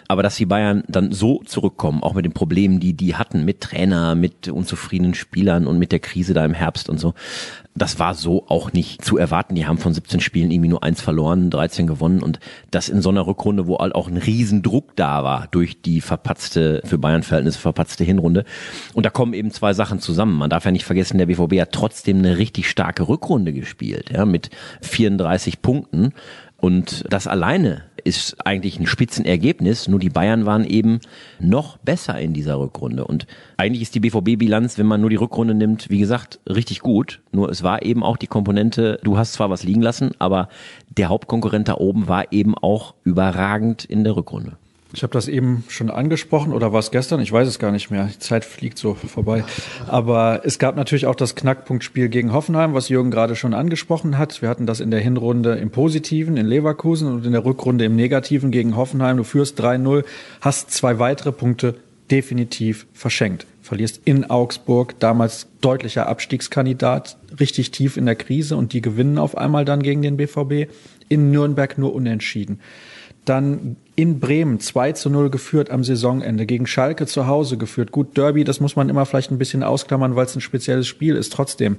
Aber 0.07 0.23
dass 0.23 0.35
die 0.35 0.45
Bayern 0.45 0.83
dann 0.87 1.11
so 1.11 1.41
zurückkommen, 1.45 2.03
auch 2.03 2.13
mit 2.13 2.25
den 2.25 2.33
Problemen, 2.33 2.79
die 2.79 2.93
die 2.93 3.15
hatten, 3.15 3.45
mit 3.45 3.61
Trainer, 3.61 4.15
mit 4.15 4.47
unzufriedenen 4.49 5.13
Spielern 5.13 5.67
und 5.67 5.79
mit 5.79 5.91
der 5.91 5.99
Krise 5.99 6.33
da 6.33 6.45
im 6.45 6.53
Herbst 6.53 6.89
und 6.89 6.99
so, 6.99 7.13
das 7.75 7.99
war 7.99 8.13
so 8.13 8.45
auch 8.47 8.73
nicht 8.73 9.03
zu 9.03 9.17
erwarten. 9.17 9.55
Die 9.55 9.65
haben 9.65 9.77
von 9.77 9.93
17 9.93 10.19
Spielen 10.19 10.51
irgendwie 10.51 10.69
nur 10.69 10.83
eins 10.83 11.01
verloren, 11.01 11.49
13 11.49 11.87
gewonnen 11.87 12.21
und 12.21 12.39
das 12.71 12.89
in 12.89 13.01
so 13.01 13.09
einer 13.09 13.25
Rückrunde, 13.25 13.67
wo 13.67 13.75
auch 13.75 14.07
ein 14.07 14.17
Riesendruck 14.17 14.95
da 14.95 15.23
war 15.23 15.47
durch 15.51 15.81
die 15.81 16.01
verpatzte, 16.01 16.81
für 16.85 16.97
Bayern-Verhältnisse 16.97 17.59
verpatzte 17.59 18.03
Hinrunde. 18.03 18.43
Und 18.93 19.05
da 19.05 19.09
kommen 19.09 19.33
eben 19.33 19.51
zwei 19.51 19.73
Sachen 19.73 19.99
zusammen. 19.99 20.37
Man 20.37 20.49
darf 20.49 20.65
ja 20.65 20.71
nicht 20.71 20.85
vergessen, 20.85 21.17
der 21.17 21.27
BVB 21.27 21.61
hat 21.61 21.71
trotzdem 21.71 22.17
eine 22.17 22.37
richtig 22.37 22.69
starke 22.69 23.07
Rückrunde 23.07 23.53
gespielt, 23.53 24.09
ja, 24.11 24.25
mit 24.25 24.49
34 24.81 25.61
Punkten. 25.61 26.13
Und 26.61 27.05
das 27.09 27.27
alleine 27.27 27.83
ist 28.03 28.35
eigentlich 28.45 28.79
ein 28.79 28.87
Spitzenergebnis, 28.87 29.87
nur 29.87 29.99
die 29.99 30.09
Bayern 30.09 30.45
waren 30.45 30.65
eben 30.65 30.99
noch 31.39 31.77
besser 31.77 32.19
in 32.19 32.33
dieser 32.33 32.59
Rückrunde. 32.59 33.05
Und 33.05 33.27
eigentlich 33.57 33.81
ist 33.81 33.95
die 33.95 33.99
BVB-Bilanz, 33.99 34.77
wenn 34.77 34.85
man 34.85 35.01
nur 35.01 35.09
die 35.09 35.15
Rückrunde 35.15 35.53
nimmt, 35.53 35.89
wie 35.89 35.99
gesagt, 35.99 36.39
richtig 36.47 36.81
gut. 36.81 37.21
Nur 37.31 37.49
es 37.49 37.63
war 37.63 37.83
eben 37.83 38.03
auch 38.03 38.17
die 38.17 38.27
Komponente, 38.27 38.99
du 39.03 39.17
hast 39.17 39.33
zwar 39.33 39.49
was 39.49 39.63
liegen 39.63 39.81
lassen, 39.81 40.11
aber 40.19 40.49
der 40.97 41.09
Hauptkonkurrent 41.09 41.67
da 41.67 41.75
oben 41.75 42.07
war 42.07 42.31
eben 42.31 42.55
auch 42.55 42.95
überragend 43.03 43.85
in 43.85 44.03
der 44.03 44.15
Rückrunde. 44.15 44.57
Ich 44.91 45.03
habe 45.03 45.13
das 45.13 45.27
eben 45.27 45.63
schon 45.67 45.91
angesprochen 45.91 46.51
oder 46.51 46.73
war 46.73 46.79
es 46.79 46.89
gestern? 46.89 47.19
Ich 47.19 47.31
weiß 47.31 47.47
es 47.47 47.59
gar 47.59 47.71
nicht 47.71 47.91
mehr. 47.91 48.05
Die 48.05 48.17
Zeit 48.17 48.43
fliegt 48.43 48.79
so 48.79 48.95
vorbei. 48.95 49.43
Aber 49.87 50.41
es 50.45 50.57
gab 50.57 50.75
natürlich 50.75 51.05
auch 51.05 51.13
das 51.13 51.35
Knackpunktspiel 51.35 52.09
gegen 52.09 52.33
Hoffenheim, 52.33 52.73
was 52.73 52.89
Jürgen 52.89 53.11
gerade 53.11 53.35
schon 53.35 53.53
angesprochen 53.53 54.17
hat. 54.17 54.41
Wir 54.41 54.49
hatten 54.49 54.65
das 54.65 54.79
in 54.79 54.89
der 54.89 54.99
Hinrunde 54.99 55.53
im 55.55 55.69
Positiven 55.69 56.37
in 56.37 56.47
Leverkusen 56.47 57.07
und 57.07 57.23
in 57.23 57.33
der 57.33 57.45
Rückrunde 57.45 57.85
im 57.85 57.95
Negativen 57.95 58.49
gegen 58.49 58.75
Hoffenheim. 58.75 59.17
Du 59.17 59.23
führst 59.23 59.61
3-0, 59.61 60.03
hast 60.41 60.71
zwei 60.71 60.97
weitere 60.97 61.33
Punkte 61.33 61.75
definitiv 62.09 62.87
verschenkt. 62.91 63.45
Verlierst 63.61 64.01
in 64.05 64.27
Augsburg, 64.27 64.99
damals 64.99 65.49
deutlicher 65.61 66.07
Abstiegskandidat, 66.07 67.17
richtig 67.39 67.69
tief 67.69 67.95
in 67.95 68.07
der 68.07 68.15
Krise 68.15 68.57
und 68.57 68.73
die 68.73 68.81
gewinnen 68.81 69.19
auf 69.19 69.37
einmal 69.37 69.65
dann 69.65 69.83
gegen 69.83 70.01
den 70.01 70.17
BVB. 70.17 70.71
In 71.09 71.29
Nürnberg 71.29 71.77
nur 71.77 71.93
unentschieden 71.93 72.59
dann 73.29 73.75
in 73.99 74.21
Bremen 74.21 74.61
2 74.61 74.93
zu 74.93 75.09
0 75.09 75.29
geführt 75.29 75.69
am 75.71 75.83
Saisonende, 75.83 76.45
gegen 76.45 76.67
Schalke 76.67 77.05
zu 77.05 77.27
Hause 77.27 77.57
geführt. 77.57 77.91
Gut, 77.91 78.15
Derby, 78.15 78.45
das 78.45 78.61
muss 78.61 78.77
man 78.77 78.87
immer 78.87 79.05
vielleicht 79.05 79.29
ein 79.29 79.37
bisschen 79.37 79.61
ausklammern, 79.61 80.15
weil 80.15 80.25
es 80.25 80.33
ein 80.37 80.39
spezielles 80.39 80.87
Spiel 80.87 81.17
ist. 81.17 81.33
Trotzdem, 81.33 81.75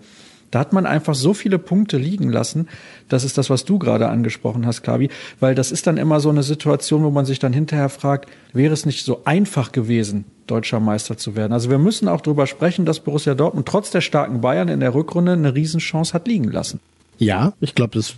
da 0.50 0.58
hat 0.58 0.74
man 0.74 0.84
einfach 0.84 1.14
so 1.14 1.32
viele 1.32 1.58
Punkte 1.58 1.96
liegen 1.96 2.28
lassen. 2.28 2.68
Das 3.08 3.24
ist 3.24 3.38
das, 3.38 3.48
was 3.48 3.64
du 3.64 3.78
gerade 3.78 4.10
angesprochen 4.10 4.66
hast, 4.66 4.82
Klavi, 4.82 5.08
weil 5.40 5.54
das 5.54 5.72
ist 5.72 5.86
dann 5.86 5.96
immer 5.96 6.20
so 6.20 6.28
eine 6.28 6.42
Situation, 6.42 7.04
wo 7.04 7.10
man 7.10 7.24
sich 7.24 7.38
dann 7.38 7.54
hinterher 7.54 7.88
fragt, 7.88 8.28
wäre 8.52 8.74
es 8.74 8.84
nicht 8.84 9.06
so 9.06 9.22
einfach 9.24 9.72
gewesen, 9.72 10.26
deutscher 10.46 10.78
Meister 10.78 11.16
zu 11.16 11.36
werden? 11.36 11.54
Also 11.54 11.70
wir 11.70 11.78
müssen 11.78 12.06
auch 12.06 12.20
darüber 12.20 12.46
sprechen, 12.46 12.84
dass 12.84 13.00
Borussia 13.00 13.34
Dortmund 13.34 13.66
trotz 13.66 13.92
der 13.92 14.02
starken 14.02 14.42
Bayern 14.42 14.68
in 14.68 14.80
der 14.80 14.92
Rückrunde 14.92 15.32
eine 15.32 15.54
Riesenchance 15.54 16.12
hat 16.12 16.28
liegen 16.28 16.50
lassen. 16.50 16.80
Ja, 17.16 17.54
ich 17.62 17.74
glaube, 17.74 17.92
das 17.94 18.16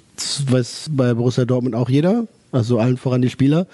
weiß 0.50 0.90
bei 0.90 1.14
Borussia 1.14 1.44
Dortmund 1.44 1.76
auch 1.76 1.88
jeder 1.88 2.26
also 2.52 2.78
allen 2.78 2.96
voran 2.96 3.22
die 3.22 3.30
Spieler, 3.30 3.66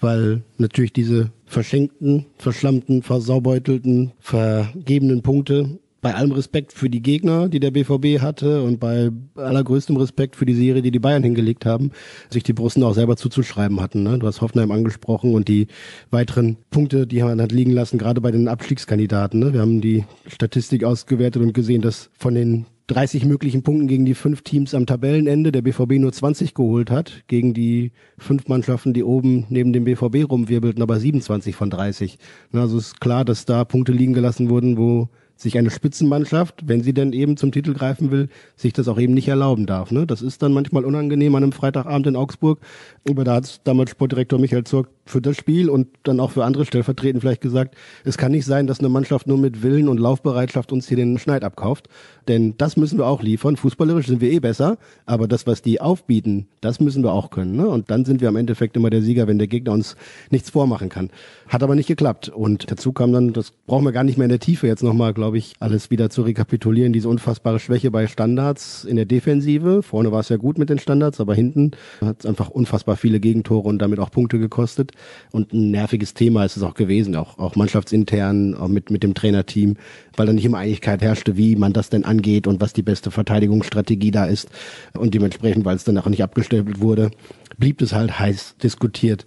weil 0.00 0.42
natürlich 0.58 0.92
diese 0.92 1.30
verschenkten, 1.46 2.26
verschlammten, 2.38 3.02
versaubeutelten, 3.02 4.12
vergebenen 4.18 5.22
Punkte 5.22 5.78
bei 6.02 6.14
allem 6.16 6.32
Respekt 6.32 6.72
für 6.72 6.90
die 6.90 7.00
Gegner, 7.00 7.48
die 7.48 7.60
der 7.60 7.70
BVB 7.70 8.20
hatte 8.20 8.62
und 8.64 8.80
bei 8.80 9.10
allergrößtem 9.36 9.96
Respekt 9.96 10.34
für 10.34 10.44
die 10.44 10.54
Serie, 10.54 10.82
die 10.82 10.90
die 10.90 10.98
Bayern 10.98 11.22
hingelegt 11.22 11.64
haben, 11.64 11.92
sich 12.28 12.42
die 12.42 12.52
Brussen 12.52 12.82
auch 12.82 12.92
selber 12.92 13.16
zuzuschreiben 13.16 13.80
hatten. 13.80 14.02
Ne? 14.02 14.18
Du 14.18 14.26
hast 14.26 14.40
Hoffenheim 14.40 14.72
angesprochen 14.72 15.32
und 15.32 15.46
die 15.46 15.68
weiteren 16.10 16.58
Punkte, 16.70 17.06
die 17.06 17.22
man 17.22 17.40
hat 17.40 17.52
liegen 17.52 17.70
lassen, 17.70 17.98
gerade 17.98 18.20
bei 18.20 18.32
den 18.32 18.48
Abstiegskandidaten. 18.48 19.38
Ne? 19.38 19.52
Wir 19.52 19.60
haben 19.60 19.80
die 19.80 20.04
Statistik 20.26 20.82
ausgewertet 20.82 21.40
und 21.40 21.54
gesehen, 21.54 21.82
dass 21.82 22.10
von 22.18 22.34
den 22.34 22.66
30 22.88 23.24
möglichen 23.24 23.62
Punkten 23.62 23.86
gegen 23.86 24.04
die 24.04 24.14
fünf 24.14 24.42
Teams 24.42 24.74
am 24.74 24.86
Tabellenende 24.86 25.52
der 25.52 25.62
BVB 25.62 25.92
nur 26.00 26.12
20 26.12 26.52
geholt 26.52 26.90
hat, 26.90 27.22
gegen 27.28 27.54
die 27.54 27.92
fünf 28.18 28.48
Mannschaften, 28.48 28.92
die 28.92 29.04
oben 29.04 29.46
neben 29.50 29.72
dem 29.72 29.84
BVB 29.84 30.28
rumwirbelten, 30.28 30.82
aber 30.82 30.98
27 30.98 31.54
von 31.54 31.70
30. 31.70 32.18
Also 32.52 32.78
ist 32.78 33.00
klar, 33.00 33.24
dass 33.24 33.44
da 33.44 33.64
Punkte 33.64 33.92
liegen 33.92 34.14
gelassen 34.14 34.50
wurden, 34.50 34.76
wo 34.76 35.08
sich 35.36 35.58
eine 35.58 35.70
Spitzenmannschaft, 35.70 36.68
wenn 36.68 36.82
sie 36.82 36.92
denn 36.92 37.12
eben 37.12 37.36
zum 37.36 37.52
Titel 37.52 37.74
greifen 37.74 38.10
will, 38.10 38.28
sich 38.56 38.72
das 38.72 38.88
auch 38.88 38.98
eben 38.98 39.14
nicht 39.14 39.28
erlauben 39.28 39.66
darf. 39.66 39.90
Ne? 39.90 40.06
Das 40.06 40.22
ist 40.22 40.42
dann 40.42 40.52
manchmal 40.52 40.84
unangenehm 40.84 41.34
an 41.34 41.42
einem 41.42 41.52
Freitagabend 41.52 42.06
in 42.06 42.16
Augsburg. 42.16 42.60
Aber 43.08 43.24
da 43.24 43.34
hat 43.36 43.60
damals 43.64 43.90
Sportdirektor 43.90 44.38
Michael 44.38 44.64
Zurk 44.64 44.88
für 45.04 45.20
das 45.20 45.36
Spiel 45.36 45.68
und 45.68 45.88
dann 46.04 46.20
auch 46.20 46.30
für 46.30 46.44
andere 46.44 46.64
stellvertretend 46.64 47.22
vielleicht 47.22 47.40
gesagt, 47.40 47.74
es 48.04 48.16
kann 48.16 48.32
nicht 48.32 48.44
sein, 48.44 48.66
dass 48.66 48.78
eine 48.78 48.88
Mannschaft 48.88 49.26
nur 49.26 49.38
mit 49.38 49.62
Willen 49.62 49.88
und 49.88 49.98
Laufbereitschaft 49.98 50.72
uns 50.72 50.88
hier 50.88 50.96
den 50.96 51.18
Schneid 51.18 51.44
abkauft. 51.44 51.88
Denn 52.28 52.54
das 52.56 52.76
müssen 52.76 52.98
wir 52.98 53.06
auch 53.06 53.22
liefern. 53.22 53.56
Fußballerisch 53.56 54.06
sind 54.06 54.20
wir 54.20 54.30
eh 54.30 54.38
besser, 54.38 54.78
aber 55.06 55.26
das, 55.26 55.46
was 55.46 55.60
die 55.60 55.80
aufbieten, 55.80 56.46
das 56.60 56.78
müssen 56.78 57.02
wir 57.02 57.12
auch 57.12 57.30
können. 57.30 57.56
Ne? 57.56 57.66
Und 57.66 57.90
dann 57.90 58.04
sind 58.04 58.20
wir 58.20 58.28
am 58.28 58.36
Endeffekt 58.36 58.76
immer 58.76 58.90
der 58.90 59.02
Sieger, 59.02 59.26
wenn 59.26 59.38
der 59.38 59.48
Gegner 59.48 59.72
uns 59.72 59.96
nichts 60.30 60.50
vormachen 60.50 60.88
kann. 60.88 61.10
Hat 61.48 61.64
aber 61.64 61.74
nicht 61.74 61.88
geklappt. 61.88 62.28
Und 62.28 62.70
dazu 62.70 62.92
kam 62.92 63.12
dann, 63.12 63.32
das 63.32 63.50
brauchen 63.66 63.84
wir 63.84 63.92
gar 63.92 64.04
nicht 64.04 64.18
mehr 64.18 64.26
in 64.26 64.30
der 64.30 64.38
Tiefe 64.38 64.68
jetzt 64.68 64.84
nochmal, 64.84 65.14
glaube 65.14 65.38
ich, 65.38 65.54
alles 65.58 65.90
wieder 65.90 66.10
zu 66.10 66.22
rekapitulieren, 66.22 66.92
diese 66.92 67.08
unfassbare 67.08 67.58
Schwäche 67.58 67.90
bei 67.90 68.06
Standards 68.06 68.84
in 68.84 68.96
der 68.96 69.04
Defensive. 69.04 69.82
Vorne 69.82 70.12
war 70.12 70.20
es 70.20 70.28
ja 70.28 70.36
gut 70.36 70.58
mit 70.58 70.70
den 70.70 70.78
Standards, 70.78 71.20
aber 71.20 71.34
hinten 71.34 71.72
hat 72.00 72.20
es 72.20 72.26
einfach 72.26 72.50
unfassbar 72.50 72.96
viele 72.96 73.18
Gegentore 73.18 73.68
und 73.68 73.80
damit 73.80 73.98
auch 73.98 74.10
Punkte 74.10 74.38
gekostet. 74.38 74.91
Und 75.30 75.52
ein 75.52 75.70
nerviges 75.70 76.14
Thema 76.14 76.44
ist 76.44 76.56
es 76.56 76.62
auch 76.62 76.74
gewesen, 76.74 77.16
auch, 77.16 77.38
auch 77.38 77.56
mannschaftsintern, 77.56 78.54
auch 78.54 78.68
mit, 78.68 78.90
mit 78.90 79.02
dem 79.02 79.14
Trainerteam, 79.14 79.76
weil 80.16 80.26
da 80.26 80.32
nicht 80.32 80.44
immer 80.44 80.58
Einigkeit 80.58 81.02
herrschte, 81.02 81.36
wie 81.36 81.56
man 81.56 81.72
das 81.72 81.90
denn 81.90 82.04
angeht 82.04 82.46
und 82.46 82.60
was 82.60 82.72
die 82.72 82.82
beste 82.82 83.10
Verteidigungsstrategie 83.10 84.10
da 84.10 84.26
ist. 84.26 84.48
Und 84.94 85.14
dementsprechend, 85.14 85.64
weil 85.64 85.76
es 85.76 85.84
dann 85.84 85.98
auch 85.98 86.06
nicht 86.06 86.22
abgestellt 86.22 86.80
wurde, 86.80 87.10
blieb 87.58 87.80
es 87.82 87.92
halt 87.92 88.18
heiß 88.18 88.56
diskutiert. 88.62 89.26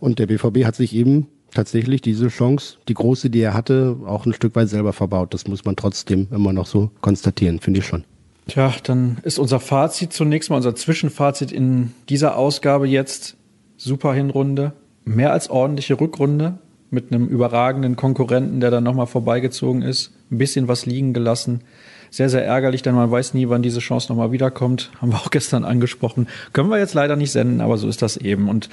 Und 0.00 0.18
der 0.18 0.26
BVB 0.26 0.64
hat 0.64 0.76
sich 0.76 0.94
eben 0.94 1.28
tatsächlich 1.52 2.00
diese 2.00 2.28
Chance, 2.28 2.76
die 2.88 2.94
große, 2.94 3.30
die 3.30 3.40
er 3.40 3.54
hatte, 3.54 3.96
auch 4.06 4.26
ein 4.26 4.32
Stück 4.32 4.54
weit 4.54 4.68
selber 4.68 4.92
verbaut. 4.92 5.34
Das 5.34 5.46
muss 5.46 5.64
man 5.64 5.76
trotzdem 5.76 6.28
immer 6.30 6.52
noch 6.52 6.66
so 6.66 6.90
konstatieren, 7.00 7.60
finde 7.60 7.80
ich 7.80 7.86
schon. 7.86 8.04
Tja, 8.48 8.72
dann 8.82 9.18
ist 9.24 9.38
unser 9.38 9.60
Fazit 9.60 10.12
zunächst 10.12 10.48
mal, 10.48 10.56
unser 10.56 10.74
Zwischenfazit 10.74 11.52
in 11.52 11.92
dieser 12.08 12.36
Ausgabe 12.36 12.88
jetzt 12.88 13.36
super 13.76 14.14
Hinrunde, 14.14 14.72
mehr 15.08 15.32
als 15.32 15.50
ordentliche 15.50 16.00
Rückrunde 16.00 16.58
mit 16.90 17.12
einem 17.12 17.26
überragenden 17.26 17.96
Konkurrenten, 17.96 18.60
der 18.60 18.70
dann 18.70 18.84
nochmal 18.84 19.06
vorbeigezogen 19.06 19.82
ist, 19.82 20.12
ein 20.30 20.38
bisschen 20.38 20.68
was 20.68 20.86
liegen 20.86 21.12
gelassen 21.12 21.62
sehr, 22.10 22.28
sehr 22.28 22.44
ärgerlich, 22.44 22.82
denn 22.82 22.94
man 22.94 23.10
weiß 23.10 23.34
nie, 23.34 23.48
wann 23.48 23.62
diese 23.62 23.80
Chance 23.80 24.10
nochmal 24.10 24.32
wiederkommt. 24.32 24.90
Haben 25.00 25.12
wir 25.12 25.18
auch 25.18 25.30
gestern 25.30 25.64
angesprochen. 25.64 26.28
Können 26.52 26.70
wir 26.70 26.78
jetzt 26.78 26.94
leider 26.94 27.16
nicht 27.16 27.32
senden, 27.32 27.60
aber 27.60 27.78
so 27.78 27.88
ist 27.88 28.02
das 28.02 28.16
eben. 28.16 28.48
Und 28.48 28.68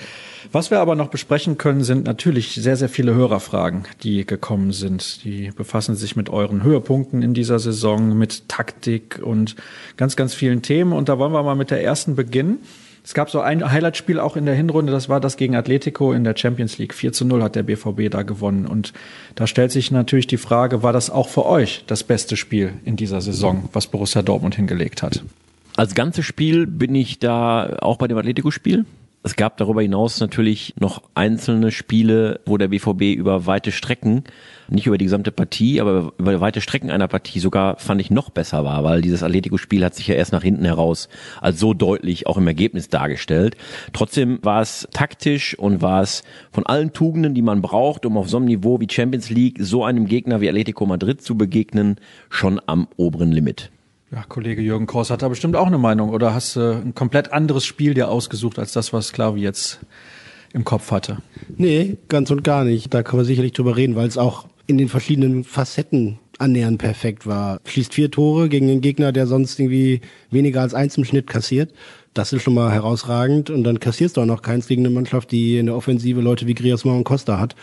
was 0.51 0.71
wir 0.71 0.79
aber 0.79 0.95
noch 0.95 1.09
besprechen 1.09 1.57
können, 1.57 1.83
sind 1.83 2.05
natürlich 2.05 2.55
sehr, 2.55 2.77
sehr 2.77 2.89
viele 2.89 3.13
Hörerfragen, 3.13 3.83
die 4.03 4.25
gekommen 4.25 4.71
sind. 4.71 5.23
Die 5.23 5.51
befassen 5.51 5.95
sich 5.95 6.15
mit 6.15 6.29
euren 6.29 6.63
Höhepunkten 6.63 7.21
in 7.21 7.33
dieser 7.33 7.59
Saison, 7.59 8.17
mit 8.17 8.47
Taktik 8.47 9.19
und 9.23 9.55
ganz, 9.97 10.15
ganz 10.15 10.33
vielen 10.33 10.61
Themen. 10.61 10.93
Und 10.93 11.09
da 11.09 11.17
wollen 11.17 11.33
wir 11.33 11.43
mal 11.43 11.55
mit 11.55 11.71
der 11.71 11.83
ersten 11.83 12.15
beginnen. 12.15 12.59
Es 13.05 13.13
gab 13.13 13.29
so 13.29 13.39
ein 13.39 13.71
Highlightspiel 13.71 14.19
auch 14.19 14.35
in 14.35 14.47
der 14.47 14.55
Hinrunde, 14.55 14.91
das 14.91 15.09
war 15.09 15.19
das 15.19 15.37
gegen 15.37 15.55
Atletico 15.55 16.11
in 16.11 16.23
der 16.23 16.35
Champions 16.35 16.79
League. 16.79 16.91
4 16.91 17.13
zu 17.13 17.23
0 17.23 17.43
hat 17.43 17.55
der 17.55 17.61
BVB 17.61 18.09
da 18.09 18.23
gewonnen. 18.23 18.65
Und 18.65 18.93
da 19.35 19.45
stellt 19.45 19.71
sich 19.71 19.91
natürlich 19.91 20.25
die 20.25 20.37
Frage, 20.37 20.81
war 20.81 20.91
das 20.91 21.11
auch 21.11 21.29
für 21.29 21.45
euch 21.45 21.83
das 21.85 22.03
beste 22.03 22.35
Spiel 22.35 22.73
in 22.83 22.95
dieser 22.95 23.21
Saison, 23.21 23.69
was 23.73 23.85
Borussia 23.85 24.23
Dortmund 24.23 24.55
hingelegt 24.55 25.03
hat? 25.03 25.23
Als 25.75 25.93
ganzes 25.93 26.25
Spiel 26.25 26.65
bin 26.65 26.95
ich 26.95 27.19
da 27.19 27.77
auch 27.79 27.97
bei 27.97 28.07
dem 28.07 28.17
Atletico-Spiel. 28.17 28.85
Es 29.25 29.35
gab 29.35 29.57
darüber 29.57 29.81
hinaus 29.81 30.19
natürlich 30.19 30.75
noch 30.79 31.01
einzelne 31.15 31.71
Spiele, 31.71 32.41
wo 32.45 32.59
der 32.59 32.67
BVB 32.67 33.17
über 33.17 33.47
weite 33.47 33.71
Strecken, 33.71 34.23
nicht 34.69 34.85
über 34.85 34.99
die 34.99 35.05
gesamte 35.05 35.31
Partie, 35.31 35.81
aber 35.81 36.13
über 36.19 36.41
weite 36.41 36.61
Strecken 36.61 36.91
einer 36.91 37.07
Partie 37.07 37.39
sogar 37.39 37.77
fand 37.77 37.99
ich 38.01 38.11
noch 38.11 38.29
besser 38.29 38.63
war, 38.65 38.83
weil 38.83 39.01
dieses 39.01 39.23
Atletico-Spiel 39.23 39.83
hat 39.83 39.95
sich 39.95 40.05
ja 40.05 40.13
erst 40.13 40.31
nach 40.31 40.43
hinten 40.43 40.63
heraus 40.63 41.09
als 41.41 41.59
so 41.59 41.73
deutlich 41.73 42.27
auch 42.27 42.37
im 42.37 42.45
Ergebnis 42.45 42.87
dargestellt. 42.89 43.57
Trotzdem 43.93 44.37
war 44.43 44.61
es 44.61 44.87
taktisch 44.93 45.57
und 45.57 45.81
war 45.81 46.03
es 46.03 46.21
von 46.51 46.67
allen 46.67 46.93
Tugenden, 46.93 47.33
die 47.33 47.41
man 47.41 47.63
braucht, 47.63 48.05
um 48.05 48.17
auf 48.17 48.29
so 48.29 48.37
einem 48.37 48.45
Niveau 48.45 48.79
wie 48.79 48.87
Champions 48.87 49.31
League 49.31 49.57
so 49.59 49.83
einem 49.83 50.05
Gegner 50.05 50.39
wie 50.39 50.49
Atletico 50.49 50.85
Madrid 50.85 51.23
zu 51.23 51.35
begegnen, 51.35 51.95
schon 52.29 52.61
am 52.67 52.87
oberen 52.95 53.31
Limit. 53.31 53.71
Ja, 54.15 54.23
Kollege 54.29 54.61
Jürgen 54.61 54.85
Kors 54.85 55.09
hat 55.09 55.23
da 55.23 55.27
bestimmt 55.27 55.57
auch 55.57 55.67
eine 55.67 55.77
Meinung. 55.77 56.09
Oder 56.09 56.33
hast 56.33 56.55
du 56.55 56.71
ein 56.71 56.95
komplett 56.95 57.33
anderes 57.33 57.65
Spiel 57.65 57.93
dir 57.93 58.07
ausgesucht 58.07 58.57
als 58.57 58.71
das, 58.71 58.93
was 58.93 59.11
Klavi 59.11 59.41
jetzt 59.41 59.81
im 60.53 60.63
Kopf 60.63 60.91
hatte? 60.91 61.17
Nee, 61.57 61.97
ganz 62.07 62.31
und 62.31 62.41
gar 62.41 62.63
nicht. 62.63 62.93
Da 62.93 63.03
kann 63.03 63.17
man 63.17 63.25
sicherlich 63.25 63.51
drüber 63.51 63.75
reden, 63.75 63.97
weil 63.97 64.07
es 64.07 64.17
auch 64.17 64.47
in 64.67 64.77
den 64.77 64.87
verschiedenen 64.87 65.43
Facetten 65.43 66.17
annähernd 66.37 66.77
perfekt 66.77 67.27
war. 67.27 67.59
Schließt 67.65 67.93
vier 67.93 68.09
Tore 68.09 68.47
gegen 68.47 68.69
einen 68.69 68.79
Gegner, 68.79 69.11
der 69.11 69.27
sonst 69.27 69.59
irgendwie 69.59 69.99
weniger 70.31 70.61
als 70.61 70.73
eins 70.73 70.97
im 70.97 71.03
Schnitt 71.03 71.27
kassiert. 71.27 71.73
Das 72.13 72.31
ist 72.31 72.43
schon 72.43 72.53
mal 72.53 72.71
herausragend. 72.71 73.49
Und 73.49 73.65
dann 73.65 73.81
kassierst 73.81 74.15
du 74.15 74.21
auch 74.21 74.25
noch 74.25 74.41
keins 74.41 74.67
gegen 74.67 74.85
eine 74.85 74.95
Mannschaft, 74.95 75.31
die 75.31 75.57
in 75.57 75.65
der 75.65 75.75
Offensive 75.75 76.21
Leute 76.21 76.47
wie 76.47 76.53
Griezmann 76.53 76.99
und 76.99 77.03
Costa 77.03 77.37
hat. 77.37 77.57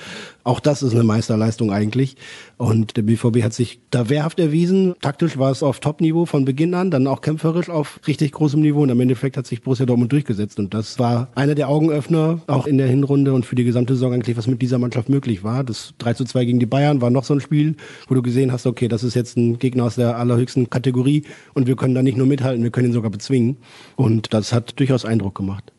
Auch 0.44 0.60
das 0.60 0.82
ist 0.82 0.92
eine 0.92 1.04
Meisterleistung 1.04 1.72
eigentlich. 1.72 2.16
Und 2.56 2.96
der 2.96 3.02
BVB 3.02 3.42
hat 3.42 3.52
sich 3.52 3.80
da 3.90 4.08
wehrhaft 4.08 4.40
erwiesen. 4.40 4.94
Taktisch 5.00 5.38
war 5.38 5.50
es 5.50 5.62
auf 5.62 5.80
Top-Niveau 5.80 6.26
von 6.26 6.44
Beginn 6.44 6.74
an, 6.74 6.90
dann 6.90 7.06
auch 7.06 7.20
kämpferisch 7.20 7.70
auf 7.70 8.00
richtig 8.06 8.32
großem 8.32 8.60
Niveau. 8.60 8.82
Und 8.82 8.90
im 8.90 9.00
Endeffekt 9.00 9.36
hat 9.36 9.46
sich 9.46 9.62
Borussia 9.62 9.86
Dortmund 9.86 10.12
durchgesetzt. 10.12 10.58
Und 10.58 10.74
das 10.74 10.98
war 10.98 11.28
einer 11.34 11.54
der 11.54 11.68
Augenöffner, 11.68 12.40
auch 12.46 12.66
in 12.66 12.78
der 12.78 12.88
Hinrunde 12.88 13.32
und 13.32 13.46
für 13.46 13.54
die 13.54 13.64
gesamte 13.64 13.94
Saison 13.94 14.12
eigentlich, 14.14 14.36
was 14.36 14.46
mit 14.46 14.62
dieser 14.62 14.78
Mannschaft 14.78 15.08
möglich 15.08 15.44
war. 15.44 15.64
Das 15.64 15.94
3 15.98 16.14
zu 16.14 16.24
2 16.24 16.44
gegen 16.44 16.58
die 16.58 16.66
Bayern 16.66 17.00
war 17.00 17.10
noch 17.10 17.24
so 17.24 17.34
ein 17.34 17.40
Spiel, 17.40 17.76
wo 18.08 18.14
du 18.14 18.22
gesehen 18.22 18.52
hast, 18.52 18.66
okay, 18.66 18.88
das 18.88 19.04
ist 19.04 19.14
jetzt 19.14 19.36
ein 19.36 19.58
Gegner 19.58 19.84
aus 19.84 19.94
der 19.94 20.16
allerhöchsten 20.16 20.70
Kategorie 20.70 21.24
und 21.54 21.66
wir 21.66 21.76
können 21.76 21.94
da 21.94 22.02
nicht 22.02 22.16
nur 22.16 22.26
mithalten, 22.26 22.62
wir 22.62 22.70
können 22.70 22.88
ihn 22.88 22.92
sogar 22.92 23.10
bezwingen. 23.10 23.58
Und 23.96 24.34
das 24.34 24.52
hat 24.52 24.78
durchaus 24.78 25.04
Eindruck 25.04 25.34
gemacht. 25.34 25.72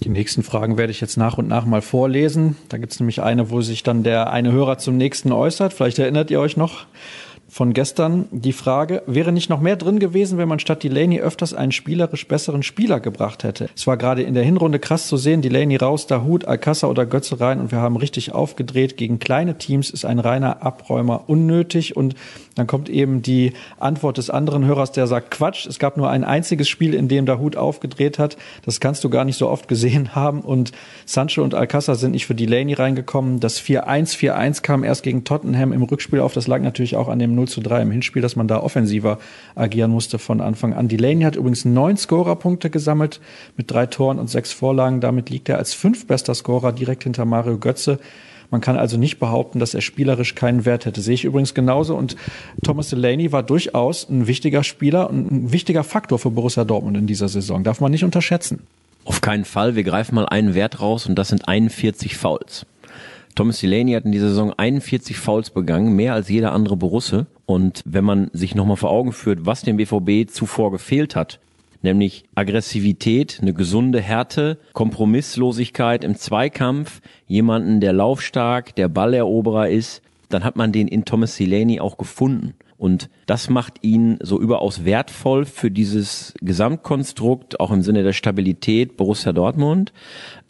Die 0.00 0.08
nächsten 0.08 0.42
Fragen 0.42 0.78
werde 0.78 0.90
ich 0.90 1.00
jetzt 1.00 1.16
nach 1.16 1.38
und 1.38 1.48
nach 1.48 1.64
mal 1.64 1.82
vorlesen. 1.82 2.56
Da 2.68 2.78
gibt 2.78 2.92
es 2.92 3.00
nämlich 3.00 3.22
eine, 3.22 3.50
wo 3.50 3.60
sich 3.60 3.82
dann 3.82 4.02
der 4.02 4.32
eine 4.32 4.52
Hörer 4.52 4.78
zum 4.78 4.96
nächsten 4.96 5.32
äußert. 5.32 5.72
Vielleicht 5.72 5.98
erinnert 5.98 6.30
ihr 6.30 6.40
euch 6.40 6.56
noch 6.56 6.86
von 7.52 7.74
gestern 7.74 8.28
die 8.30 8.54
Frage, 8.54 9.02
wäre 9.06 9.30
nicht 9.30 9.50
noch 9.50 9.60
mehr 9.60 9.76
drin 9.76 9.98
gewesen, 9.98 10.38
wenn 10.38 10.48
man 10.48 10.58
statt 10.58 10.82
Delaney 10.82 11.20
öfters 11.20 11.52
einen 11.52 11.70
spielerisch 11.70 12.26
besseren 12.26 12.62
Spieler 12.62 12.98
gebracht 12.98 13.44
hätte? 13.44 13.68
Es 13.76 13.86
war 13.86 13.98
gerade 13.98 14.22
in 14.22 14.32
der 14.32 14.42
Hinrunde 14.42 14.78
krass 14.78 15.06
zu 15.06 15.18
sehen, 15.18 15.42
Delaney 15.42 15.76
raus, 15.76 16.06
Dahut, 16.06 16.46
Alcázar 16.46 16.88
oder 16.88 17.04
Götze 17.04 17.40
rein 17.40 17.60
und 17.60 17.70
wir 17.70 17.76
haben 17.76 17.96
richtig 17.96 18.32
aufgedreht. 18.32 18.96
Gegen 18.96 19.18
kleine 19.18 19.58
Teams 19.58 19.90
ist 19.90 20.06
ein 20.06 20.18
reiner 20.18 20.62
Abräumer 20.62 21.24
unnötig 21.26 21.94
und 21.94 22.14
dann 22.54 22.66
kommt 22.66 22.88
eben 22.88 23.22
die 23.22 23.52
Antwort 23.78 24.18
des 24.18 24.30
anderen 24.30 24.64
Hörers, 24.64 24.92
der 24.92 25.06
sagt, 25.06 25.30
Quatsch, 25.30 25.66
es 25.66 25.78
gab 25.78 25.96
nur 25.96 26.10
ein 26.10 26.24
einziges 26.24 26.68
Spiel, 26.68 26.94
in 26.94 27.08
dem 27.08 27.26
Dahut 27.26 27.56
aufgedreht 27.56 28.18
hat. 28.18 28.36
Das 28.64 28.80
kannst 28.80 29.04
du 29.04 29.10
gar 29.10 29.24
nicht 29.24 29.36
so 29.38 29.48
oft 29.48 29.68
gesehen 29.68 30.14
haben 30.14 30.40
und 30.40 30.72
Sancho 31.06 31.42
und 31.42 31.54
Alcázar 31.54 31.94
sind 31.94 32.12
nicht 32.12 32.26
für 32.26 32.34
Delaney 32.34 32.74
reingekommen. 32.74 33.40
Das 33.40 33.60
4-1, 33.60 34.16
4-1 34.16 34.62
kam 34.62 34.84
erst 34.84 35.02
gegen 35.02 35.24
Tottenham 35.24 35.72
im 35.72 35.82
Rückspiel 35.82 36.20
auf. 36.20 36.32
Das 36.32 36.46
lag 36.46 36.60
natürlich 36.60 36.96
auch 36.96 37.08
an 37.08 37.18
dem 37.18 37.34
0 37.34 37.48
zu 37.48 37.60
3 37.60 37.82
im 37.82 37.90
Hinspiel, 37.90 38.22
dass 38.22 38.36
man 38.36 38.48
da 38.48 38.60
offensiver 38.60 39.18
agieren 39.54 39.90
musste 39.90 40.18
von 40.18 40.40
Anfang 40.40 40.74
an. 40.74 40.88
Delaney 40.88 41.24
hat 41.24 41.36
übrigens 41.36 41.64
neun 41.64 41.96
Scorerpunkte 41.96 42.70
gesammelt 42.70 43.20
mit 43.56 43.70
drei 43.70 43.86
Toren 43.86 44.18
und 44.18 44.28
sechs 44.28 44.52
Vorlagen. 44.52 45.00
Damit 45.00 45.30
liegt 45.30 45.48
er 45.48 45.58
als 45.58 45.74
fünftbester 45.74 46.34
Scorer 46.34 46.72
direkt 46.72 47.04
hinter 47.04 47.24
Mario 47.24 47.58
Götze. 47.58 47.98
Man 48.52 48.60
kann 48.60 48.76
also 48.76 48.98
nicht 48.98 49.18
behaupten, 49.18 49.58
dass 49.58 49.72
er 49.72 49.80
spielerisch 49.80 50.34
keinen 50.34 50.66
Wert 50.66 50.84
hätte. 50.84 51.00
Sehe 51.00 51.14
ich 51.14 51.24
übrigens 51.24 51.54
genauso. 51.54 51.96
Und 51.96 52.16
Thomas 52.62 52.90
Delaney 52.90 53.32
war 53.32 53.42
durchaus 53.42 54.08
ein 54.10 54.26
wichtiger 54.26 54.62
Spieler 54.62 55.08
und 55.08 55.32
ein 55.32 55.52
wichtiger 55.52 55.82
Faktor 55.82 56.18
für 56.18 56.30
Borussia 56.30 56.64
Dortmund 56.64 56.98
in 56.98 57.06
dieser 57.06 57.28
Saison. 57.28 57.64
Darf 57.64 57.80
man 57.80 57.90
nicht 57.90 58.04
unterschätzen. 58.04 58.60
Auf 59.06 59.22
keinen 59.22 59.46
Fall. 59.46 59.74
Wir 59.74 59.84
greifen 59.84 60.14
mal 60.14 60.26
einen 60.26 60.54
Wert 60.54 60.82
raus 60.82 61.06
und 61.06 61.14
das 61.16 61.28
sind 61.28 61.48
41 61.48 62.18
Fouls. 62.18 62.66
Thomas 63.34 63.58
Delaney 63.60 63.94
hat 63.94 64.04
in 64.04 64.12
dieser 64.12 64.28
Saison 64.28 64.52
41 64.52 65.16
Fouls 65.16 65.48
begangen, 65.48 65.96
mehr 65.96 66.12
als 66.12 66.28
jeder 66.28 66.52
andere 66.52 66.76
Borusse. 66.76 67.24
Und 67.46 67.80
wenn 67.86 68.04
man 68.04 68.28
sich 68.34 68.54
nochmal 68.54 68.76
vor 68.76 68.90
Augen 68.90 69.12
führt, 69.12 69.46
was 69.46 69.62
dem 69.62 69.78
BVB 69.78 70.30
zuvor 70.30 70.70
gefehlt 70.70 71.16
hat, 71.16 71.40
nämlich 71.82 72.24
Aggressivität, 72.34 73.38
eine 73.40 73.54
gesunde 73.54 74.00
Härte, 74.00 74.58
Kompromisslosigkeit 74.72 76.04
im 76.04 76.16
Zweikampf, 76.16 77.00
jemanden, 77.26 77.80
der 77.80 77.92
laufstark, 77.92 78.74
der 78.74 78.88
Balleroberer 78.88 79.68
ist, 79.68 80.02
dann 80.28 80.44
hat 80.44 80.56
man 80.56 80.72
den 80.72 80.88
in 80.88 81.04
Thomas 81.04 81.36
Delaney 81.36 81.80
auch 81.80 81.98
gefunden. 81.98 82.54
Und 82.78 83.10
das 83.26 83.48
macht 83.48 83.84
ihn 83.84 84.18
so 84.22 84.40
überaus 84.40 84.84
wertvoll 84.84 85.44
für 85.44 85.70
dieses 85.70 86.34
Gesamtkonstrukt, 86.40 87.60
auch 87.60 87.70
im 87.70 87.82
Sinne 87.82 88.02
der 88.02 88.12
Stabilität 88.12 88.96
Borussia 88.96 89.32
Dortmund 89.32 89.92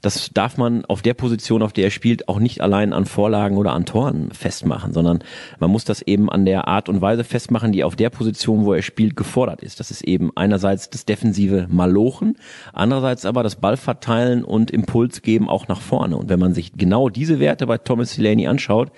das 0.02 0.30
darf 0.34 0.58
man 0.58 0.84
auf 0.84 1.00
der 1.00 1.14
Position, 1.14 1.62
auf 1.62 1.72
der 1.72 1.84
er 1.84 1.90
spielt, 1.90 2.28
auch 2.28 2.40
nicht 2.40 2.60
allein 2.60 2.92
an 2.92 3.06
Vorlagen 3.06 3.56
oder 3.56 3.72
an 3.72 3.86
Toren 3.86 4.30
festmachen, 4.32 4.92
sondern 4.92 5.20
man 5.60 5.70
muss 5.70 5.84
das 5.84 6.02
eben 6.02 6.28
an 6.28 6.44
der 6.44 6.66
Art 6.66 6.88
und 6.88 7.00
Weise 7.00 7.22
festmachen, 7.22 7.70
die 7.70 7.84
auf 7.84 7.94
der 7.94 8.10
Position, 8.10 8.64
wo 8.64 8.74
er 8.74 8.82
spielt, 8.82 9.16
gefordert 9.16 9.62
ist. 9.62 9.78
Das 9.78 9.92
ist 9.92 10.02
eben 10.02 10.32
einerseits 10.34 10.90
das 10.90 11.04
defensive 11.04 11.68
Malochen, 11.70 12.36
andererseits 12.72 13.24
aber 13.24 13.44
das 13.44 13.56
Ballverteilen 13.56 14.44
und 14.44 14.72
Impuls 14.72 15.22
geben 15.22 15.48
auch 15.48 15.68
nach 15.68 15.80
vorne. 15.80 16.16
Und 16.16 16.28
wenn 16.28 16.40
man 16.40 16.52
sich 16.52 16.72
genau 16.72 17.08
diese 17.08 17.38
Werte 17.38 17.68
bei 17.68 17.78
Thomas 17.78 18.16
Delaney 18.16 18.48
anschaut, 18.48 18.90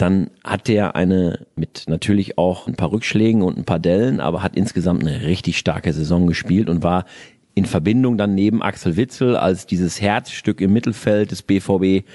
dann 0.00 0.30
hat 0.42 0.70
er 0.70 0.96
eine 0.96 1.46
mit 1.56 1.84
natürlich 1.86 2.38
auch 2.38 2.66
ein 2.66 2.74
paar 2.74 2.90
Rückschlägen 2.90 3.42
und 3.42 3.58
ein 3.58 3.64
paar 3.64 3.78
Dellen, 3.78 4.20
aber 4.20 4.42
hat 4.42 4.56
insgesamt 4.56 5.02
eine 5.02 5.26
richtig 5.26 5.58
starke 5.58 5.92
Saison 5.92 6.26
gespielt 6.26 6.70
und 6.70 6.82
war 6.82 7.04
in 7.54 7.64
Verbindung 7.64 8.16
dann 8.16 8.34
neben 8.34 8.62
Axel 8.62 8.96
Witzel 8.96 9.36
als 9.36 9.66
dieses 9.66 10.00
Herzstück 10.00 10.60
im 10.60 10.72
Mittelfeld 10.72 11.30
des 11.30 11.42
BVB 11.42 12.06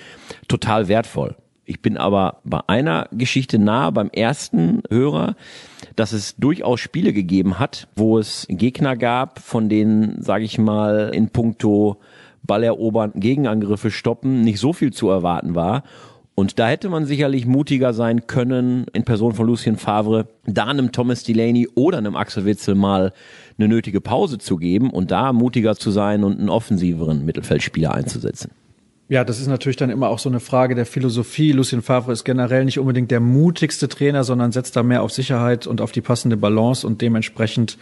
total 0.47 0.87
wertvoll. 0.87 1.35
Ich 1.65 1.81
bin 1.81 1.97
aber 1.97 2.41
bei 2.43 2.59
einer 2.67 3.07
Geschichte 3.11 3.57
nah 3.57 3.89
beim 3.89 4.09
ersten 4.09 4.83
Hörer, 4.89 5.35
dass 5.95 6.11
es 6.11 6.35
durchaus 6.35 6.79
Spiele 6.79 7.11
gegeben 7.11 7.57
hat, 7.57 7.87
wo 7.95 8.19
es 8.19 8.45
Gegner 8.49 8.95
gab, 8.95 9.39
von 9.39 9.67
denen, 9.67 10.21
sage 10.21 10.43
ich 10.43 10.59
mal, 10.59 11.09
in 11.13 11.29
puncto 11.29 11.97
Ballerobern, 12.43 13.13
Gegenangriffe 13.15 13.89
stoppen, 13.89 14.41
nicht 14.41 14.59
so 14.59 14.73
viel 14.73 14.93
zu 14.93 15.09
erwarten 15.09 15.55
war. 15.55 15.83
Und 16.37 16.59
da 16.59 16.67
hätte 16.67 16.89
man 16.89 17.05
sicherlich 17.05 17.45
mutiger 17.45 17.93
sein 17.93 18.27
können, 18.27 18.87
in 18.91 19.05
Person 19.05 19.33
von 19.33 19.47
Lucien 19.47 19.77
Favre, 19.77 20.27
da 20.45 20.65
einem 20.65 20.91
Thomas 20.91 21.23
Delaney 21.23 21.69
oder 21.75 21.97
einem 21.97 22.17
Axel 22.17 22.43
Witzel 22.43 22.75
mal 22.75 23.13
eine 23.57 23.69
nötige 23.69 24.01
Pause 24.01 24.37
zu 24.37 24.57
geben 24.57 24.89
und 24.89 25.11
da 25.11 25.31
mutiger 25.31 25.75
zu 25.77 25.91
sein 25.91 26.25
und 26.25 26.37
einen 26.37 26.49
offensiveren 26.49 27.23
Mittelfeldspieler 27.23 27.93
einzusetzen. 27.93 28.51
Ja, 29.07 29.23
das 29.23 29.39
ist 29.39 29.47
natürlich 29.47 29.77
dann 29.77 29.91
immer 29.91 30.09
auch 30.09 30.19
so 30.19 30.27
eine 30.27 30.39
Frage 30.39 30.75
der 30.75 30.85
Philosophie. 30.85 31.51
Lucien 31.51 31.83
Favre 31.83 32.11
ist 32.11 32.25
generell 32.25 32.65
nicht 32.65 32.79
unbedingt 32.79 33.11
der 33.11 33.19
mutigste 33.19 33.87
Trainer, 33.87 34.23
sondern 34.23 34.51
setzt 34.51 34.75
da 34.75 34.83
mehr 34.83 35.03
auf 35.03 35.11
Sicherheit 35.11 35.67
und 35.67 35.79
auf 35.79 35.91
die 35.91 36.01
passende 36.01 36.37
Balance 36.37 36.85
und 36.85 37.01
dementsprechend 37.01 37.77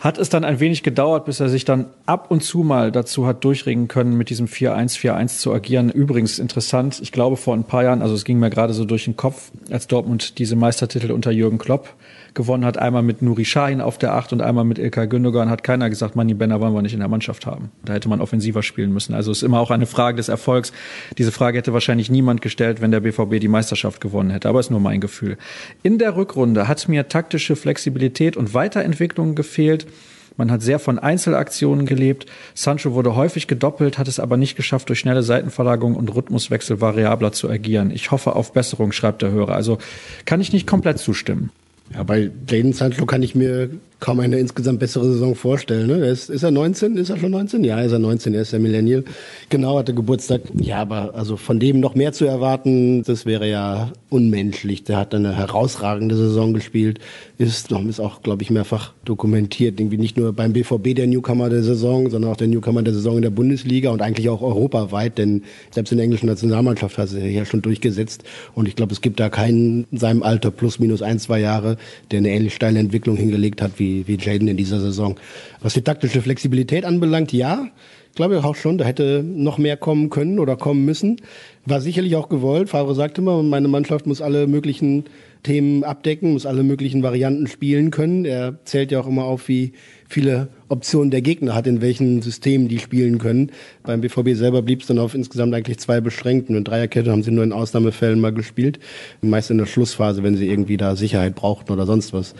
hat 0.00 0.18
es 0.18 0.30
dann 0.30 0.44
ein 0.44 0.60
wenig 0.60 0.82
gedauert, 0.82 1.26
bis 1.26 1.40
er 1.40 1.50
sich 1.50 1.66
dann 1.66 1.86
ab 2.06 2.30
und 2.30 2.42
zu 2.42 2.60
mal 2.60 2.90
dazu 2.90 3.26
hat 3.26 3.44
durchregen 3.44 3.86
können, 3.86 4.16
mit 4.16 4.30
diesem 4.30 4.46
4-1-4-1 4.46 5.38
zu 5.38 5.52
agieren. 5.52 5.90
Übrigens 5.90 6.38
interessant, 6.38 7.00
ich 7.02 7.12
glaube 7.12 7.36
vor 7.36 7.54
ein 7.54 7.64
paar 7.64 7.84
Jahren, 7.84 8.00
also 8.00 8.14
es 8.14 8.24
ging 8.24 8.38
mir 8.38 8.50
gerade 8.50 8.72
so 8.72 8.86
durch 8.86 9.04
den 9.04 9.16
Kopf, 9.16 9.52
als 9.70 9.86
Dortmund 9.86 10.38
diese 10.38 10.56
Meistertitel 10.56 11.12
unter 11.12 11.30
Jürgen 11.30 11.58
Klopp 11.58 11.94
gewonnen 12.34 12.64
hat, 12.64 12.78
einmal 12.78 13.02
mit 13.02 13.22
Nuri 13.22 13.44
Sahin 13.44 13.80
auf 13.80 13.98
der 13.98 14.14
Acht 14.14 14.32
und 14.32 14.40
einmal 14.40 14.64
mit 14.64 14.78
Ilkay 14.78 15.06
Gündogan, 15.06 15.50
hat 15.50 15.64
keiner 15.64 15.90
gesagt, 15.90 16.16
Manni 16.16 16.34
Benner 16.34 16.60
wollen 16.60 16.74
wir 16.74 16.82
nicht 16.82 16.94
in 16.94 17.00
der 17.00 17.08
Mannschaft 17.08 17.46
haben. 17.46 17.70
Da 17.84 17.92
hätte 17.92 18.08
man 18.08 18.20
offensiver 18.20 18.62
spielen 18.62 18.92
müssen. 18.92 19.14
Also 19.14 19.30
es 19.30 19.38
ist 19.38 19.42
immer 19.42 19.60
auch 19.60 19.70
eine 19.70 19.86
Frage 19.86 20.16
des 20.16 20.28
Erfolgs. 20.28 20.72
Diese 21.18 21.32
Frage 21.32 21.58
hätte 21.58 21.72
wahrscheinlich 21.72 22.10
niemand 22.10 22.40
gestellt, 22.40 22.80
wenn 22.80 22.90
der 22.90 23.00
BVB 23.00 23.40
die 23.40 23.48
Meisterschaft 23.48 24.00
gewonnen 24.00 24.30
hätte. 24.30 24.48
Aber 24.48 24.60
ist 24.60 24.70
nur 24.70 24.80
mein 24.80 25.00
Gefühl. 25.00 25.36
In 25.82 25.98
der 25.98 26.16
Rückrunde 26.16 26.68
hat 26.68 26.88
mir 26.88 27.08
taktische 27.08 27.56
Flexibilität 27.56 28.36
und 28.36 28.54
Weiterentwicklung 28.54 29.34
gefehlt. 29.34 29.86
Man 30.36 30.50
hat 30.50 30.62
sehr 30.62 30.78
von 30.78 30.98
Einzelaktionen 30.98 31.86
gelebt. 31.86 32.26
Sancho 32.54 32.94
wurde 32.94 33.14
häufig 33.14 33.46
gedoppelt, 33.46 33.98
hat 33.98 34.08
es 34.08 34.20
aber 34.20 34.36
nicht 34.36 34.56
geschafft, 34.56 34.88
durch 34.88 34.98
schnelle 34.98 35.22
Seitenverlagerung 35.22 35.96
und 35.96 36.14
Rhythmuswechsel 36.14 36.80
variabler 36.80 37.32
zu 37.32 37.48
agieren. 37.48 37.90
Ich 37.90 38.10
hoffe 38.10 38.36
auf 38.36 38.52
Besserung, 38.52 38.92
schreibt 38.92 39.22
der 39.22 39.30
Hörer. 39.30 39.54
Also 39.54 39.78
kann 40.24 40.40
ich 40.40 40.52
nicht 40.52 40.66
komplett 40.66 40.98
zustimmen. 40.98 41.50
Ja, 41.92 42.02
bei 42.04 42.30
Jaden 42.48 42.72
Sancho 42.72 43.06
kann 43.06 43.22
ich 43.22 43.34
mir 43.34 43.70
kaum 44.00 44.20
eine 44.20 44.38
insgesamt 44.38 44.80
bessere 44.80 45.04
Saison 45.04 45.34
vorstellen. 45.34 45.86
Ne? 45.86 46.06
Ist, 46.06 46.30
ist 46.30 46.42
er 46.42 46.50
19? 46.50 46.96
Ist 46.96 47.10
er 47.10 47.18
schon 47.18 47.30
19? 47.30 47.62
Ja, 47.64 47.80
ist 47.80 47.92
er 47.92 47.98
19, 47.98 48.34
er 48.34 48.42
ist 48.42 48.52
der 48.52 48.60
Millennial. 48.60 49.04
Genau, 49.50 49.78
hatte 49.78 49.94
Geburtstag. 49.94 50.40
Ja, 50.58 50.78
aber 50.78 51.14
also 51.14 51.36
von 51.36 51.60
dem 51.60 51.80
noch 51.80 51.94
mehr 51.94 52.12
zu 52.12 52.24
erwarten, 52.24 53.02
das 53.04 53.26
wäre 53.26 53.48
ja 53.48 53.92
unmenschlich. 54.08 54.84
Der 54.84 54.96
hat 54.96 55.14
eine 55.14 55.36
herausragende 55.36 56.16
Saison 56.16 56.54
gespielt, 56.54 56.98
ist, 57.38 57.70
ist 57.70 58.00
auch, 58.00 58.22
glaube 58.22 58.42
ich, 58.42 58.50
mehrfach 58.50 58.92
dokumentiert. 59.04 59.78
Irgendwie 59.78 59.98
nicht 59.98 60.16
nur 60.16 60.32
beim 60.32 60.54
BVB 60.54 60.94
der 60.94 61.06
Newcomer 61.06 61.50
der 61.50 61.62
Saison, 61.62 62.08
sondern 62.10 62.32
auch 62.32 62.36
der 62.36 62.48
Newcomer 62.48 62.82
der 62.82 62.94
Saison 62.94 63.16
in 63.16 63.22
der 63.22 63.30
Bundesliga 63.30 63.90
und 63.90 64.00
eigentlich 64.00 64.28
auch 64.30 64.40
europaweit, 64.40 65.18
denn 65.18 65.42
selbst 65.70 65.92
in 65.92 65.98
der 65.98 66.04
englischen 66.04 66.26
Nationalmannschaft 66.26 66.96
hat 66.96 67.04
er 67.04 67.20
sich 67.20 67.34
ja 67.34 67.44
schon 67.44 67.62
durchgesetzt. 67.62 68.24
Und 68.54 68.66
ich 68.66 68.76
glaube, 68.76 68.92
es 68.92 69.02
gibt 69.02 69.20
da 69.20 69.28
keinen 69.28 69.86
in 69.90 69.98
seinem 69.98 70.22
Alter 70.22 70.50
plus 70.50 70.78
minus 70.78 71.02
ein, 71.02 71.18
zwei 71.18 71.40
Jahre, 71.40 71.76
der 72.10 72.18
eine 72.18 72.30
ähnlich 72.30 72.54
steile 72.54 72.78
Entwicklung 72.78 73.16
hingelegt 73.16 73.60
hat 73.60 73.72
wie 73.76 73.89
wie, 73.90 74.06
wie 74.06 74.18
Jaden 74.18 74.48
in 74.48 74.56
dieser 74.56 74.80
Saison. 74.80 75.18
Was 75.60 75.74
die 75.74 75.82
taktische 75.82 76.22
Flexibilität 76.22 76.84
anbelangt, 76.84 77.32
ja, 77.32 77.68
ich 78.10 78.16
glaube 78.16 78.42
auch 78.44 78.56
schon, 78.56 78.76
da 78.76 78.84
hätte 78.84 79.22
noch 79.24 79.56
mehr 79.56 79.76
kommen 79.76 80.10
können 80.10 80.40
oder 80.40 80.56
kommen 80.56 80.84
müssen. 80.84 81.20
War 81.64 81.80
sicherlich 81.80 82.16
auch 82.16 82.28
gewollt. 82.28 82.68
Favre 82.68 82.94
sagte 82.94 83.20
immer, 83.20 83.40
meine 83.44 83.68
Mannschaft 83.68 84.04
muss 84.06 84.20
alle 84.20 84.48
möglichen 84.48 85.04
Themen 85.44 85.84
abdecken, 85.84 86.32
muss 86.32 86.44
alle 86.44 86.64
möglichen 86.64 87.04
Varianten 87.04 87.46
spielen 87.46 87.92
können. 87.92 88.24
Er 88.24 88.58
zählt 88.64 88.90
ja 88.90 89.00
auch 89.00 89.06
immer 89.06 89.24
auf, 89.24 89.46
wie 89.46 89.72
viele 90.08 90.48
Optionen 90.68 91.12
der 91.12 91.22
Gegner 91.22 91.54
hat, 91.54 91.68
in 91.68 91.82
welchen 91.82 92.20
Systemen 92.20 92.66
die 92.66 92.80
spielen 92.80 93.18
können. 93.18 93.52
Beim 93.84 94.00
BVB 94.00 94.34
selber 94.34 94.62
blieb 94.62 94.80
es 94.80 94.88
dann 94.88 94.98
auf 94.98 95.14
insgesamt 95.14 95.54
eigentlich 95.54 95.78
zwei 95.78 96.00
beschränkt. 96.00 96.50
Eine 96.50 96.62
Dreierkette 96.62 97.12
haben 97.12 97.22
sie 97.22 97.30
nur 97.30 97.44
in 97.44 97.52
Ausnahmefällen 97.52 98.20
mal 98.20 98.34
gespielt. 98.34 98.80
Meist 99.22 99.52
in 99.52 99.58
der 99.58 99.66
Schlussphase, 99.66 100.24
wenn 100.24 100.36
sie 100.36 100.48
irgendwie 100.48 100.76
da 100.76 100.96
Sicherheit 100.96 101.36
brauchten 101.36 101.72
oder 101.72 101.86
sonst 101.86 102.12
was. 102.12 102.34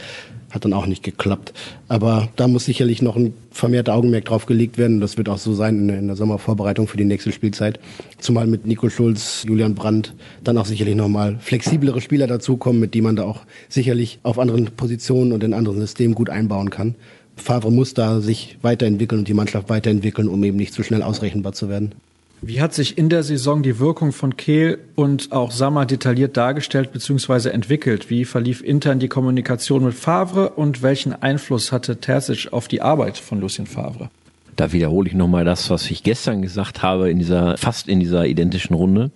Hat 0.50 0.64
dann 0.64 0.72
auch 0.72 0.86
nicht 0.86 1.02
geklappt. 1.02 1.52
Aber 1.88 2.28
da 2.36 2.48
muss 2.48 2.64
sicherlich 2.64 3.02
noch 3.02 3.16
ein 3.16 3.34
vermehrter 3.52 3.94
Augenmerk 3.94 4.24
drauf 4.24 4.46
gelegt 4.46 4.78
werden. 4.78 5.00
Das 5.00 5.16
wird 5.16 5.28
auch 5.28 5.38
so 5.38 5.54
sein 5.54 5.88
in 5.88 6.08
der 6.08 6.16
Sommervorbereitung 6.16 6.88
für 6.88 6.96
die 6.96 7.04
nächste 7.04 7.30
Spielzeit. 7.30 7.78
Zumal 8.18 8.46
mit 8.46 8.66
Nico 8.66 8.88
Schulz, 8.88 9.44
Julian 9.46 9.74
Brandt 9.74 10.14
dann 10.42 10.58
auch 10.58 10.66
sicherlich 10.66 10.96
nochmal 10.96 11.38
flexiblere 11.40 12.00
Spieler 12.00 12.26
dazukommen, 12.26 12.80
mit 12.80 12.94
die 12.94 13.00
man 13.02 13.16
da 13.16 13.24
auch 13.24 13.42
sicherlich 13.68 14.18
auf 14.24 14.38
anderen 14.38 14.66
Positionen 14.66 15.32
und 15.32 15.44
in 15.44 15.54
anderen 15.54 15.80
Systemen 15.80 16.14
gut 16.14 16.30
einbauen 16.30 16.70
kann. 16.70 16.96
Favre 17.36 17.70
muss 17.70 17.94
da 17.94 18.20
sich 18.20 18.58
weiterentwickeln 18.62 19.20
und 19.20 19.28
die 19.28 19.34
Mannschaft 19.34 19.68
weiterentwickeln, 19.68 20.28
um 20.28 20.42
eben 20.44 20.56
nicht 20.56 20.74
zu 20.74 20.82
schnell 20.82 21.02
ausrechenbar 21.02 21.52
zu 21.52 21.68
werden. 21.68 21.94
Wie 22.42 22.62
hat 22.62 22.72
sich 22.72 22.96
in 22.96 23.10
der 23.10 23.22
Saison 23.22 23.62
die 23.62 23.78
Wirkung 23.78 24.12
von 24.12 24.36
Kehl 24.36 24.78
und 24.94 25.30
auch 25.30 25.50
Sammer 25.50 25.84
detailliert 25.84 26.38
dargestellt 26.38 26.90
bzw. 26.90 27.50
entwickelt? 27.50 28.08
Wie 28.08 28.24
verlief 28.24 28.62
intern 28.62 28.98
die 28.98 29.08
Kommunikation 29.08 29.84
mit 29.84 29.92
Favre 29.92 30.50
und 30.50 30.82
welchen 30.82 31.12
Einfluss 31.12 31.70
hatte 31.70 31.98
Terzic 32.00 32.50
auf 32.52 32.66
die 32.66 32.80
Arbeit 32.80 33.18
von 33.18 33.40
Lucien 33.40 33.66
Favre? 33.66 34.08
Da 34.56 34.72
wiederhole 34.72 35.08
ich 35.08 35.14
nochmal 35.14 35.44
das, 35.44 35.68
was 35.68 35.90
ich 35.90 36.02
gestern 36.02 36.40
gesagt 36.40 36.82
habe, 36.82 37.10
in 37.10 37.18
dieser, 37.18 37.58
fast 37.58 37.88
in 37.88 38.00
dieser 38.00 38.26
identischen 38.26 38.74
Runde. 38.74 39.10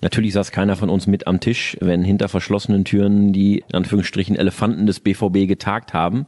Natürlich 0.00 0.34
saß 0.34 0.52
keiner 0.52 0.76
von 0.76 0.90
uns 0.90 1.06
mit 1.06 1.26
am 1.26 1.40
Tisch, 1.40 1.76
wenn 1.80 2.04
hinter 2.04 2.28
verschlossenen 2.28 2.84
Türen 2.84 3.32
die, 3.32 3.64
in 3.68 3.74
Anführungsstrichen, 3.74 4.36
Elefanten 4.36 4.86
des 4.86 5.00
BVB 5.00 5.48
getagt 5.48 5.92
haben. 5.92 6.26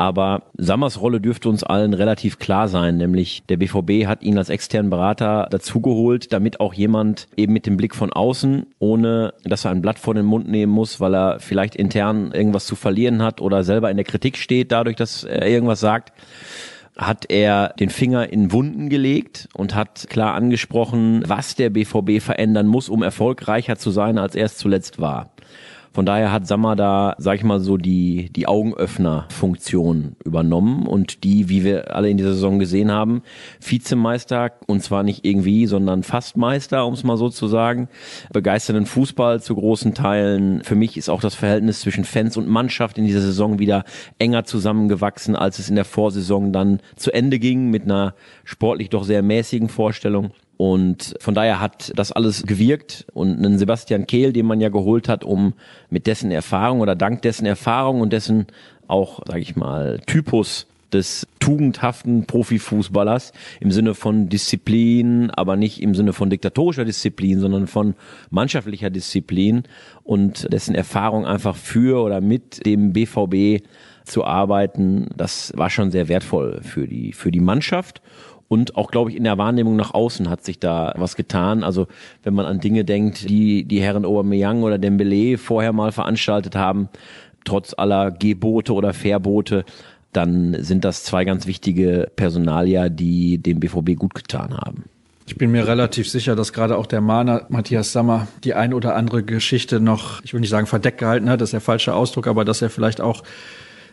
Aber 0.00 0.44
Sammers 0.56 0.98
Rolle 1.02 1.20
dürfte 1.20 1.50
uns 1.50 1.62
allen 1.62 1.92
relativ 1.92 2.38
klar 2.38 2.68
sein, 2.68 2.96
nämlich 2.96 3.42
der 3.50 3.58
BVB 3.58 4.06
hat 4.06 4.22
ihn 4.22 4.38
als 4.38 4.48
externen 4.48 4.88
Berater 4.88 5.46
dazugeholt, 5.50 6.32
damit 6.32 6.58
auch 6.58 6.72
jemand 6.72 7.28
eben 7.36 7.52
mit 7.52 7.66
dem 7.66 7.76
Blick 7.76 7.94
von 7.94 8.10
außen, 8.10 8.64
ohne 8.78 9.34
dass 9.44 9.66
er 9.66 9.72
ein 9.72 9.82
Blatt 9.82 9.98
vor 9.98 10.14
den 10.14 10.24
Mund 10.24 10.48
nehmen 10.48 10.72
muss, 10.72 11.00
weil 11.00 11.14
er 11.14 11.38
vielleicht 11.38 11.76
intern 11.76 12.32
irgendwas 12.32 12.64
zu 12.64 12.76
verlieren 12.76 13.22
hat 13.22 13.42
oder 13.42 13.62
selber 13.62 13.90
in 13.90 13.98
der 13.98 14.06
Kritik 14.06 14.38
steht, 14.38 14.72
dadurch, 14.72 14.96
dass 14.96 15.24
er 15.24 15.46
irgendwas 15.46 15.80
sagt, 15.80 16.14
hat 16.96 17.30
er 17.30 17.74
den 17.78 17.90
Finger 17.90 18.32
in 18.32 18.52
Wunden 18.52 18.88
gelegt 18.88 19.50
und 19.52 19.74
hat 19.74 20.06
klar 20.08 20.32
angesprochen, 20.32 21.24
was 21.26 21.56
der 21.56 21.68
BVB 21.68 22.22
verändern 22.22 22.68
muss, 22.68 22.88
um 22.88 23.02
erfolgreicher 23.02 23.76
zu 23.76 23.90
sein, 23.90 24.16
als 24.16 24.34
er 24.34 24.46
es 24.46 24.56
zuletzt 24.56 24.98
war. 24.98 25.28
Von 25.92 26.06
daher 26.06 26.30
hat 26.30 26.46
Sammer 26.46 26.76
da, 26.76 27.16
sag 27.18 27.36
ich 27.36 27.42
mal 27.42 27.58
so, 27.58 27.76
die, 27.76 28.30
die 28.32 28.46
Augenöffner-Funktion 28.46 30.14
übernommen 30.24 30.86
und 30.86 31.24
die, 31.24 31.48
wie 31.48 31.64
wir 31.64 31.96
alle 31.96 32.08
in 32.08 32.16
dieser 32.16 32.34
Saison 32.34 32.60
gesehen 32.60 32.92
haben, 32.92 33.22
Vizemeister 33.60 34.52
und 34.68 34.84
zwar 34.84 35.02
nicht 35.02 35.24
irgendwie, 35.24 35.66
sondern 35.66 36.04
fast 36.04 36.36
Meister, 36.36 36.86
um 36.86 36.94
es 36.94 37.02
mal 37.02 37.16
so 37.16 37.28
zu 37.28 37.48
sagen, 37.48 37.88
begeisternden 38.32 38.86
Fußball 38.86 39.42
zu 39.42 39.56
großen 39.56 39.92
Teilen. 39.92 40.62
Für 40.62 40.76
mich 40.76 40.96
ist 40.96 41.08
auch 41.08 41.20
das 41.20 41.34
Verhältnis 41.34 41.80
zwischen 41.80 42.04
Fans 42.04 42.36
und 42.36 42.46
Mannschaft 42.48 42.96
in 42.96 43.04
dieser 43.04 43.20
Saison 43.20 43.58
wieder 43.58 43.82
enger 44.18 44.44
zusammengewachsen, 44.44 45.34
als 45.34 45.58
es 45.58 45.70
in 45.70 45.76
der 45.76 45.84
Vorsaison 45.84 46.52
dann 46.52 46.78
zu 46.94 47.12
Ende 47.12 47.40
ging 47.40 47.68
mit 47.68 47.82
einer 47.82 48.14
sportlich 48.44 48.90
doch 48.90 49.02
sehr 49.02 49.22
mäßigen 49.22 49.68
Vorstellung. 49.68 50.30
Und 50.60 51.14
von 51.20 51.34
daher 51.34 51.58
hat 51.58 51.90
das 51.96 52.12
alles 52.12 52.42
gewirkt. 52.42 53.06
Und 53.14 53.38
einen 53.38 53.58
Sebastian 53.58 54.06
Kehl, 54.06 54.34
den 54.34 54.44
man 54.44 54.60
ja 54.60 54.68
geholt 54.68 55.08
hat, 55.08 55.24
um 55.24 55.54
mit 55.88 56.06
dessen 56.06 56.30
Erfahrung 56.30 56.80
oder 56.80 56.94
dank 56.94 57.22
dessen 57.22 57.46
Erfahrung 57.46 58.02
und 58.02 58.12
dessen 58.12 58.46
auch, 58.86 59.20
sage 59.26 59.40
ich 59.40 59.56
mal, 59.56 60.00
Typus 60.04 60.66
des 60.92 61.26
tugendhaften 61.38 62.26
Profifußballers 62.26 63.32
im 63.60 63.70
Sinne 63.70 63.94
von 63.94 64.28
Disziplin, 64.28 65.30
aber 65.30 65.56
nicht 65.56 65.80
im 65.80 65.94
Sinne 65.94 66.12
von 66.12 66.28
diktatorischer 66.28 66.84
Disziplin, 66.84 67.40
sondern 67.40 67.66
von 67.66 67.94
mannschaftlicher 68.28 68.90
Disziplin 68.90 69.62
und 70.04 70.52
dessen 70.52 70.74
Erfahrung 70.74 71.24
einfach 71.24 71.56
für 71.56 72.04
oder 72.04 72.20
mit 72.20 72.66
dem 72.66 72.92
BVB 72.92 73.64
zu 74.04 74.24
arbeiten, 74.24 75.08
das 75.16 75.52
war 75.56 75.70
schon 75.70 75.90
sehr 75.90 76.08
wertvoll 76.08 76.60
für 76.62 76.86
die, 76.86 77.12
für 77.12 77.30
die 77.30 77.40
Mannschaft 77.40 78.02
und 78.52 78.74
auch, 78.74 78.90
glaube 78.90 79.10
ich, 79.10 79.16
in 79.16 79.22
der 79.22 79.38
Wahrnehmung 79.38 79.76
nach 79.76 79.94
außen 79.94 80.28
hat 80.28 80.44
sich 80.44 80.58
da 80.58 80.92
was 80.96 81.14
getan. 81.14 81.62
Also 81.62 81.86
wenn 82.24 82.34
man 82.34 82.46
an 82.46 82.58
Dinge 82.58 82.84
denkt, 82.84 83.28
die 83.28 83.62
die 83.62 83.80
Herren 83.80 84.04
Aubameyang 84.04 84.64
oder 84.64 84.76
Dembele 84.76 85.38
vorher 85.38 85.72
mal 85.72 85.92
veranstaltet 85.92 86.56
haben, 86.56 86.88
trotz 87.44 87.74
aller 87.78 88.10
Gebote 88.10 88.74
oder 88.74 88.92
Verbote, 88.92 89.64
dann 90.12 90.56
sind 90.64 90.84
das 90.84 91.04
zwei 91.04 91.24
ganz 91.24 91.46
wichtige 91.46 92.10
Personalia, 92.16 92.88
die 92.88 93.38
dem 93.38 93.60
BVB 93.60 93.96
gut 93.96 94.16
getan 94.16 94.56
haben. 94.56 94.86
Ich 95.28 95.36
bin 95.36 95.52
mir 95.52 95.68
relativ 95.68 96.10
sicher, 96.10 96.34
dass 96.34 96.52
gerade 96.52 96.76
auch 96.76 96.86
der 96.86 97.00
Mahner 97.00 97.46
Matthias 97.50 97.92
Sammer 97.92 98.26
die 98.42 98.54
ein 98.54 98.74
oder 98.74 98.96
andere 98.96 99.22
Geschichte 99.22 99.78
noch, 99.78 100.24
ich 100.24 100.34
will 100.34 100.40
nicht 100.40 100.50
sagen 100.50 100.66
verdeckt 100.66 100.98
gehalten 100.98 101.30
hat, 101.30 101.40
das 101.40 101.50
ist 101.50 101.52
der 101.52 101.60
falsche 101.60 101.94
Ausdruck, 101.94 102.26
aber 102.26 102.44
dass 102.44 102.62
er 102.62 102.70
vielleicht 102.70 103.00
auch 103.00 103.22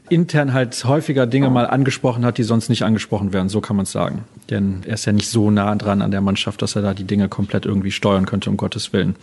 intern 0.10 0.54
halt 0.54 0.84
häufiger 0.86 1.28
Dinge 1.28 1.50
mal 1.50 1.68
angesprochen 1.68 2.26
hat, 2.26 2.38
die 2.38 2.44
sonst 2.44 2.70
nicht 2.70 2.84
angesprochen 2.84 3.34
werden, 3.34 3.50
so 3.50 3.62
kann 3.62 3.76
man 3.76 3.84
es 3.84 3.92
sagen. 3.92 4.24
Denn 4.50 4.82
er 4.86 4.96
ist 4.96 5.06
ja 5.06 5.14
nicht 5.14 5.30
so 5.30 5.52
nah 5.52 5.76
dran 5.76 6.02
an 6.02 6.12
der 6.12 6.22
Mannschaft, 6.22 6.62
dass 6.62 6.76
er 6.76 6.82
da 6.82 6.94
die 6.94 7.04
Dinge 7.04 7.30
komplett 7.30 7.66
irgendwie 7.66 7.92
steuern 7.92 8.26
könnte, 8.26 8.50
um 8.50 8.58
Gottes 8.58 8.94
Willen. 8.94 9.16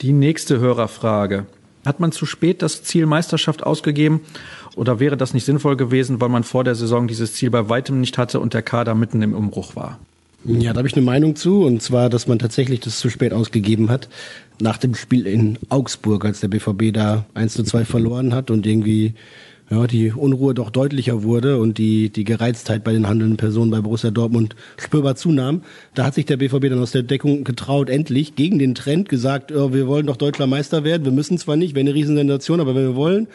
Die 0.00 0.12
nächste 0.12 0.58
Hörerfrage. 0.58 1.46
Hat 1.84 1.98
man 1.98 2.12
zu 2.12 2.26
spät 2.26 2.62
das 2.62 2.84
Ziel 2.84 3.06
Meisterschaft 3.06 3.64
ausgegeben 3.64 4.20
oder 4.76 5.00
wäre 5.00 5.16
das 5.16 5.34
nicht 5.34 5.44
sinnvoll 5.44 5.76
gewesen, 5.76 6.20
weil 6.20 6.28
man 6.28 6.44
vor 6.44 6.62
der 6.62 6.76
Saison 6.76 7.08
dieses 7.08 7.34
Ziel 7.34 7.50
bei 7.50 7.68
weitem 7.68 8.00
nicht 8.00 8.18
hatte 8.18 8.38
und 8.38 8.54
der 8.54 8.62
Kader 8.62 8.94
mitten 8.94 9.20
im 9.20 9.34
Umbruch 9.34 9.74
war? 9.74 9.98
Ja, 10.44 10.72
da 10.72 10.78
habe 10.78 10.88
ich 10.88 10.96
eine 10.96 11.04
Meinung 11.04 11.36
zu, 11.36 11.64
und 11.64 11.82
zwar, 11.82 12.08
dass 12.10 12.26
man 12.26 12.38
tatsächlich 12.38 12.80
das 12.80 12.98
zu 12.98 13.10
spät 13.10 13.32
ausgegeben 13.32 13.90
hat. 13.90 14.08
Nach 14.60 14.76
dem 14.76 14.94
Spiel 14.94 15.26
in 15.26 15.58
Augsburg, 15.68 16.24
als 16.24 16.40
der 16.40 16.48
BVB 16.48 16.92
da 16.92 17.24
1 17.34 17.54
zu 17.54 17.62
2 17.62 17.84
verloren 17.84 18.34
hat 18.34 18.50
und 18.50 18.66
irgendwie 18.66 19.14
ja, 19.72 19.86
die 19.86 20.12
Unruhe 20.12 20.52
doch 20.52 20.68
deutlicher 20.68 21.22
wurde 21.22 21.58
und 21.58 21.78
die, 21.78 22.10
die 22.10 22.24
Gereiztheit 22.24 22.84
bei 22.84 22.92
den 22.92 23.08
handelnden 23.08 23.38
Personen 23.38 23.70
bei 23.70 23.80
Borussia 23.80 24.10
Dortmund 24.10 24.54
spürbar 24.76 25.16
zunahm. 25.16 25.62
Da 25.94 26.04
hat 26.04 26.14
sich 26.14 26.26
der 26.26 26.36
BVB 26.36 26.68
dann 26.68 26.82
aus 26.82 26.90
der 26.90 27.02
Deckung 27.02 27.42
getraut, 27.42 27.88
endlich 27.88 28.36
gegen 28.36 28.58
den 28.58 28.74
Trend 28.74 29.08
gesagt, 29.08 29.50
oh, 29.50 29.72
wir 29.72 29.86
wollen 29.86 30.06
doch 30.06 30.16
deutscher 30.16 30.46
Meister 30.46 30.84
werden. 30.84 31.06
Wir 31.06 31.12
müssen 31.12 31.38
zwar 31.38 31.56
nicht, 31.56 31.74
wäre 31.74 31.86
eine 31.86 31.94
Riesensensation, 31.94 32.60
aber 32.60 32.74
wenn 32.74 32.82
wir 32.82 32.96
wollen, 32.96 33.28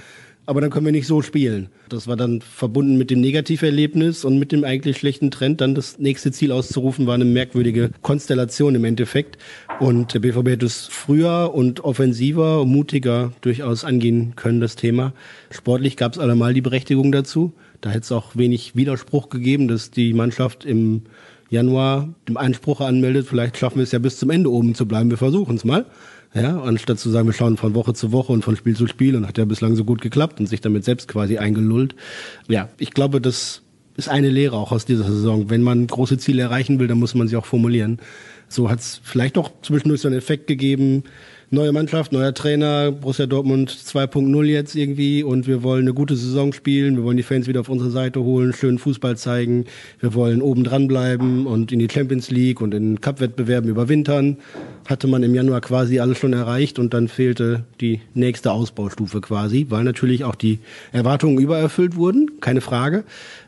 aber 0.47 0.61
dann 0.61 0.69
können 0.69 0.85
wir 0.85 0.93
nicht 0.93 1.07
so 1.07 1.21
spielen. 1.21 1.67
Das 1.89 2.07
war 2.07 2.15
dann 2.15 2.41
verbunden 2.41 2.97
mit 2.97 3.11
dem 3.11 3.19
Negativerlebnis 3.19 4.23
und 4.23 4.39
mit 4.39 4.53
dem 4.53 4.63
eigentlich 4.63 4.97
schlechten 4.97 5.29
Trend, 5.29 5.59
dann 5.59 5.75
das 5.75 5.99
nächste 5.99 6.31
Ziel 6.31 6.53
auszurufen, 6.53 7.05
war 7.05 7.15
eine 7.15 7.25
merkwürdige 7.25 7.91
Konstellation 8.01 8.73
im 8.73 8.85
Endeffekt. 8.85 9.37
Und 9.81 10.13
der 10.13 10.19
BVB 10.19 10.47
hätte 10.47 10.65
es 10.65 10.87
früher 10.87 11.51
und 11.53 11.81
offensiver, 11.81 12.65
mutiger 12.65 13.33
durchaus 13.41 13.83
angehen 13.83 14.37
können, 14.37 14.61
das 14.61 14.77
Thema. 14.77 15.13
Sportlich 15.51 15.97
gab 15.97 16.13
es 16.13 16.19
allemal 16.19 16.53
die 16.53 16.61
Berechtigung 16.61 17.11
dazu. 17.11 17.51
Da 17.81 17.89
hätte 17.89 18.05
es 18.05 18.11
auch 18.13 18.37
wenig 18.37 18.75
Widerspruch 18.75 19.29
gegeben, 19.29 19.67
dass 19.67 19.91
die 19.91 20.13
Mannschaft 20.13 20.63
im 20.63 21.03
Januar 21.49 22.09
dem 22.27 22.37
Einspruch 22.37 22.81
anmeldet, 22.81 23.27
vielleicht 23.27 23.57
schaffen 23.57 23.77
wir 23.77 23.83
es 23.83 23.91
ja 23.91 23.99
bis 23.99 24.17
zum 24.17 24.29
Ende 24.29 24.51
oben 24.51 24.75
zu 24.75 24.85
bleiben, 24.85 25.09
wir 25.09 25.17
versuchen 25.17 25.55
es 25.55 25.63
mal. 25.63 25.85
Ja, 26.41 26.61
anstatt 26.61 26.99
zu 26.99 27.09
sagen, 27.09 27.27
wir 27.27 27.33
schauen 27.33 27.57
von 27.57 27.73
Woche 27.73 27.93
zu 27.93 28.11
Woche 28.11 28.31
und 28.33 28.43
von 28.43 28.55
Spiel 28.55 28.75
zu 28.75 28.87
Spiel 28.87 29.15
und 29.15 29.27
hat 29.27 29.37
ja 29.37 29.45
bislang 29.45 29.75
so 29.75 29.83
gut 29.83 30.01
geklappt 30.01 30.39
und 30.39 30.47
sich 30.47 30.61
damit 30.61 30.83
selbst 30.83 31.07
quasi 31.07 31.37
eingelullt. 31.37 31.95
Ja, 32.47 32.69
ich 32.77 32.91
glaube, 32.91 33.21
das 33.21 33.63
ist 33.95 34.09
eine 34.09 34.29
Lehre 34.29 34.55
auch 34.55 34.71
aus 34.71 34.85
dieser 34.85 35.05
Saison. 35.05 35.49
Wenn 35.49 35.63
man 35.63 35.87
große 35.87 36.17
Ziele 36.17 36.43
erreichen 36.43 36.79
will, 36.79 36.87
dann 36.87 36.99
muss 36.99 37.15
man 37.15 37.27
sie 37.27 37.35
auch 37.35 37.45
formulieren. 37.45 37.99
So 38.47 38.69
hat 38.69 38.79
es 38.79 39.01
vielleicht 39.03 39.37
auch 39.37 39.51
zwischendurch 39.61 40.01
so 40.01 40.07
einen 40.07 40.17
Effekt 40.17 40.47
gegeben, 40.47 41.03
neue 41.49 41.71
Mannschaft, 41.71 42.11
neuer 42.11 42.33
Trainer, 42.33 42.91
Borussia 42.91 43.25
Dortmund 43.25 43.71
2.0 43.71 44.43
jetzt 44.45 44.75
irgendwie 44.75 45.23
und 45.23 45.47
wir 45.47 45.63
wollen 45.63 45.83
eine 45.83 45.93
gute 45.93 46.17
Saison 46.17 46.51
spielen, 46.51 46.97
wir 46.97 47.03
wollen 47.03 47.15
die 47.15 47.23
Fans 47.23 47.47
wieder 47.47 47.61
auf 47.61 47.69
unsere 47.69 47.89
Seite 47.89 48.21
holen, 48.21 48.51
schönen 48.53 48.79
Fußball 48.79 49.15
zeigen, 49.15 49.65
wir 49.99 50.13
wollen 50.13 50.41
oben 50.41 50.65
dran 50.65 50.87
bleiben 50.87 51.47
und 51.47 51.71
in 51.71 51.79
die 51.79 51.87
Champions 51.89 52.29
League 52.31 52.59
und 52.59 52.73
in 52.73 52.99
Cup-Wettbewerben 52.99 53.69
überwintern. 53.69 54.37
Hatte 54.87 55.07
man 55.07 55.23
im 55.23 55.33
Januar 55.33 55.61
quasi 55.61 55.99
alles 55.99 56.17
schon 56.17 56.33
erreicht 56.33 56.79
und 56.79 56.93
dann 56.93 57.07
fehlte 57.07 57.63
die 57.79 58.01
nächste 58.13 58.51
Ausbaustufe 58.51 59.21
quasi, 59.21 59.67
weil 59.69 59.83
natürlich 59.83 60.25
auch 60.25 60.35
die 60.35 60.59
Erwartungen 60.91 61.37
übererfüllt 61.37 61.95
wurden, 61.95 62.39
keine 62.41 62.61
Frage. 62.61 63.03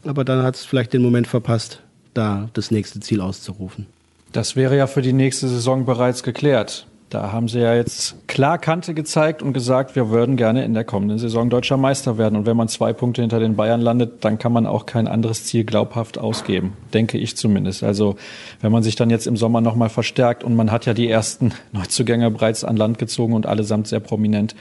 Aber 0.05 0.23
dann 0.23 0.43
hat 0.43 0.55
es 0.55 0.63
vielleicht 0.65 0.93
den 0.93 1.01
Moment 1.01 1.27
verpasst, 1.27 1.81
da 2.13 2.49
das 2.53 2.71
nächste 2.71 3.01
Ziel 3.01 3.19
auszurufen. 3.19 3.87
Das 4.31 4.55
wäre 4.55 4.77
ja 4.77 4.87
für 4.87 5.01
die 5.01 5.13
nächste 5.13 5.47
Saison 5.47 5.85
bereits 5.85 6.23
geklärt. 6.23 6.85
Da 7.09 7.31
haben 7.31 7.47
sie 7.47 7.59
ja 7.59 7.73
jetzt 7.73 8.27
klar 8.27 8.59
Kante 8.59 8.93
gezeigt 8.93 9.41
und 9.41 9.53
gesagt, 9.53 9.95
wir 9.95 10.11
würden 10.11 10.37
gerne 10.37 10.63
in 10.63 10.75
der 10.75 10.83
kommenden 10.83 11.17
Saison 11.17 11.49
deutscher 11.49 11.75
Meister 11.75 12.19
werden. 12.19 12.35
Und 12.35 12.45
wenn 12.45 12.55
man 12.55 12.67
zwei 12.67 12.93
Punkte 12.93 13.21
hinter 13.21 13.39
den 13.39 13.55
Bayern 13.55 13.81
landet, 13.81 14.23
dann 14.23 14.37
kann 14.37 14.53
man 14.53 14.67
auch 14.67 14.85
kein 14.85 15.07
anderes 15.07 15.45
Ziel 15.45 15.63
glaubhaft 15.63 16.19
ausgeben. 16.19 16.73
Denke 16.93 17.17
ich 17.17 17.35
zumindest. 17.35 17.81
Also, 17.81 18.15
wenn 18.61 18.71
man 18.71 18.83
sich 18.83 18.95
dann 18.95 19.09
jetzt 19.09 19.25
im 19.25 19.37
Sommer 19.37 19.59
nochmal 19.59 19.89
verstärkt 19.89 20.43
und 20.43 20.55
man 20.55 20.71
hat 20.71 20.85
ja 20.85 20.93
die 20.93 21.09
ersten 21.09 21.51
Neuzugänge 21.71 22.29
bereits 22.29 22.63
an 22.63 22.77
Land 22.77 22.99
gezogen 22.99 23.33
und 23.33 23.47
allesamt 23.47 23.87
sehr 23.87 24.01
prominent, 24.01 24.55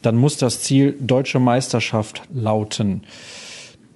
dann 0.00 0.16
muss 0.16 0.38
das 0.38 0.62
Ziel 0.62 0.96
deutsche 0.98 1.38
Meisterschaft 1.38 2.22
lauten. 2.32 3.02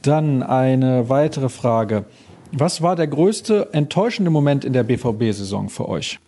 Dann 0.03 0.43
eine 0.43 1.09
weitere 1.09 1.49
Frage. 1.49 2.05
Was 2.53 2.83
war 2.83 2.97
der 2.97 3.07
größte 3.07 3.71
enttäuschende 3.73 4.31
Moment 4.31 4.67
in 4.67 4.75
der 4.75 4.83
BVB-Saison 4.83 5.71
für 5.71 5.89
euch? 5.89 6.19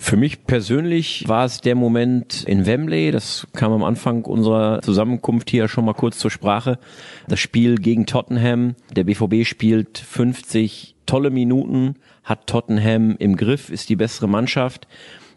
Für 0.00 0.16
mich 0.16 0.46
persönlich 0.46 1.24
war 1.26 1.44
es 1.44 1.60
der 1.60 1.74
Moment 1.74 2.44
in 2.44 2.64
Wembley, 2.64 3.10
das 3.10 3.46
kam 3.52 3.72
am 3.72 3.82
Anfang 3.82 4.24
unserer 4.24 4.80
Zusammenkunft 4.80 5.50
hier 5.50 5.66
schon 5.68 5.84
mal 5.84 5.92
kurz 5.92 6.18
zur 6.18 6.30
Sprache. 6.30 6.78
Das 7.26 7.40
Spiel 7.40 7.74
gegen 7.74 8.06
Tottenham. 8.06 8.76
Der 8.94 9.04
BVB 9.04 9.44
spielt 9.44 9.98
50 9.98 10.94
tolle 11.04 11.30
Minuten, 11.30 11.96
hat 12.22 12.46
Tottenham 12.46 13.16
im 13.18 13.36
Griff, 13.36 13.70
ist 13.70 13.88
die 13.88 13.96
bessere 13.96 14.28
Mannschaft. 14.28 14.86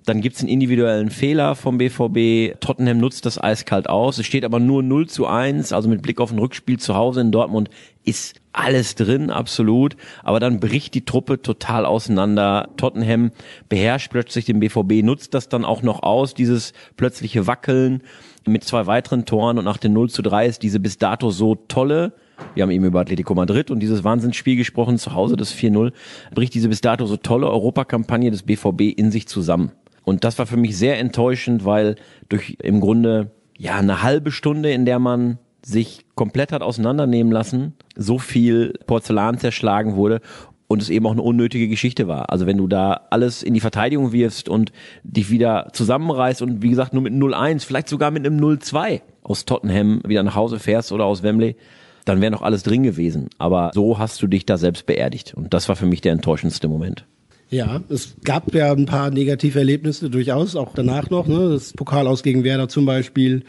Dann 0.06 0.22
gibt's 0.22 0.40
einen 0.40 0.50
individuellen 0.50 1.10
Fehler 1.10 1.56
vom 1.56 1.78
BVB. 1.78 2.60
Tottenham 2.60 3.00
nutzt 3.00 3.26
das 3.26 3.42
eiskalt 3.42 3.90
aus. 3.90 4.20
Es 4.20 4.26
steht 4.26 4.46
aber 4.46 4.60
nur 4.60 4.84
0 4.84 5.08
zu 5.10 5.28
1, 5.28 5.74
also 5.74 5.90
mit 5.90 6.02
Blick 6.02 6.22
auf 6.22 6.32
ein 6.32 6.40
Rückspiel 6.40 6.80
zu 6.80 6.96
Hause 6.96 7.22
in 7.22 7.32
Dortmund 7.32 7.70
ist 8.04 8.41
alles 8.54 8.96
drin, 8.96 9.30
absolut. 9.30 9.96
Aber 10.24 10.40
dann 10.40 10.60
bricht 10.60 10.94
die 10.94 11.06
Truppe 11.06 11.42
total 11.42 11.86
auseinander. 11.86 12.70
Tottenham 12.78 13.32
beherrscht 13.70 14.12
plötzlich 14.12 14.46
den 14.46 14.60
BVB, 14.60 15.04
nutzt 15.04 15.34
das 15.34 15.50
dann 15.50 15.66
auch 15.66 15.82
noch 15.82 16.04
aus, 16.04 16.34
dieses 16.34 16.74
plötzliche 16.98 17.48
Wackeln 17.48 18.04
mit 18.48 18.64
zwei 18.64 18.88
weiteren 18.88 19.26
Toren 19.26 19.58
und 19.58 19.66
nach 19.66 19.78
dem 19.78 19.94
0 19.94 20.10
zu 20.10 20.22
3 20.24 20.48
ist 20.48 20.64
diese 20.64 20.80
bis 20.80 20.98
dato 20.98 21.30
so 21.30 21.56
tolle 21.56 22.14
wir 22.54 22.64
haben 22.64 22.72
eben 22.72 22.86
über 22.86 23.02
Atletico 23.02 23.34
Madrid 23.36 23.72
und 23.72 23.80
dieses 23.80 24.04
Wahnsinnsspiel 24.04 24.56
gesprochen, 24.56 24.98
zu 24.98 25.14
Hause 25.14 25.36
das 25.36 25.54
4-0, 25.54 25.92
bricht 26.34 26.54
diese 26.54 26.70
bis 26.70 26.82
dato 26.82 27.06
so 27.06 27.18
tolle 27.18 27.48
Europakampagne 27.48 28.32
des 28.32 28.44
BVB 28.44 28.98
in 28.98 29.12
sich 29.12 29.28
zusammen. 29.28 29.72
Und 30.04 30.24
das 30.24 30.40
war 30.40 30.46
für 30.46 30.58
mich 30.58 30.78
sehr 30.78 31.00
enttäuschend, 31.00 31.66
weil 31.66 31.96
durch 32.30 32.58
im 32.62 32.80
Grunde 32.80 33.32
ja 33.58 33.76
eine 33.76 34.02
halbe 34.02 34.32
Stunde, 34.32 34.72
in 34.72 34.86
der 34.86 35.00
man 35.00 35.38
sich 35.64 36.06
komplett 36.16 36.52
hat 36.52 36.62
auseinandernehmen 36.62 37.32
lassen, 37.32 37.74
so 37.96 38.18
viel 38.18 38.74
Porzellan 38.88 39.38
zerschlagen 39.38 39.96
wurde 39.96 40.22
und 40.68 40.82
es 40.82 40.90
eben 40.90 41.06
auch 41.06 41.12
eine 41.12 41.22
unnötige 41.22 41.68
Geschichte 41.68 42.08
war. 42.08 42.32
Also 42.32 42.46
wenn 42.46 42.58
du 42.58 42.68
da 42.68 43.02
alles 43.10 43.44
in 43.44 43.54
die 43.54 43.60
Verteidigung 43.60 44.12
wirfst 44.14 44.50
und 44.50 44.72
dich 45.04 45.30
wieder 45.30 45.68
zusammenreißt 45.74 46.42
und 46.42 46.62
wie 46.62 46.70
gesagt 46.70 46.94
nur 46.94 47.04
mit 47.04 47.14
0-1, 47.14 47.66
vielleicht 47.66 47.90
sogar 47.90 48.10
mit 48.10 48.26
einem 48.26 48.40
0-2 48.40 49.02
aus 49.22 49.46
Tottenham 49.46 50.02
wieder 50.06 50.24
nach 50.24 50.36
Hause 50.36 50.60
fährst 50.60 50.92
oder 50.92 51.06
aus 51.06 51.24
Wembley, 51.24 51.58
dann 52.06 52.22
wäre 52.22 52.32
noch 52.32 52.42
alles 52.42 52.64
drin 52.64 52.84
gewesen. 52.84 53.30
Aber 53.38 53.72
so 53.74 54.00
hast 54.00 54.22
du 54.22 54.28
dich 54.28 54.46
da 54.46 54.58
selbst 54.58 54.86
beerdigt. 54.86 55.34
Und 55.36 55.54
das 55.54 55.70
war 55.70 55.76
für 55.76 55.86
mich 55.86 56.02
der 56.02 56.14
enttäuschendste 56.14 56.68
Moment. 56.68 57.06
Ja, 57.50 57.82
es 57.90 58.16
gab 58.24 58.56
ja 58.56 58.72
ein 58.72 58.86
paar 58.86 59.12
negative 59.12 59.60
Erlebnisse 59.60 60.10
durchaus, 60.10 60.56
auch 60.56 60.74
danach 60.74 61.10
noch. 61.10 61.28
Ne? 61.28 61.50
Das 61.50 61.74
Pokal 61.74 62.08
aus 62.08 62.24
gegen 62.24 62.46
Werder 62.46 62.70
zum 62.70 62.86
Beispiel, 62.86 63.44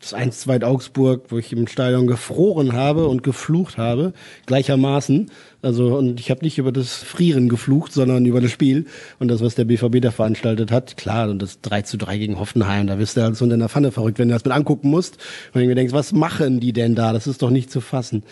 das 0.00 0.14
1-2 0.14 0.64
Augsburg, 0.64 1.24
wo 1.28 1.38
ich 1.38 1.52
im 1.52 1.66
Stadion 1.66 2.06
gefroren 2.06 2.72
habe 2.72 3.08
und 3.08 3.22
geflucht 3.22 3.78
habe, 3.78 4.12
gleichermaßen. 4.46 5.30
Also 5.60 5.96
und 5.96 6.20
ich 6.20 6.30
habe 6.30 6.44
nicht 6.44 6.58
über 6.58 6.72
das 6.72 6.94
Frieren 6.94 7.48
geflucht, 7.48 7.92
sondern 7.92 8.24
über 8.24 8.40
das 8.40 8.50
Spiel 8.50 8.86
und 9.18 9.28
das, 9.28 9.40
was 9.40 9.54
der 9.54 9.64
BVB 9.64 10.00
da 10.00 10.10
veranstaltet 10.10 10.70
hat. 10.70 10.96
Klar, 10.96 11.28
und 11.30 11.42
das 11.42 11.60
3 11.60 11.82
zu 11.82 11.96
3 11.96 12.18
gegen 12.18 12.38
Hoffenheim, 12.38 12.86
da 12.86 12.98
wirst 12.98 13.16
du 13.16 13.22
halt 13.22 13.36
so 13.36 13.44
in 13.44 13.58
der 13.58 13.68
Pfanne 13.68 13.90
verrückt, 13.90 14.18
wenn 14.18 14.28
du 14.28 14.34
das 14.34 14.44
mit 14.44 14.54
angucken 14.54 14.90
musst. 14.90 15.18
Und 15.52 15.66
mir 15.66 15.74
denkst, 15.74 15.92
was 15.92 16.12
machen 16.12 16.60
die 16.60 16.72
denn 16.72 16.94
da? 16.94 17.12
Das 17.12 17.26
ist 17.26 17.42
doch 17.42 17.50
nicht 17.50 17.70
zu 17.70 17.80
fassen. 17.80 18.22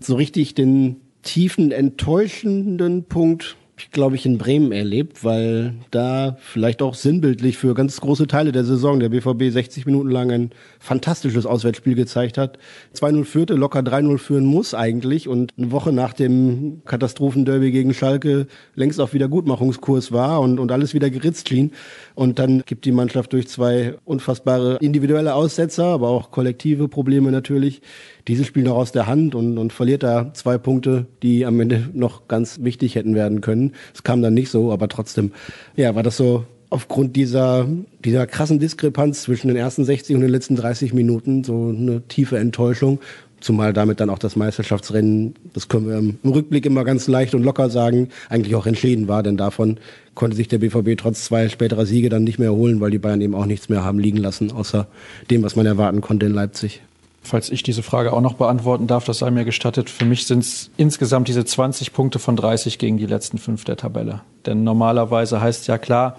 So 0.00 0.16
richtig 0.16 0.54
den 0.54 0.96
tiefen, 1.22 1.70
enttäuschenden 1.70 3.04
Punkt 3.04 3.56
glaube 3.90 4.16
ich 4.16 4.24
in 4.24 4.38
Bremen 4.38 4.72
erlebt, 4.72 5.24
weil 5.24 5.74
da 5.90 6.36
vielleicht 6.40 6.82
auch 6.82 6.94
sinnbildlich 6.94 7.58
für 7.58 7.74
ganz 7.74 8.00
große 8.00 8.26
Teile 8.26 8.52
der 8.52 8.64
Saison 8.64 9.00
der 9.00 9.08
BVB 9.08 9.52
60 9.52 9.86
Minuten 9.86 10.10
lang 10.10 10.30
ein 10.30 10.50
fantastisches 10.78 11.46
Auswärtsspiel 11.46 11.94
gezeigt 11.94 12.38
hat. 12.38 12.58
2-0 12.94 13.24
führte, 13.24 13.54
locker 13.54 13.80
3-0 13.80 14.18
führen 14.18 14.44
muss 14.44 14.74
eigentlich 14.74 15.28
und 15.28 15.52
eine 15.58 15.72
Woche 15.72 15.92
nach 15.92 16.12
dem 16.12 16.82
Katastrophenderby 16.84 17.72
gegen 17.72 17.94
Schalke 17.94 18.46
längst 18.74 19.00
auf 19.00 19.14
Wiedergutmachungskurs 19.14 20.12
war 20.12 20.40
und, 20.40 20.58
und 20.58 20.70
alles 20.70 20.94
wieder 20.94 21.10
geritzt 21.10 21.48
schien. 21.48 21.72
Und 22.14 22.38
dann 22.38 22.62
gibt 22.66 22.84
die 22.84 22.92
Mannschaft 22.92 23.32
durch 23.32 23.48
zwei 23.48 23.94
unfassbare 24.04 24.78
individuelle 24.80 25.34
Aussetzer, 25.34 25.86
aber 25.86 26.08
auch 26.08 26.30
kollektive 26.30 26.88
Probleme 26.88 27.30
natürlich 27.30 27.82
dieses 28.28 28.46
Spiel 28.46 28.62
noch 28.62 28.76
aus 28.76 28.92
der 28.92 29.06
Hand 29.06 29.34
und, 29.34 29.58
und 29.58 29.72
verliert 29.72 30.02
da 30.02 30.32
zwei 30.34 30.58
Punkte, 30.58 31.06
die 31.22 31.44
am 31.44 31.58
Ende 31.60 31.88
noch 31.92 32.28
ganz 32.28 32.60
wichtig 32.62 32.94
hätten 32.94 33.14
werden 33.14 33.40
können. 33.40 33.71
Es 33.94 34.02
kam 34.02 34.22
dann 34.22 34.34
nicht 34.34 34.50
so, 34.50 34.72
aber 34.72 34.88
trotzdem, 34.88 35.32
ja, 35.76 35.94
war 35.94 36.02
das 36.02 36.16
so 36.16 36.44
aufgrund 36.72 37.16
dieser, 37.16 37.66
dieser 38.02 38.26
krassen 38.26 38.58
Diskrepanz 38.58 39.22
zwischen 39.22 39.48
den 39.48 39.56
ersten 39.56 39.84
60 39.84 40.16
und 40.16 40.22
den 40.22 40.30
letzten 40.30 40.56
30 40.56 40.94
Minuten 40.94 41.44
so 41.44 41.68
eine 41.68 42.00
tiefe 42.08 42.38
Enttäuschung. 42.38 42.98
Zumal 43.40 43.72
damit 43.72 43.98
dann 44.00 44.08
auch 44.08 44.20
das 44.20 44.36
Meisterschaftsrennen, 44.36 45.34
das 45.52 45.68
können 45.68 45.88
wir 45.88 45.98
im 45.98 46.16
Rückblick 46.24 46.64
immer 46.64 46.84
ganz 46.84 47.08
leicht 47.08 47.34
und 47.34 47.42
locker 47.42 47.70
sagen, 47.70 48.08
eigentlich 48.28 48.54
auch 48.54 48.66
entschieden 48.66 49.08
war, 49.08 49.24
denn 49.24 49.36
davon 49.36 49.78
konnte 50.14 50.36
sich 50.36 50.46
der 50.46 50.58
BVB 50.58 50.96
trotz 50.96 51.24
zwei 51.24 51.48
späterer 51.48 51.84
Siege 51.84 52.08
dann 52.08 52.22
nicht 52.22 52.38
mehr 52.38 52.48
erholen, 52.48 52.80
weil 52.80 52.92
die 52.92 52.98
Bayern 52.98 53.20
eben 53.20 53.34
auch 53.34 53.46
nichts 53.46 53.68
mehr 53.68 53.84
haben 53.84 53.98
liegen 53.98 54.18
lassen, 54.18 54.52
außer 54.52 54.86
dem, 55.30 55.42
was 55.42 55.56
man 55.56 55.66
erwarten 55.66 56.00
konnte 56.00 56.26
in 56.26 56.32
Leipzig. 56.32 56.82
Falls 57.24 57.50
ich 57.50 57.62
diese 57.62 57.84
Frage 57.84 58.12
auch 58.12 58.20
noch 58.20 58.34
beantworten 58.34 58.88
darf, 58.88 59.04
das 59.04 59.18
sei 59.18 59.30
mir 59.30 59.44
gestattet. 59.44 59.88
Für 59.88 60.04
mich 60.04 60.26
sind 60.26 60.40
es 60.40 60.70
insgesamt 60.76 61.28
diese 61.28 61.44
20 61.44 61.92
Punkte 61.92 62.18
von 62.18 62.34
30 62.34 62.78
gegen 62.78 62.98
die 62.98 63.06
letzten 63.06 63.38
fünf 63.38 63.64
der 63.64 63.76
Tabelle. 63.76 64.22
Denn 64.44 64.64
normalerweise 64.64 65.40
heißt 65.40 65.68
ja 65.68 65.78
klar, 65.78 66.16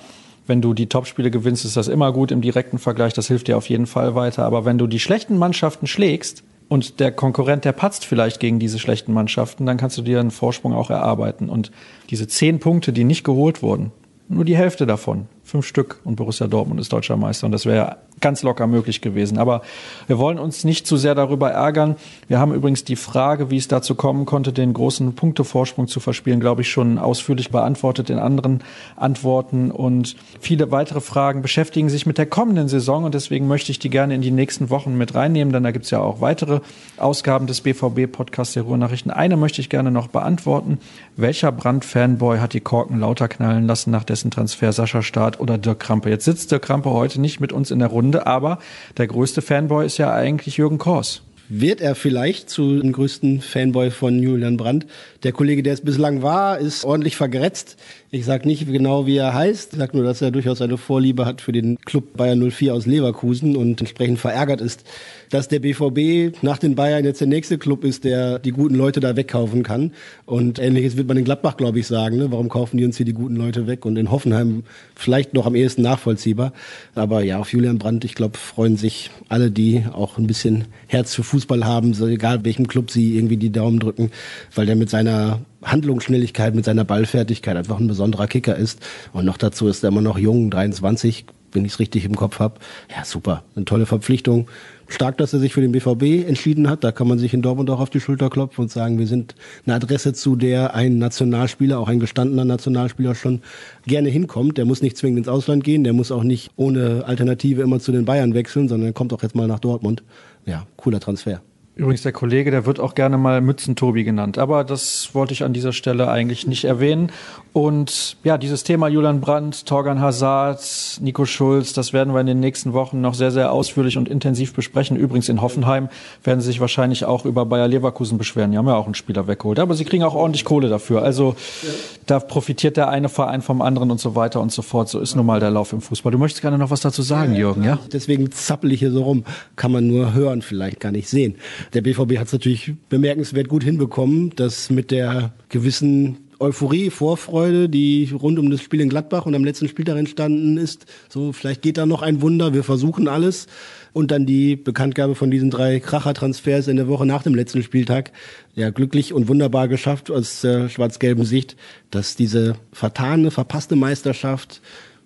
wenn 0.48 0.62
du 0.62 0.74
die 0.74 0.88
Topspiele 0.88 1.30
gewinnst, 1.30 1.66
ist 1.66 1.78
das 1.78 1.88
immer 1.90 2.12
gut 2.14 2.32
im 2.32 2.42
direkten 2.42 2.80
Vergleich. 2.80 3.14
Das 3.14 3.28
hilft 3.28 3.48
dir 3.48 3.58
auf 3.58 3.70
jeden 3.70 3.86
Fall 3.86 4.16
weiter. 4.16 4.46
Aber 4.46 4.66
wenn 4.66 4.78
du 4.78 4.88
die 4.88 5.00
schlechten 5.00 5.38
Mannschaften 5.38 5.88
schlägst 5.88 6.44
und 6.70 7.00
der 7.00 7.12
Konkurrent, 7.12 7.66
der 7.66 7.74
patzt 7.74 8.06
vielleicht 8.06 8.40
gegen 8.40 8.60
diese 8.60 8.80
schlechten 8.80 9.14
Mannschaften, 9.14 9.66
dann 9.66 9.78
kannst 9.78 9.98
du 9.98 10.02
dir 10.02 10.20
einen 10.20 10.32
Vorsprung 10.32 10.74
auch 10.74 10.90
erarbeiten. 10.90 11.50
Und 11.50 11.72
diese 12.10 12.28
zehn 12.28 12.60
Punkte, 12.60 12.94
die 12.94 13.04
nicht 13.04 13.24
geholt 13.24 13.62
wurden, 13.62 13.92
nur 14.30 14.46
die 14.46 14.58
Hälfte 14.58 14.86
davon, 14.86 15.28
fünf 15.44 15.66
Stück 15.66 16.00
und 16.04 16.16
Borussia 16.16 16.48
Dortmund 16.48 16.80
ist 16.80 16.92
deutscher 16.92 17.18
Meister 17.18 17.46
und 17.46 17.52
das 17.52 17.66
wäre 17.66 17.98
ganz 18.22 18.44
locker 18.44 18.68
möglich 18.68 19.02
gewesen. 19.02 19.38
Aber 19.38 19.62
wir 20.08 20.18
wollen 20.18 20.40
uns 20.40 20.64
nicht 20.64 20.88
zu 20.88 20.98
sehr 20.98 21.16
darüber 21.16 21.52
ärgern. 21.52 21.96
Wir 22.28 22.40
haben 22.40 22.54
übrigens 22.54 22.84
die 22.84 22.96
Frage, 22.96 23.50
wie 23.50 23.58
es 23.58 23.68
dazu 23.68 23.96
kommen 23.96 24.26
konnte, 24.26 24.54
den 24.54 24.74
großen 24.74 25.16
Punktevorsprung 25.16 25.88
zu 25.88 26.00
verspielen, 26.00 26.40
glaube 26.40 26.62
ich, 26.62 26.72
schon 26.72 26.98
ausführlich 26.98 27.52
beantwortet 27.52 28.10
in 28.10 28.20
anderen 28.20 28.64
Antworten. 28.96 29.72
Und 29.72 30.16
viele 30.40 30.72
weitere 30.72 31.02
Fragen 31.02 31.42
beschäftigen 31.42 31.90
sich 31.90 32.06
mit 32.06 32.18
der 32.18 32.26
kommenden 32.26 32.68
Saison. 32.68 33.04
Und 33.04 33.14
deswegen 33.14 33.48
möchte 33.48 33.72
ich 33.72 33.80
die 33.80 33.90
gerne 33.90 34.16
in 34.16 34.22
die 34.22 34.32
nächsten 34.32 34.70
Wochen 34.70 34.98
mit 34.98 35.16
reinnehmen, 35.16 35.52
denn 35.54 35.64
da 35.64 35.72
gibt 35.72 35.86
es 35.86 35.92
ja 35.92 36.00
auch 36.00 36.22
weitere 36.22 36.62
Ausgaben 36.98 37.48
des 37.48 37.62
BVB-Podcasts 37.62 38.54
der 38.54 38.64
Ruhrnachrichten. 38.64 39.12
Eine 39.12 39.38
möchte 39.38 39.62
ich 39.62 39.70
gerne 39.70 39.92
noch 39.92 40.08
beantworten. 40.08 40.78
Welcher 41.18 41.52
Brand-Fanboy 41.52 42.40
hat 42.40 42.54
die 42.54 42.62
Korken 42.62 43.00
lauter 43.00 43.28
knallen 43.28 43.68
lassen 43.68 43.92
nach 43.92 44.04
dessen 44.04 44.32
Transfer 44.32 44.72
Sascha 44.72 45.02
Staat 45.02 45.40
oder 45.40 45.58
Dirk 45.58 45.80
Krampe? 45.80 46.10
Jetzt 46.10 46.26
sitzt 46.26 46.52
Dirk 46.52 46.64
Krampe 46.64 46.92
heute 46.92 47.20
nicht 47.20 47.40
mit 47.40 47.52
uns 47.52 47.72
in 47.72 47.80
der 47.80 47.90
Runde. 47.90 48.03
Runde, 48.04 48.28
aber 48.28 48.60
der 48.98 49.08
größte 49.08 49.42
Fanboy 49.42 49.86
ist 49.86 49.98
ja 49.98 50.14
eigentlich 50.14 50.58
Jürgen 50.58 50.78
Kors. 50.78 51.22
Wird 51.50 51.82
er 51.82 51.96
vielleicht 51.96 52.50
zu 52.50 52.80
dem 52.80 52.94
größten 52.94 53.42
Fanboy 53.42 53.92
von 53.92 54.22
Julian 54.22 54.58
Brandt? 54.58 54.88
Der 55.24 55.32
Kollege, 55.32 55.64
der 55.64 55.74
es 55.74 55.82
bislang 55.82 56.22
war, 56.22 56.58
ist 56.58 56.84
ordentlich 56.84 57.16
vergrätzt. 57.16 57.78
Ich 58.16 58.26
sage 58.26 58.48
nicht 58.48 58.68
genau, 58.68 59.08
wie 59.08 59.18
er 59.18 59.34
heißt. 59.34 59.74
Ich 59.74 59.80
sage 59.80 59.98
nur, 59.98 60.06
dass 60.06 60.22
er 60.22 60.30
durchaus 60.30 60.62
eine 60.62 60.78
Vorliebe 60.78 61.26
hat 61.26 61.42
für 61.42 61.52
den 61.52 61.80
Club 61.80 62.16
Bayern 62.16 62.48
04 62.48 62.76
aus 62.76 62.86
Leverkusen 62.86 63.56
und 63.56 63.82
entsprechend 63.82 64.20
verärgert 64.20 64.62
ist, 64.62 64.84
dass 65.32 65.48
der 65.48 65.58
BVB 65.58 66.44
nach 66.44 66.60
den 66.60 66.76
Bayern 66.76 67.06
jetzt 67.06 67.22
der 67.22 67.28
nächste 67.28 67.58
Club 67.58 67.84
ist, 67.84 68.04
der 68.04 68.38
die 68.38 68.52
guten 68.52 68.76
Leute 68.76 69.00
da 69.00 69.16
wegkaufen 69.16 69.64
kann. 69.64 69.94
Und 70.28 70.60
ähnliches 70.60 70.96
wird 70.96 71.08
man 71.08 71.18
in 71.18 71.26
Gladbach, 71.26 71.58
glaube 71.58 71.80
ich, 71.80 71.88
sagen. 71.88 72.18
Ne? 72.18 72.32
Warum 72.32 72.50
kaufen 72.50 72.78
die 72.78 72.86
uns 72.86 72.98
hier 72.98 73.06
die 73.08 73.14
guten 73.14 73.36
Leute 73.36 73.66
weg? 73.66 73.84
Und 73.84 73.98
in 73.98 74.12
Hoffenheim 74.12 74.62
vielleicht 74.94 75.34
noch 75.34 75.48
am 75.48 75.56
ehesten 75.56 75.82
nachvollziehbar. 75.82 76.54
Aber 76.94 77.24
ja, 77.24 77.40
auf 77.40 77.52
Julian 77.52 77.80
Brandt, 77.80 78.06
ich 78.06 78.14
glaube, 78.14 78.38
freuen 78.38 78.78
sich 78.78 79.10
alle, 79.28 79.50
die 79.50 79.86
auch 79.92 80.20
ein 80.20 80.28
bisschen 80.28 80.66
Herz 80.86 81.16
für 81.16 81.24
Fußball 81.24 81.66
haben, 81.66 81.96
so 81.96 82.06
egal 82.06 82.46
welchem 82.46 82.68
Club 82.68 82.92
sie 82.92 83.18
irgendwie 83.18 83.38
die 83.38 83.52
Daumen 83.52 83.80
drücken, 83.80 84.12
weil 84.54 84.68
der 84.68 84.76
mit 84.76 84.92
seiner 84.92 85.40
Handlungsschnelligkeit, 85.64 86.54
mit 86.56 86.66
seiner 86.66 86.84
Ballfertigkeit 86.84 87.56
einfach 87.56 87.80
ein 87.80 87.88
besonderer 87.88 88.03
Kicker 88.12 88.56
ist. 88.56 88.80
Und 89.12 89.26
noch 89.26 89.38
dazu 89.38 89.68
ist 89.68 89.84
er 89.84 89.90
immer 89.90 90.02
noch 90.02 90.18
jung, 90.18 90.50
23, 90.50 91.26
wenn 91.52 91.66
ich 91.66 91.74
es 91.74 91.80
richtig 91.80 92.06
im 92.06 92.16
Kopf 92.16 92.40
habe. 92.40 92.56
Ja, 92.96 93.06
super. 93.06 93.44
Eine 93.56 93.66
tolle 93.66 93.86
Verpflichtung. 93.86 94.48
Stark, 94.88 95.18
dass 95.18 95.34
er 95.34 95.40
sich 95.40 95.54
für 95.54 95.62
den 95.62 95.72
BVB 95.72 96.28
entschieden 96.28 96.70
hat. 96.70 96.84
Da 96.84 96.92
kann 96.92 97.08
man 97.08 97.18
sich 97.18 97.34
in 97.34 97.42
Dortmund 97.42 97.70
auch 97.70 97.80
auf 97.80 97.90
die 97.90 98.00
Schulter 98.00 98.30
klopfen 98.30 98.64
und 98.64 98.72
sagen, 98.72 99.00
wir 99.00 99.08
sind 99.08 99.34
eine 99.66 99.76
Adresse, 99.76 100.14
zu 100.14 100.36
der 100.36 100.76
ein 100.76 100.98
Nationalspieler, 100.98 101.80
auch 101.80 101.88
ein 101.88 102.00
gestandener 102.00 102.46
Nationalspieler 102.46 103.16
schon 103.16 103.42
gerne 103.88 104.10
hinkommt. 104.10 104.58
Der 104.58 104.66
muss 104.66 104.82
nicht 104.82 104.98
zwingend 104.98 105.20
ins 105.20 105.28
Ausland 105.28 105.64
gehen, 105.64 105.84
der 105.84 105.94
muss 105.94 106.12
auch 106.12 106.24
nicht 106.24 106.52
ohne 106.58 107.06
Alternative 107.06 107.62
immer 107.62 107.80
zu 107.80 107.92
den 107.92 108.06
Bayern 108.06 108.34
wechseln, 108.34 108.68
sondern 108.68 108.90
er 108.90 108.94
kommt 108.94 109.14
auch 109.14 109.24
jetzt 109.24 109.36
mal 109.36 109.48
nach 109.48 109.60
Dortmund. 109.60 110.04
Ja, 110.46 110.68
cooler 110.76 111.00
Transfer. 111.00 111.42
Übrigens, 111.76 112.04
der 112.04 112.12
Kollege, 112.12 112.52
der 112.52 112.68
wird 112.68 112.80
auch 112.80 112.94
gerne 112.94 113.18
mal 113.18 113.42
Mützentobi 113.42 114.04
genannt. 114.04 114.38
Aber 114.38 114.64
das 114.64 115.10
wollte 115.14 115.34
ich 115.34 115.44
an 115.44 115.54
dieser 115.54 115.74
Stelle 115.74 116.08
eigentlich 116.08 116.46
nicht 116.46 116.66
erwähnen. 116.66 117.12
Und 117.52 118.18
ja, 118.24 118.38
dieses 118.38 118.64
Thema 118.64 118.88
Julian 118.88 119.22
Brandt, 119.22 119.66
Torgan 119.66 120.00
Hazard, 120.00 121.00
Nico 121.02 121.26
Schulz, 121.26 121.74
das 121.74 121.92
werden 121.92 122.14
wir 122.14 122.22
in 122.22 122.28
den 122.28 122.40
nächsten 122.40 122.74
Wochen 122.74 123.02
noch 123.02 123.16
sehr, 123.16 123.32
sehr 123.32 123.52
ausführlich 123.52 123.98
und 123.98 124.08
intensiv 124.08 124.54
besprechen. 124.54 124.98
Übrigens 124.98 125.30
in 125.30 125.42
Hoffenheim 125.42 125.90
werden 126.24 126.42
sie 126.42 126.48
sich 126.48 126.60
wahrscheinlich 126.60 127.06
auch 127.06 127.26
über 127.26 127.46
Bayer 127.48 127.68
Leverkusen 127.68 128.20
beschweren. 128.20 128.52
Die 128.52 128.58
haben 128.60 128.68
ja 128.68 128.76
auch 128.76 128.86
einen 128.86 128.94
Spieler 128.94 129.28
weggeholt. 129.28 129.58
Aber 129.58 129.74
sie 129.74 129.86
kriegen 129.86 130.04
auch 130.04 130.14
ordentlich 130.14 130.46
Kohle 130.46 130.70
dafür. 130.70 131.02
Also 131.02 131.36
ja. 131.64 131.70
da 132.06 132.20
profitiert 132.20 132.78
der 132.78 132.90
eine 132.90 133.10
Verein 133.10 133.42
vom 133.42 133.64
anderen 133.64 133.90
und 133.90 134.00
so 134.00 134.16
weiter 134.16 134.42
und 134.42 134.52
so 134.52 134.62
fort. 134.62 134.90
So 134.90 135.00
ist 135.00 135.16
nun 135.16 135.26
mal 135.26 135.40
der 135.40 135.50
Lauf 135.50 135.74
im 135.74 135.82
Fußball. 135.82 136.12
Du 136.12 136.20
möchtest 136.20 136.44
gerne 136.44 136.60
noch 136.60 136.70
was 136.70 136.82
dazu 136.82 137.02
sagen, 137.02 137.34
ja, 137.34 137.40
Jürgen, 137.40 137.64
ja? 137.64 137.80
Deswegen 137.92 138.32
zappel 138.32 138.72
ich 138.72 138.80
hier 138.80 138.92
so 138.92 139.02
rum. 139.02 139.24
Kann 139.56 139.72
man 139.72 139.88
nur 139.88 140.14
hören, 140.14 140.44
vielleicht 140.44 140.80
gar 140.80 140.92
nicht 140.92 141.10
sehen. 141.10 141.36
Der 141.74 141.82
BVB 141.82 142.18
hat 142.18 142.28
es 142.28 142.34
natürlich 142.34 142.74
bemerkenswert 142.90 143.48
gut 143.48 143.64
hinbekommen, 143.64 144.32
dass 144.36 144.70
mit 144.70 144.92
der 144.92 145.34
gewissen 145.50 146.18
Euphorie, 146.44 146.90
Vorfreude, 146.90 147.70
die 147.70 148.10
rund 148.12 148.38
um 148.38 148.50
das 148.50 148.62
Spiel 148.62 148.82
in 148.82 148.90
Gladbach 148.90 149.26
und 149.26 149.34
am 149.34 149.46
letzten 149.46 149.70
Spieltag 149.70 149.98
entstanden 149.98 150.58
ist. 150.58 150.86
So, 151.08 151.32
vielleicht 151.32 151.62
geht 151.62 151.78
da 151.78 151.86
noch 151.86 152.02
ein 152.02 152.22
Wunder, 152.22 152.54
wir 152.54 152.64
versuchen 152.64 153.08
alles. 153.08 153.48
Und 153.94 154.12
dann 154.12 154.26
die 154.26 154.56
Bekanntgabe 154.58 155.16
von 155.16 155.32
diesen 155.32 155.52
drei 155.52 155.80
Kracher-Transfers 155.80 156.68
in 156.68 156.76
der 156.76 156.88
Woche 156.88 157.06
nach 157.06 157.24
dem 157.24 157.36
letzten 157.36 157.64
Spieltag. 157.64 158.12
Ja, 158.56 158.72
glücklich 158.72 159.14
und 159.14 159.30
wunderbar 159.30 159.68
geschafft 159.68 160.12
aus 160.12 160.44
äh, 160.44 160.68
schwarz-gelben 160.68 161.24
Sicht, 161.24 161.56
dass 161.92 162.16
diese 162.16 162.56
vertane, 162.74 163.32
verpasste 163.32 163.76
Meisterschaft 163.76 164.62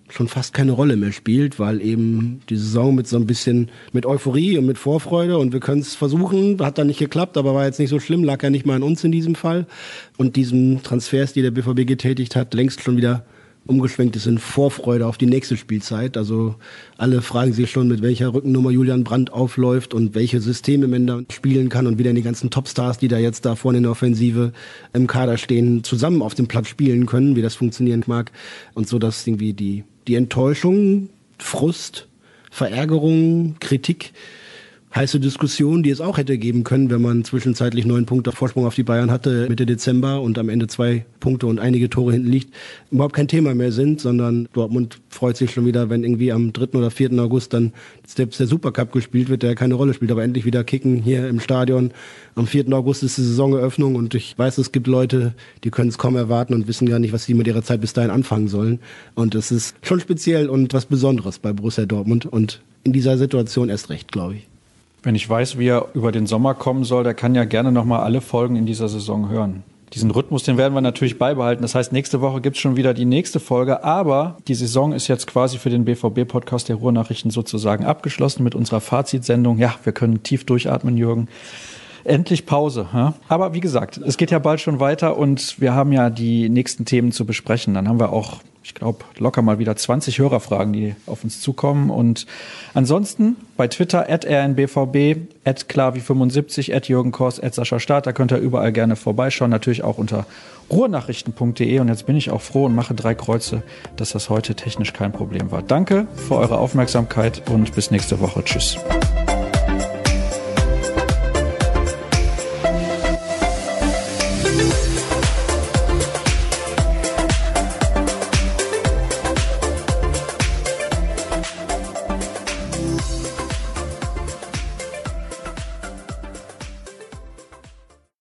schon 0.08 0.28
fast 0.28 0.54
keine 0.54 0.72
Rolle 0.72 0.96
mehr 0.96 1.12
spielt, 1.12 1.58
weil 1.58 1.82
eben 1.82 2.40
die 2.48 2.56
Saison 2.56 2.94
mit 2.94 3.06
so 3.06 3.16
ein 3.16 3.26
bisschen 3.26 3.70
mit 3.92 4.06
Euphorie 4.06 4.58
und 4.58 4.66
mit 4.66 4.78
Vorfreude 4.78 5.38
und 5.38 5.52
wir 5.52 5.60
können 5.60 5.80
es 5.80 5.94
versuchen, 5.94 6.58
hat 6.60 6.78
dann 6.78 6.86
nicht 6.86 6.98
geklappt, 6.98 7.36
aber 7.36 7.54
war 7.54 7.64
jetzt 7.64 7.78
nicht 7.78 7.90
so 7.90 8.00
schlimm, 8.00 8.24
lag 8.24 8.42
ja 8.42 8.50
nicht 8.50 8.66
mal 8.66 8.76
an 8.76 8.82
uns 8.82 9.04
in 9.04 9.12
diesem 9.12 9.34
Fall 9.34 9.66
und 10.16 10.36
diesen 10.36 10.82
Transfers, 10.82 11.32
die 11.32 11.42
der 11.42 11.50
BVB 11.50 11.86
getätigt 11.86 12.36
hat, 12.36 12.54
längst 12.54 12.82
schon 12.82 12.96
wieder 12.96 13.24
umgeschwenkt 13.68 14.16
ist 14.16 14.26
in 14.26 14.38
Vorfreude 14.38 15.06
auf 15.06 15.18
die 15.18 15.26
nächste 15.26 15.56
Spielzeit. 15.56 16.16
Also 16.16 16.56
alle 16.96 17.22
fragen 17.22 17.52
sich 17.52 17.70
schon, 17.70 17.86
mit 17.86 18.02
welcher 18.02 18.32
Rückennummer 18.32 18.70
Julian 18.70 19.04
Brandt 19.04 19.32
aufläuft 19.32 19.94
und 19.94 20.14
welche 20.14 20.40
Systeme 20.40 20.88
man 20.88 21.06
da 21.06 21.20
spielen 21.30 21.68
kann 21.68 21.86
und 21.86 21.98
wie 21.98 22.02
dann 22.02 22.14
die 22.14 22.22
ganzen 22.22 22.50
Topstars, 22.50 22.98
die 22.98 23.08
da 23.08 23.18
jetzt 23.18 23.44
da 23.44 23.54
vorne 23.56 23.78
in 23.78 23.84
der 23.84 23.92
Offensive 23.92 24.52
im 24.94 25.06
Kader 25.06 25.36
stehen, 25.36 25.84
zusammen 25.84 26.22
auf 26.22 26.34
dem 26.34 26.48
Platz 26.48 26.68
spielen 26.68 27.06
können, 27.06 27.36
wie 27.36 27.42
das 27.42 27.54
funktionieren 27.54 28.02
mag. 28.06 28.32
Und 28.74 28.88
so, 28.88 28.98
dass 28.98 29.26
irgendwie 29.26 29.52
die 29.52 29.84
die 30.08 30.14
Enttäuschung, 30.14 31.10
Frust, 31.38 32.08
Verärgerung, 32.50 33.56
Kritik 33.60 34.12
heiße 34.94 35.20
Diskussion, 35.20 35.82
die 35.82 35.90
es 35.90 36.00
auch 36.00 36.16
hätte 36.16 36.38
geben 36.38 36.64
können, 36.64 36.90
wenn 36.90 37.02
man 37.02 37.24
zwischenzeitlich 37.24 37.84
neun 37.84 38.06
Punkte 38.06 38.32
Vorsprung 38.32 38.66
auf 38.66 38.74
die 38.74 38.82
Bayern 38.82 39.10
hatte 39.10 39.46
Mitte 39.48 39.66
Dezember 39.66 40.22
und 40.22 40.38
am 40.38 40.48
Ende 40.48 40.66
zwei 40.66 41.04
Punkte 41.20 41.46
und 41.46 41.58
einige 41.58 41.90
Tore 41.90 42.12
hinten 42.12 42.30
liegt, 42.30 42.54
überhaupt 42.90 43.14
kein 43.14 43.28
Thema 43.28 43.54
mehr 43.54 43.72
sind, 43.72 44.00
sondern 44.00 44.48
Dortmund 44.52 45.00
freut 45.10 45.36
sich 45.36 45.52
schon 45.52 45.66
wieder, 45.66 45.90
wenn 45.90 46.04
irgendwie 46.04 46.32
am 46.32 46.52
3. 46.52 46.78
oder 46.78 46.90
4. 46.90 47.12
August 47.18 47.52
dann 47.52 47.72
selbst 48.06 48.40
der 48.40 48.46
Supercup 48.46 48.92
gespielt 48.92 49.28
wird, 49.28 49.42
der 49.42 49.54
keine 49.54 49.74
Rolle 49.74 49.94
spielt, 49.94 50.10
aber 50.10 50.22
endlich 50.22 50.44
wieder 50.44 50.64
kicken 50.64 50.96
hier 50.96 51.28
im 51.28 51.40
Stadion. 51.40 51.92
Am 52.34 52.46
4. 52.46 52.72
August 52.72 53.02
ist 53.02 53.18
die 53.18 53.22
Saisoneröffnung 53.22 53.94
und 53.94 54.14
ich 54.14 54.38
weiß, 54.38 54.58
es 54.58 54.72
gibt 54.72 54.86
Leute, 54.86 55.34
die 55.64 55.70
können 55.70 55.90
es 55.90 55.98
kaum 55.98 56.16
erwarten 56.16 56.54
und 56.54 56.66
wissen 56.66 56.88
gar 56.88 56.98
nicht, 56.98 57.12
was 57.12 57.24
sie 57.24 57.34
mit 57.34 57.46
ihrer 57.46 57.62
Zeit 57.62 57.80
bis 57.80 57.92
dahin 57.92 58.10
anfangen 58.10 58.48
sollen. 58.48 58.80
Und 59.14 59.34
es 59.34 59.50
ist 59.50 59.76
schon 59.82 60.00
speziell 60.00 60.48
und 60.48 60.72
was 60.72 60.86
Besonderes 60.86 61.38
bei 61.38 61.52
Borussia 61.52 61.84
Dortmund 61.84 62.26
und 62.26 62.62
in 62.84 62.92
dieser 62.92 63.18
Situation 63.18 63.68
erst 63.68 63.90
recht, 63.90 64.12
glaube 64.12 64.36
ich. 64.36 64.48
Wenn 65.02 65.14
ich 65.14 65.28
weiß, 65.28 65.58
wie 65.58 65.68
er 65.68 65.86
über 65.94 66.12
den 66.12 66.26
Sommer 66.26 66.54
kommen 66.54 66.84
soll, 66.84 67.04
der 67.04 67.14
kann 67.14 67.34
ja 67.34 67.44
gerne 67.44 67.72
nochmal 67.72 68.00
alle 68.00 68.20
Folgen 68.20 68.56
in 68.56 68.66
dieser 68.66 68.88
Saison 68.88 69.28
hören. 69.28 69.62
Diesen 69.94 70.10
Rhythmus, 70.10 70.42
den 70.42 70.58
werden 70.58 70.74
wir 70.74 70.80
natürlich 70.82 71.18
beibehalten. 71.18 71.62
Das 71.62 71.74
heißt, 71.74 71.92
nächste 71.92 72.20
Woche 72.20 72.42
gibt's 72.42 72.58
schon 72.58 72.76
wieder 72.76 72.92
die 72.92 73.06
nächste 73.06 73.40
Folge, 73.40 73.84
aber 73.84 74.36
die 74.46 74.54
Saison 74.54 74.92
ist 74.92 75.08
jetzt 75.08 75.26
quasi 75.26 75.56
für 75.56 75.70
den 75.70 75.86
BVB-Podcast 75.86 76.68
der 76.68 76.76
Ruhrnachrichten 76.76 77.30
sozusagen 77.30 77.84
abgeschlossen 77.84 78.44
mit 78.44 78.54
unserer 78.54 78.80
Fazitsendung. 78.80 79.56
Ja, 79.58 79.74
wir 79.84 79.92
können 79.92 80.22
tief 80.22 80.44
durchatmen, 80.44 80.98
Jürgen 80.98 81.28
endlich 82.04 82.46
Pause. 82.46 82.88
Ja? 82.92 83.14
Aber 83.28 83.54
wie 83.54 83.60
gesagt, 83.60 83.98
es 83.98 84.16
geht 84.16 84.30
ja 84.30 84.38
bald 84.38 84.60
schon 84.60 84.80
weiter 84.80 85.16
und 85.16 85.60
wir 85.60 85.74
haben 85.74 85.92
ja 85.92 86.10
die 86.10 86.48
nächsten 86.48 86.84
Themen 86.84 87.12
zu 87.12 87.24
besprechen. 87.24 87.74
Dann 87.74 87.88
haben 87.88 88.00
wir 88.00 88.12
auch 88.12 88.38
ich 88.68 88.74
glaube, 88.74 88.98
locker 89.16 89.40
mal 89.40 89.58
wieder 89.58 89.74
20 89.74 90.18
Hörerfragen, 90.18 90.74
die 90.74 90.94
auf 91.06 91.24
uns 91.24 91.40
zukommen. 91.40 91.88
Und 91.88 92.26
ansonsten 92.74 93.36
bei 93.56 93.66
Twitter 93.66 94.10
at 94.10 94.26
rnbvb, 94.26 95.16
at 95.44 95.64
klavi75, 95.70 96.76
at 96.76 96.86
Jürgen 96.86 97.14
at 97.18 97.54
Sascha 97.54 97.80
Staat, 97.80 98.06
da 98.06 98.12
könnt 98.12 98.30
ihr 98.30 98.36
überall 98.36 98.70
gerne 98.72 98.94
vorbeischauen. 98.94 99.50
Natürlich 99.50 99.84
auch 99.84 99.96
unter 99.96 100.26
ruhrnachrichten.de. 100.70 101.80
Und 101.80 101.88
jetzt 101.88 102.04
bin 102.04 102.16
ich 102.16 102.30
auch 102.30 102.42
froh 102.42 102.66
und 102.66 102.74
mache 102.74 102.94
drei 102.94 103.14
Kreuze, 103.14 103.62
dass 103.96 104.10
das 104.10 104.28
heute 104.28 104.54
technisch 104.54 104.92
kein 104.92 105.12
Problem 105.12 105.50
war. 105.50 105.62
Danke 105.62 106.06
für 106.14 106.36
eure 106.36 106.58
Aufmerksamkeit 106.58 107.48
und 107.48 107.74
bis 107.74 107.90
nächste 107.90 108.20
Woche. 108.20 108.44
Tschüss. 108.44 108.76